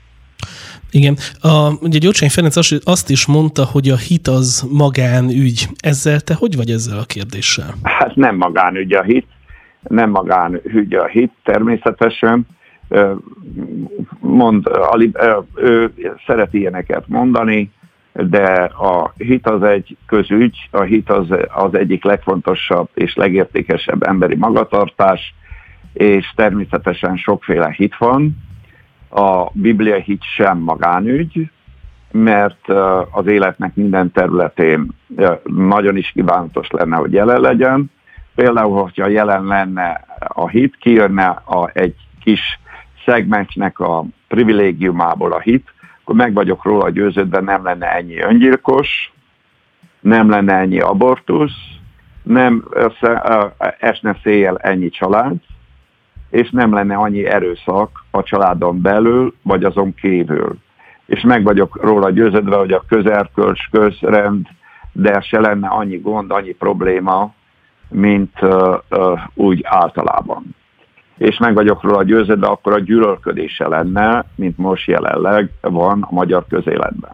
Igen. 0.91 1.17
A, 1.41 1.73
ugye 1.81 1.99
Gyurcsány 1.99 2.31
Ferenc 2.31 2.57
azt 2.85 3.11
is 3.11 3.27
mondta, 3.27 3.65
hogy 3.65 3.89
a 3.89 3.97
hit 3.97 4.29
az 4.29 4.67
magánügy. 4.71 5.69
Ezzel 5.81 6.21
te 6.21 6.35
hogy 6.35 6.57
vagy 6.57 6.71
ezzel 6.71 6.99
a 6.99 7.05
kérdéssel? 7.05 7.75
Hát 7.83 8.17
nem 8.17 8.37
magánügy 8.37 8.93
a 8.93 9.03
hit, 9.03 9.27
nem 9.83 10.11
magánügy 10.11 10.95
a 10.95 11.07
hit 11.07 11.33
természetesen. 11.45 12.47
Mond, 14.21 14.71
ő 15.55 15.93
szereti 16.27 16.59
ilyeneket 16.59 17.09
mondani, 17.09 17.71
de 18.13 18.53
a 18.65 19.13
hit 19.17 19.47
az 19.47 19.63
egy 19.63 19.97
közügy, 20.07 20.69
a 20.71 20.81
hit 20.81 21.11
az, 21.11 21.27
az 21.55 21.75
egyik 21.75 22.05
legfontosabb 22.05 22.89
és 22.95 23.15
legértékesebb 23.15 24.03
emberi 24.03 24.37
magatartás, 24.37 25.35
és 25.93 26.33
természetesen 26.37 27.17
sokféle 27.17 27.71
hit 27.71 27.97
van. 27.97 28.37
A 29.15 29.51
Biblia 29.53 29.97
hit 29.97 30.23
sem 30.23 30.59
magánügy, 30.59 31.51
mert 32.11 32.69
az 33.11 33.27
életnek 33.27 33.75
minden 33.75 34.13
területén 34.13 34.89
nagyon 35.45 35.97
is 35.97 36.11
kívánatos 36.11 36.71
lenne, 36.71 36.97
hogy 36.97 37.13
jelen 37.13 37.41
legyen. 37.41 37.91
Például, 38.35 38.83
hogyha 38.83 39.09
jelen 39.09 39.45
lenne 39.45 40.05
a 40.27 40.49
hit, 40.49 40.77
kijönne 40.77 41.27
a, 41.27 41.71
egy 41.73 41.95
kis 42.23 42.61
szegmensnek 43.05 43.79
a 43.79 44.05
privilégiumából 44.29 45.33
a 45.33 45.41
hit, 45.41 45.69
akkor 46.03 46.15
meg 46.15 46.33
vagyok 46.33 46.65
róla 46.65 46.91
győződve, 46.91 47.41
nem 47.41 47.65
lenne 47.65 47.87
ennyi 47.95 48.19
öngyilkos, 48.19 49.13
nem 50.01 50.31
lenne 50.31 50.55
ennyi 50.55 50.81
abortusz, 50.81 51.57
nem 52.23 52.65
esne 53.79 54.17
széjjel 54.23 54.57
ennyi 54.57 54.89
család, 54.89 55.35
és 56.33 56.51
nem 56.51 56.73
lenne 56.73 56.95
annyi 56.95 57.25
erőszak 57.27 58.05
a 58.11 58.23
családon 58.23 58.81
belül, 58.81 59.35
vagy 59.43 59.65
azon 59.65 59.95
kívül. 59.95 60.59
És 61.07 61.21
meg 61.21 61.43
vagyok 61.43 61.83
róla 61.83 62.11
győződve, 62.11 62.57
hogy 62.57 62.73
a 62.73 62.85
közerkölcs, 62.89 63.71
közrend, 63.71 64.47
de 64.93 65.21
se 65.21 65.41
lenne 65.41 65.69
annyi 65.69 65.97
gond, 65.97 66.31
annyi 66.31 66.53
probléma, 66.53 67.35
mint 67.89 68.43
uh, 68.43 68.75
uh, 68.91 69.21
úgy 69.35 69.61
általában 69.65 70.55
és 71.19 71.39
meg 71.39 71.55
vagyok 71.55 71.83
róla 71.83 72.03
győződve, 72.03 72.47
akkor 72.47 72.73
a 72.73 72.79
gyűlölködése 72.79 73.69
lenne, 73.69 74.25
mint 74.35 74.59
most 74.59 74.87
jelenleg 74.87 75.51
van 75.61 76.03
a 76.03 76.15
magyar 76.15 76.45
közéletben. 76.49 77.11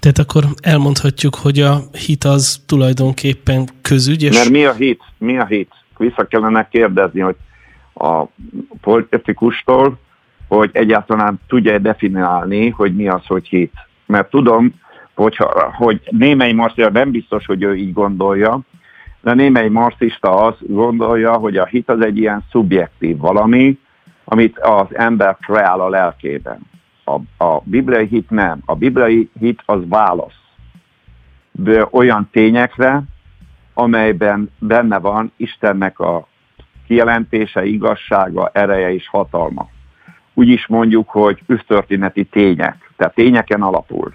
Tehát 0.00 0.18
akkor 0.18 0.44
elmondhatjuk, 0.60 1.34
hogy 1.34 1.60
a 1.60 1.78
hit 2.06 2.24
az 2.24 2.62
tulajdonképpen 2.66 3.68
közügy. 3.82 4.22
És... 4.22 4.36
Mert 4.36 4.50
mi 4.50 4.64
a 4.64 4.72
hit? 4.72 5.02
Mi 5.18 5.38
a 5.38 5.44
hit? 5.44 5.70
Vissza 5.98 6.26
kellene 6.26 6.68
kérdezni, 6.68 7.20
hogy 7.20 7.36
a 7.98 8.24
politikustól, 8.80 9.98
hogy 10.48 10.70
egyáltalán 10.72 11.40
tudja 11.46 11.78
definiálni, 11.78 12.68
hogy 12.68 12.96
mi 12.96 13.08
az, 13.08 13.26
hogy 13.26 13.48
hit. 13.48 13.72
Mert 14.06 14.30
tudom, 14.30 14.74
hogyha, 15.14 15.72
hogy 15.74 16.00
némely 16.10 16.52
most 16.52 16.90
nem 16.92 17.10
biztos, 17.10 17.46
hogy 17.46 17.62
ő 17.62 17.76
így 17.76 17.92
gondolja, 17.92 18.60
de 19.20 19.34
némely 19.34 19.68
marxista 19.68 20.34
azt 20.34 20.72
gondolja, 20.72 21.32
hogy 21.32 21.56
a 21.56 21.64
hit 21.64 21.88
az 21.88 22.00
egy 22.00 22.18
ilyen 22.18 22.44
szubjektív 22.50 23.16
valami, 23.16 23.78
amit 24.24 24.58
az 24.58 24.86
ember 24.92 25.36
kreál 25.36 25.80
a 25.80 25.88
lelkében. 25.88 26.58
A, 27.04 27.44
a 27.44 27.60
bibliai 27.64 28.06
hit 28.06 28.30
nem. 28.30 28.58
A 28.64 28.74
bibliai 28.74 29.30
hit 29.38 29.62
az 29.66 29.80
válasz 29.88 30.40
olyan 31.90 32.28
tényekre, 32.32 33.02
amelyben 33.74 34.50
benne 34.58 34.98
van 34.98 35.32
Istennek 35.36 35.98
a 35.98 36.26
kijelentése, 36.86 37.64
igazsága, 37.64 38.50
ereje 38.52 38.94
és 38.94 39.08
hatalma. 39.08 39.68
Úgy 40.34 40.48
is 40.48 40.66
mondjuk, 40.66 41.08
hogy 41.08 41.42
ősztörténeti 41.46 42.24
tények, 42.24 42.90
tehát 42.96 43.14
tényeken 43.14 43.62
alapul. 43.62 44.14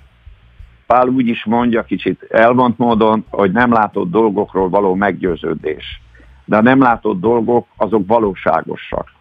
Pál 0.85 1.07
úgy 1.07 1.27
is 1.27 1.45
mondja 1.45 1.83
kicsit 1.83 2.23
elvont 2.29 2.77
módon, 2.77 3.25
hogy 3.29 3.51
nem 3.51 3.71
látott 3.71 4.11
dolgokról 4.11 4.69
való 4.69 4.93
meggyőződés. 4.93 6.01
De 6.45 6.57
a 6.57 6.61
nem 6.61 6.81
látott 6.81 7.19
dolgok 7.19 7.67
azok 7.75 8.07
valóságosak 8.07 9.11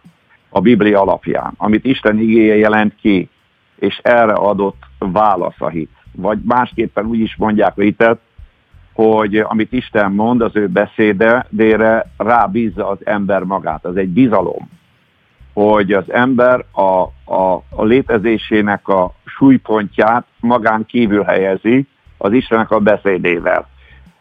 a 0.49 0.59
Biblia 0.59 1.01
alapján, 1.01 1.53
amit 1.57 1.85
Isten 1.85 2.19
igéje 2.19 2.55
jelent 2.55 2.95
ki, 2.95 3.29
és 3.75 3.99
erre 4.03 4.33
adott 4.33 4.83
válasz 4.99 5.61
a 5.61 5.69
hit. 5.69 5.91
Vagy 6.11 6.39
másképpen 6.43 7.05
úgy 7.05 7.19
is 7.19 7.35
mondják 7.35 7.77
a 7.77 7.81
hitet, 7.81 8.19
hogy 8.93 9.37
amit 9.37 9.73
Isten 9.73 10.11
mond, 10.11 10.41
az 10.41 10.55
ő 10.55 10.67
beszéde, 10.67 11.45
de 11.49 12.05
rábízza 12.17 12.89
az 12.89 12.97
ember 13.03 13.43
magát. 13.43 13.85
Az 13.85 13.95
egy 13.95 14.09
bizalom, 14.09 14.69
hogy 15.53 15.93
az 15.93 16.11
ember 16.11 16.65
a, 16.71 17.01
a, 17.33 17.63
a 17.69 17.83
létezésének 17.83 18.87
a 18.87 19.13
súlypontját 19.25 20.25
magán 20.39 20.85
kívül 20.85 21.23
helyezi 21.23 21.87
az 22.17 22.33
Istennek 22.33 22.71
a 22.71 22.79
beszédével. 22.79 23.69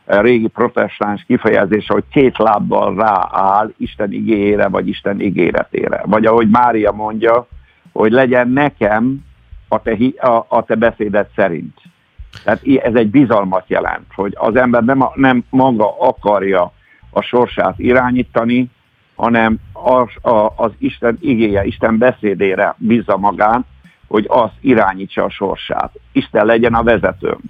A 0.04 0.20
régi 0.20 0.46
protestáns 0.46 1.24
kifejezése, 1.26 1.92
hogy 1.92 2.04
két 2.10 2.38
lábbal 2.38 2.94
rááll 2.94 3.72
Isten 3.76 4.12
igényére, 4.12 4.68
vagy 4.68 4.88
Isten 4.88 5.20
ígéretére. 5.20 6.02
Vagy 6.04 6.26
ahogy 6.26 6.48
Mária 6.48 6.92
mondja, 6.92 7.46
hogy 7.92 8.12
legyen 8.12 8.48
nekem 8.48 9.24
a 9.68 9.82
te, 9.82 9.96
a, 10.16 10.46
a 10.48 10.64
te 10.64 10.74
beszéded 10.74 11.26
szerint. 11.36 11.76
Tehát 12.44 12.60
ez 12.82 12.94
egy 12.94 13.10
bizalmat 13.10 13.64
jelent, 13.66 14.06
hogy 14.14 14.32
az 14.36 14.56
ember 14.56 14.84
nem, 14.84 15.08
nem 15.14 15.44
maga 15.50 15.98
akarja 15.98 16.72
a 17.10 17.20
sorsát 17.20 17.78
irányítani, 17.78 18.70
hanem 19.14 19.58
az, 19.72 20.32
a, 20.32 20.52
az 20.56 20.72
Isten 20.78 21.18
igéje, 21.20 21.64
Isten 21.64 21.98
beszédére 21.98 22.74
bízza 22.78 23.16
magát, 23.16 23.64
hogy 24.06 24.24
az 24.28 24.50
irányítsa 24.60 25.24
a 25.24 25.30
sorsát. 25.30 25.92
Isten 26.12 26.46
legyen 26.46 26.74
a 26.74 26.82
vezetőm. 26.82 27.40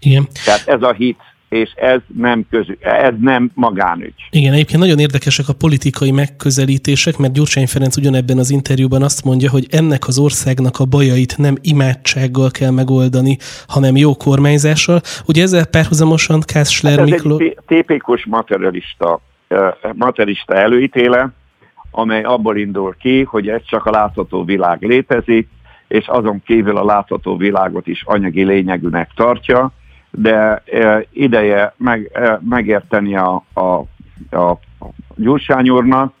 Igen. 0.00 0.26
Tehát 0.44 0.68
ez 0.68 0.82
a 0.82 0.92
hit, 0.92 1.20
és 1.48 1.72
ez 1.74 2.00
nem, 2.16 2.46
közü, 2.50 2.72
ez 2.80 3.12
nem 3.20 3.50
magánügy. 3.54 4.14
Igen, 4.30 4.52
egyébként 4.52 4.80
nagyon 4.80 4.98
érdekesek 4.98 5.48
a 5.48 5.52
politikai 5.52 6.10
megközelítések, 6.10 7.16
mert 7.16 7.32
Gyurcsány 7.32 7.66
Ferenc 7.66 7.96
ugyanebben 7.96 8.38
az 8.38 8.50
interjúban 8.50 9.02
azt 9.02 9.24
mondja, 9.24 9.50
hogy 9.50 9.66
ennek 9.70 10.06
az 10.06 10.18
országnak 10.18 10.78
a 10.78 10.84
bajait 10.84 11.38
nem 11.38 11.54
imádsággal 11.60 12.50
kell 12.50 12.70
megoldani, 12.70 13.36
hanem 13.66 13.96
jó 13.96 14.14
kormányzással. 14.14 15.00
Ugye 15.26 15.42
ezzel 15.42 15.66
párhuzamosan 15.66 16.40
Kászsler 16.40 16.98
hát 16.98 17.08
Mikló... 17.08 17.38
egy 17.38 17.58
tipikus 17.66 18.24
materialista, 18.24 19.20
materialista 19.94 20.54
előítéle, 20.54 21.30
amely 21.90 22.22
abból 22.22 22.56
indul 22.56 22.96
ki, 22.98 23.22
hogy 23.22 23.48
ez 23.48 23.60
csak 23.66 23.86
a 23.86 23.90
látható 23.90 24.44
világ 24.44 24.82
létezik, 24.82 25.48
és 25.88 26.06
azon 26.06 26.42
kívül 26.46 26.76
a 26.76 26.84
látható 26.84 27.36
világot 27.36 27.86
is 27.86 28.02
anyagi 28.04 28.44
lényegűnek 28.44 29.10
tartja, 29.14 29.72
de 30.16 30.62
ideje 31.12 31.74
meg, 31.76 32.10
megérteni 32.48 33.16
a, 33.16 33.44
a, 33.52 33.60
a 34.36 34.58
Gyurcsány 35.14 35.68
úrnak, 35.68 36.12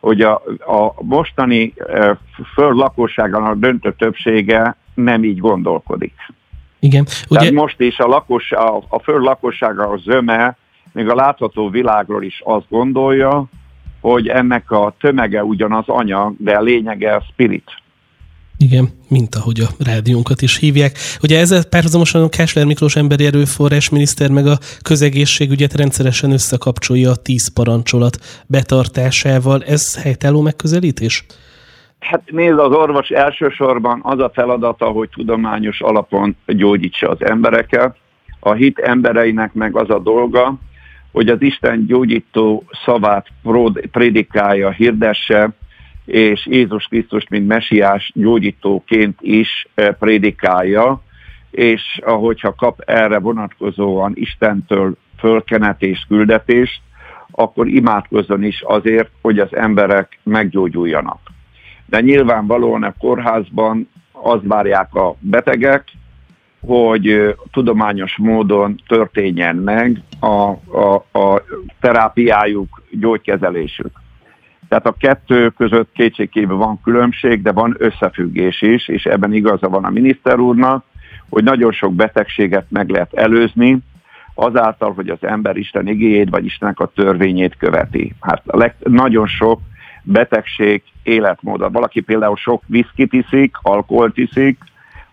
hogy 0.00 0.20
a, 0.20 0.34
a 0.58 0.94
mostani 1.02 1.74
föld 2.54 2.76
lakosságának 2.76 3.58
döntő 3.58 3.92
többsége 3.92 4.76
nem 4.94 5.24
így 5.24 5.38
gondolkodik. 5.38 6.14
Igen. 6.78 7.06
Ugye... 7.28 7.38
Tehát 7.38 7.54
most 7.54 7.80
is 7.80 7.98
a, 7.98 8.06
lakos, 8.06 8.52
a, 8.52 8.76
a 8.88 8.98
föld 8.98 9.22
lakossága 9.22 9.88
a 9.88 9.96
zöme, 9.96 10.56
még 10.92 11.08
a 11.08 11.14
látható 11.14 11.68
világról 11.68 12.22
is 12.22 12.40
azt 12.44 12.66
gondolja, 12.68 13.44
hogy 14.00 14.28
ennek 14.28 14.70
a 14.70 14.94
tömege 15.00 15.44
ugyanaz 15.44 15.88
anyag, 15.88 16.34
de 16.38 16.56
a 16.56 16.62
lényege 16.62 17.14
a 17.14 17.24
spirit. 17.32 17.70
Igen, 18.66 18.88
mint 19.08 19.34
ahogy 19.34 19.60
a 19.60 19.84
rádiónkat 19.84 20.42
is 20.42 20.58
hívják. 20.58 20.92
Ugye 21.22 21.38
ezzel 21.38 21.64
párhuzamosan 21.64 22.22
a 22.22 22.28
Kásler 22.28 22.66
Miklós 22.66 22.96
emberi 22.96 23.24
erőforrás 23.26 23.90
miniszter 23.90 24.30
meg 24.30 24.46
a 24.46 24.58
közegészségügyet 24.82 25.74
rendszeresen 25.74 26.32
összekapcsolja 26.32 27.10
a 27.10 27.16
tíz 27.16 27.52
parancsolat 27.52 28.16
betartásával. 28.46 29.62
Ez 29.62 30.02
helytálló 30.02 30.40
megközelítés? 30.40 31.24
Hát 31.98 32.22
nézd, 32.30 32.58
az 32.58 32.72
orvos 32.72 33.08
elsősorban 33.08 34.00
az 34.02 34.18
a 34.18 34.30
feladata, 34.34 34.86
hogy 34.86 35.08
tudományos 35.08 35.80
alapon 35.80 36.36
gyógyítsa 36.46 37.08
az 37.08 37.24
embereket. 37.24 37.96
A 38.40 38.52
hit 38.52 38.78
embereinek 38.78 39.52
meg 39.52 39.76
az 39.76 39.90
a 39.90 39.98
dolga, 39.98 40.54
hogy 41.12 41.28
az 41.28 41.42
Isten 41.42 41.86
gyógyító 41.86 42.64
szavát 42.84 43.26
prédikálja, 43.90 44.70
hirdesse, 44.70 45.50
és 46.04 46.46
Jézus 46.46 46.86
Krisztus, 46.86 47.28
mint 47.28 47.46
mesiás 47.46 48.12
gyógyítóként 48.14 49.18
is 49.20 49.66
eh, 49.74 49.94
prédikálja, 49.98 51.02
és 51.50 52.00
ahogyha 52.04 52.54
kap 52.54 52.80
erre 52.86 53.18
vonatkozóan 53.18 54.12
Istentől 54.14 54.96
fölkenetés, 55.18 56.06
küldetést, 56.08 56.80
akkor 57.30 57.68
imádkozzon 57.68 58.42
is 58.42 58.62
azért, 58.62 59.10
hogy 59.20 59.38
az 59.38 59.56
emberek 59.56 60.18
meggyógyuljanak. 60.22 61.20
De 61.86 62.00
nyilvánvalóan 62.00 62.82
a 62.82 62.94
kórházban 62.98 63.88
az 64.12 64.40
várják 64.42 64.94
a 64.94 65.16
betegek, 65.20 65.84
hogy 66.60 67.08
eh, 67.08 67.32
tudományos 67.50 68.16
módon 68.16 68.80
történjen 68.86 69.56
meg 69.56 70.02
a, 70.20 70.26
a, 70.26 70.94
a 71.12 71.42
terápiájuk, 71.80 72.82
gyógykezelésük. 72.90 74.01
Tehát 74.72 74.86
a 74.86 74.96
kettő 74.98 75.48
között 75.48 75.92
kétségkívül 75.92 76.56
van 76.56 76.80
különbség, 76.82 77.42
de 77.42 77.52
van 77.52 77.76
összefüggés 77.78 78.62
is, 78.62 78.88
és 78.88 79.04
ebben 79.04 79.32
igaza 79.32 79.68
van 79.68 79.84
a 79.84 79.90
miniszter 79.90 80.38
úrnak, 80.38 80.84
hogy 81.28 81.44
nagyon 81.44 81.72
sok 81.72 81.94
betegséget 81.94 82.66
meg 82.68 82.88
lehet 82.88 83.14
előzni, 83.14 83.78
azáltal, 84.34 84.92
hogy 84.92 85.08
az 85.08 85.24
ember 85.24 85.56
Isten 85.56 85.88
igéjét 85.88 86.30
vagy 86.30 86.44
Istennek 86.44 86.80
a 86.80 86.90
törvényét 86.94 87.56
követi. 87.56 88.14
Hát 88.20 88.42
a 88.46 88.56
leg, 88.56 88.74
nagyon 88.78 89.26
sok 89.26 89.60
betegség 90.02 90.82
életmód. 91.02 91.72
Valaki 91.72 92.00
például 92.00 92.36
sok 92.36 92.62
viszkit 92.66 93.12
iszik, 93.12 93.56
alkoholt 93.62 94.16
iszik, 94.16 94.58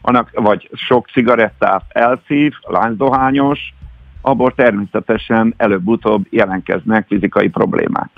annak, 0.02 0.30
vagy 0.34 0.70
sok 0.74 1.08
cigarettát 1.08 1.84
elszív, 1.88 2.54
lánydohányos, 2.62 3.74
abból 4.22 4.54
természetesen 4.56 5.54
előbb-utóbb 5.58 6.26
jelentkeznek 6.30 7.08
fizikai 7.08 7.50
problémák. 7.50 8.10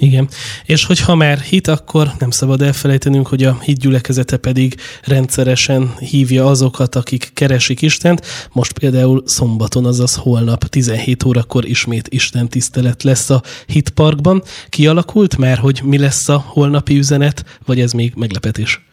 Igen, 0.00 0.28
és 0.66 0.86
hogyha 0.86 1.14
már 1.14 1.38
hit, 1.38 1.66
akkor 1.66 2.06
nem 2.18 2.30
szabad 2.30 2.62
elfelejtenünk, 2.62 3.26
hogy 3.26 3.42
a 3.42 3.56
hitgyülekezete 3.60 4.36
pedig 4.36 4.74
rendszeresen 5.04 5.90
hívja 5.98 6.46
azokat, 6.46 6.94
akik 6.94 7.30
keresik 7.34 7.82
Istent. 7.82 8.20
Most 8.52 8.78
például 8.78 9.22
szombaton, 9.24 9.84
azaz 9.84 10.16
holnap 10.16 10.64
17 10.64 11.24
órakor 11.24 11.64
ismét 11.64 12.08
Isten 12.08 12.48
tisztelet 12.48 13.02
lesz 13.02 13.30
a 13.30 13.40
hitparkban. 13.66 14.42
Kialakult 14.68 15.38
már, 15.38 15.58
hogy 15.58 15.80
mi 15.84 15.98
lesz 15.98 16.28
a 16.28 16.42
holnapi 16.46 16.96
üzenet, 16.96 17.58
vagy 17.66 17.80
ez 17.80 17.92
még 17.92 18.12
meglepetés? 18.16 18.86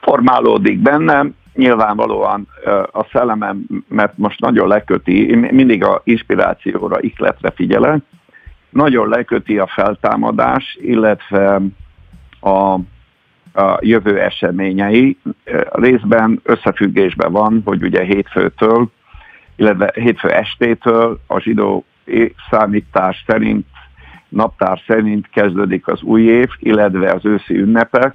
Formálódik 0.00 0.78
bennem, 0.78 1.34
nyilvánvalóan 1.54 2.48
a 2.92 3.04
szellemem, 3.12 3.66
mert 3.88 4.18
most 4.18 4.40
nagyon 4.40 4.68
leköti, 4.68 5.34
mindig 5.50 5.84
a 5.84 6.00
inspirációra, 6.04 7.00
ihletre 7.00 7.50
figyelek, 7.50 8.02
nagyon 8.70 9.08
leköti 9.08 9.58
a 9.58 9.66
feltámadás, 9.66 10.78
illetve 10.80 11.60
a, 12.40 12.72
a 13.60 13.78
jövő 13.80 14.20
eseményei. 14.20 15.18
Részben 15.72 16.40
összefüggésben 16.42 17.32
van, 17.32 17.62
hogy 17.64 17.82
ugye 17.82 18.04
hétfőtől, 18.04 18.90
illetve 19.56 19.92
hétfő 19.94 20.28
estétől 20.28 21.20
a 21.26 21.40
zsidó 21.40 21.84
számítás 22.50 23.24
szerint, 23.26 23.66
naptár 24.28 24.80
szerint 24.86 25.28
kezdődik 25.30 25.86
az 25.88 26.02
új 26.02 26.22
év, 26.22 26.48
illetve 26.58 27.12
az 27.12 27.24
őszi 27.24 27.58
ünnepek, 27.58 28.14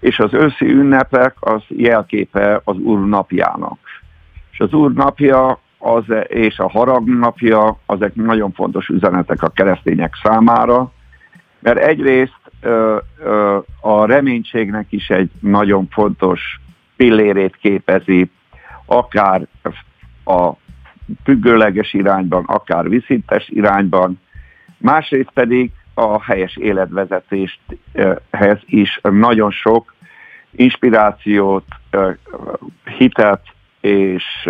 és 0.00 0.18
az 0.18 0.34
őszi 0.34 0.66
ünnepek 0.66 1.34
az 1.40 1.62
jelképe 1.68 2.60
az 2.64 2.76
Úr 2.76 3.06
napjának. 3.06 3.78
És 4.52 4.60
az 4.60 4.72
Úr 4.72 4.92
napja 4.92 5.60
az, 5.82 6.04
és 6.26 6.58
a 6.58 6.68
harag 6.68 7.08
napja, 7.08 7.78
azok 7.86 8.14
nagyon 8.14 8.52
fontos 8.52 8.88
üzenetek 8.88 9.42
a 9.42 9.48
keresztények 9.48 10.14
számára, 10.22 10.92
mert 11.58 11.78
egyrészt 11.78 12.40
ö, 12.60 12.98
ö, 13.18 13.58
a 13.80 14.04
reménységnek 14.04 14.86
is 14.90 15.10
egy 15.10 15.30
nagyon 15.40 15.88
fontos 15.90 16.60
pillérét 16.96 17.56
képezi, 17.56 18.30
akár 18.86 19.46
a 20.24 20.52
függőleges 21.24 21.92
irányban, 21.92 22.44
akár 22.44 22.88
viszintes 22.88 23.48
irányban, 23.48 24.20
másrészt 24.78 25.30
pedig 25.34 25.70
a 25.94 26.22
helyes 26.22 26.56
életvezetéshez 26.56 28.58
is 28.64 29.00
nagyon 29.02 29.50
sok 29.50 29.94
inspirációt, 30.50 31.64
hitet 32.98 33.42
és 33.80 34.48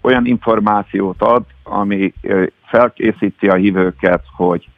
olyan 0.00 0.26
információt 0.26 1.22
ad, 1.22 1.44
ami 1.62 2.12
felkészíti 2.64 3.48
a 3.48 3.54
hívőket, 3.54 4.24
hogy 4.36 4.68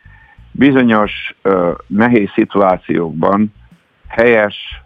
bizonyos 0.51 1.35
nehéz 1.87 2.31
szituációkban 2.35 3.55
helyes, 4.09 4.83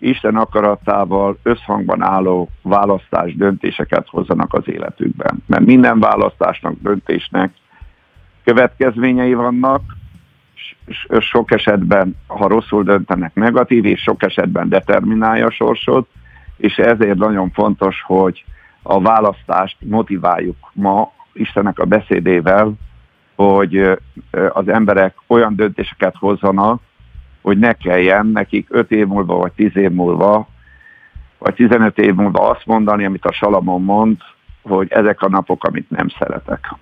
Isten 0.00 0.36
akaratával 0.36 1.38
összhangban 1.42 2.02
álló 2.02 2.48
választás, 2.62 3.36
döntéseket 3.36 4.08
hozzanak 4.08 4.54
az 4.54 4.68
életükben. 4.68 5.42
Mert 5.46 5.64
minden 5.64 5.98
választásnak, 5.98 6.74
döntésnek 6.82 7.52
következményei 8.44 9.34
vannak, 9.34 9.82
sok 11.18 11.52
esetben, 11.52 12.16
ha 12.26 12.48
rosszul 12.48 12.82
döntenek, 12.82 13.34
negatív, 13.34 13.84
és 13.84 14.00
sok 14.00 14.22
esetben 14.22 14.68
determinálja 14.68 15.46
a 15.46 15.50
sorsot, 15.50 16.08
és 16.56 16.76
ezért 16.76 17.18
nagyon 17.18 17.50
fontos, 17.50 18.02
hogy 18.02 18.44
a 18.82 19.00
választást 19.00 19.76
motiváljuk 19.80 20.56
ma 20.72 21.12
Istennek 21.32 21.78
a 21.78 21.84
beszédével, 21.84 22.72
hogy 23.34 23.98
az 24.52 24.68
emberek 24.68 25.14
olyan 25.26 25.56
döntéseket 25.56 26.14
hozzanak, 26.16 26.80
hogy 27.42 27.58
ne 27.58 27.72
kelljen 27.72 28.26
nekik 28.26 28.66
5 28.70 28.90
év 28.90 29.06
múlva, 29.06 29.36
vagy 29.36 29.52
10 29.52 29.76
év 29.76 29.90
múlva, 29.90 30.48
vagy 31.38 31.54
15 31.54 31.98
év 31.98 32.14
múlva 32.14 32.50
azt 32.50 32.66
mondani, 32.66 33.04
amit 33.04 33.24
a 33.24 33.32
Salamon 33.32 33.82
mond, 33.82 34.16
hogy 34.62 34.86
ezek 34.90 35.22
a 35.22 35.28
napok, 35.28 35.64
amit 35.64 35.90
nem 35.90 36.08
szeretek. 36.08 36.74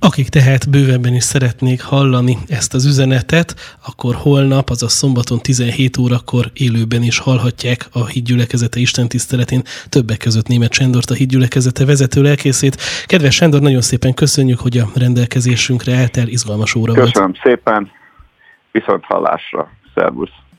Akik 0.00 0.28
tehát 0.28 0.70
bővebben 0.70 1.14
is 1.14 1.22
szeretnék 1.22 1.82
hallani 1.82 2.36
ezt 2.48 2.74
az 2.74 2.84
üzenetet, 2.86 3.54
akkor 3.86 4.14
holnap, 4.14 4.68
azaz 4.68 4.92
szombaton 4.92 5.38
17 5.38 5.96
órakor 5.96 6.44
élőben 6.54 7.02
is 7.02 7.18
hallhatják 7.18 7.88
a 7.92 8.06
hídgyülekezete 8.06 8.80
Isten 8.80 9.08
tiszteletén, 9.08 9.62
többek 9.88 10.18
között 10.18 10.48
német 10.48 10.72
Sándort, 10.72 11.10
a 11.10 11.14
hídgyülekezete 11.14 11.84
vezető 11.84 12.22
lelkészét. 12.22 12.76
Kedves 13.06 13.34
Sándor, 13.34 13.60
nagyon 13.60 13.80
szépen 13.80 14.14
köszönjük, 14.14 14.60
hogy 14.60 14.78
a 14.78 14.86
rendelkezésünkre 14.94 15.96
állt 15.96 16.16
el, 16.16 16.28
izgalmas 16.28 16.74
óra 16.74 16.92
Köszönöm 16.92 17.30
volt. 17.30 17.40
szépen, 17.42 17.90
viszont 18.72 19.04
hallásra, 19.04 19.70
szervusz! 19.94 20.45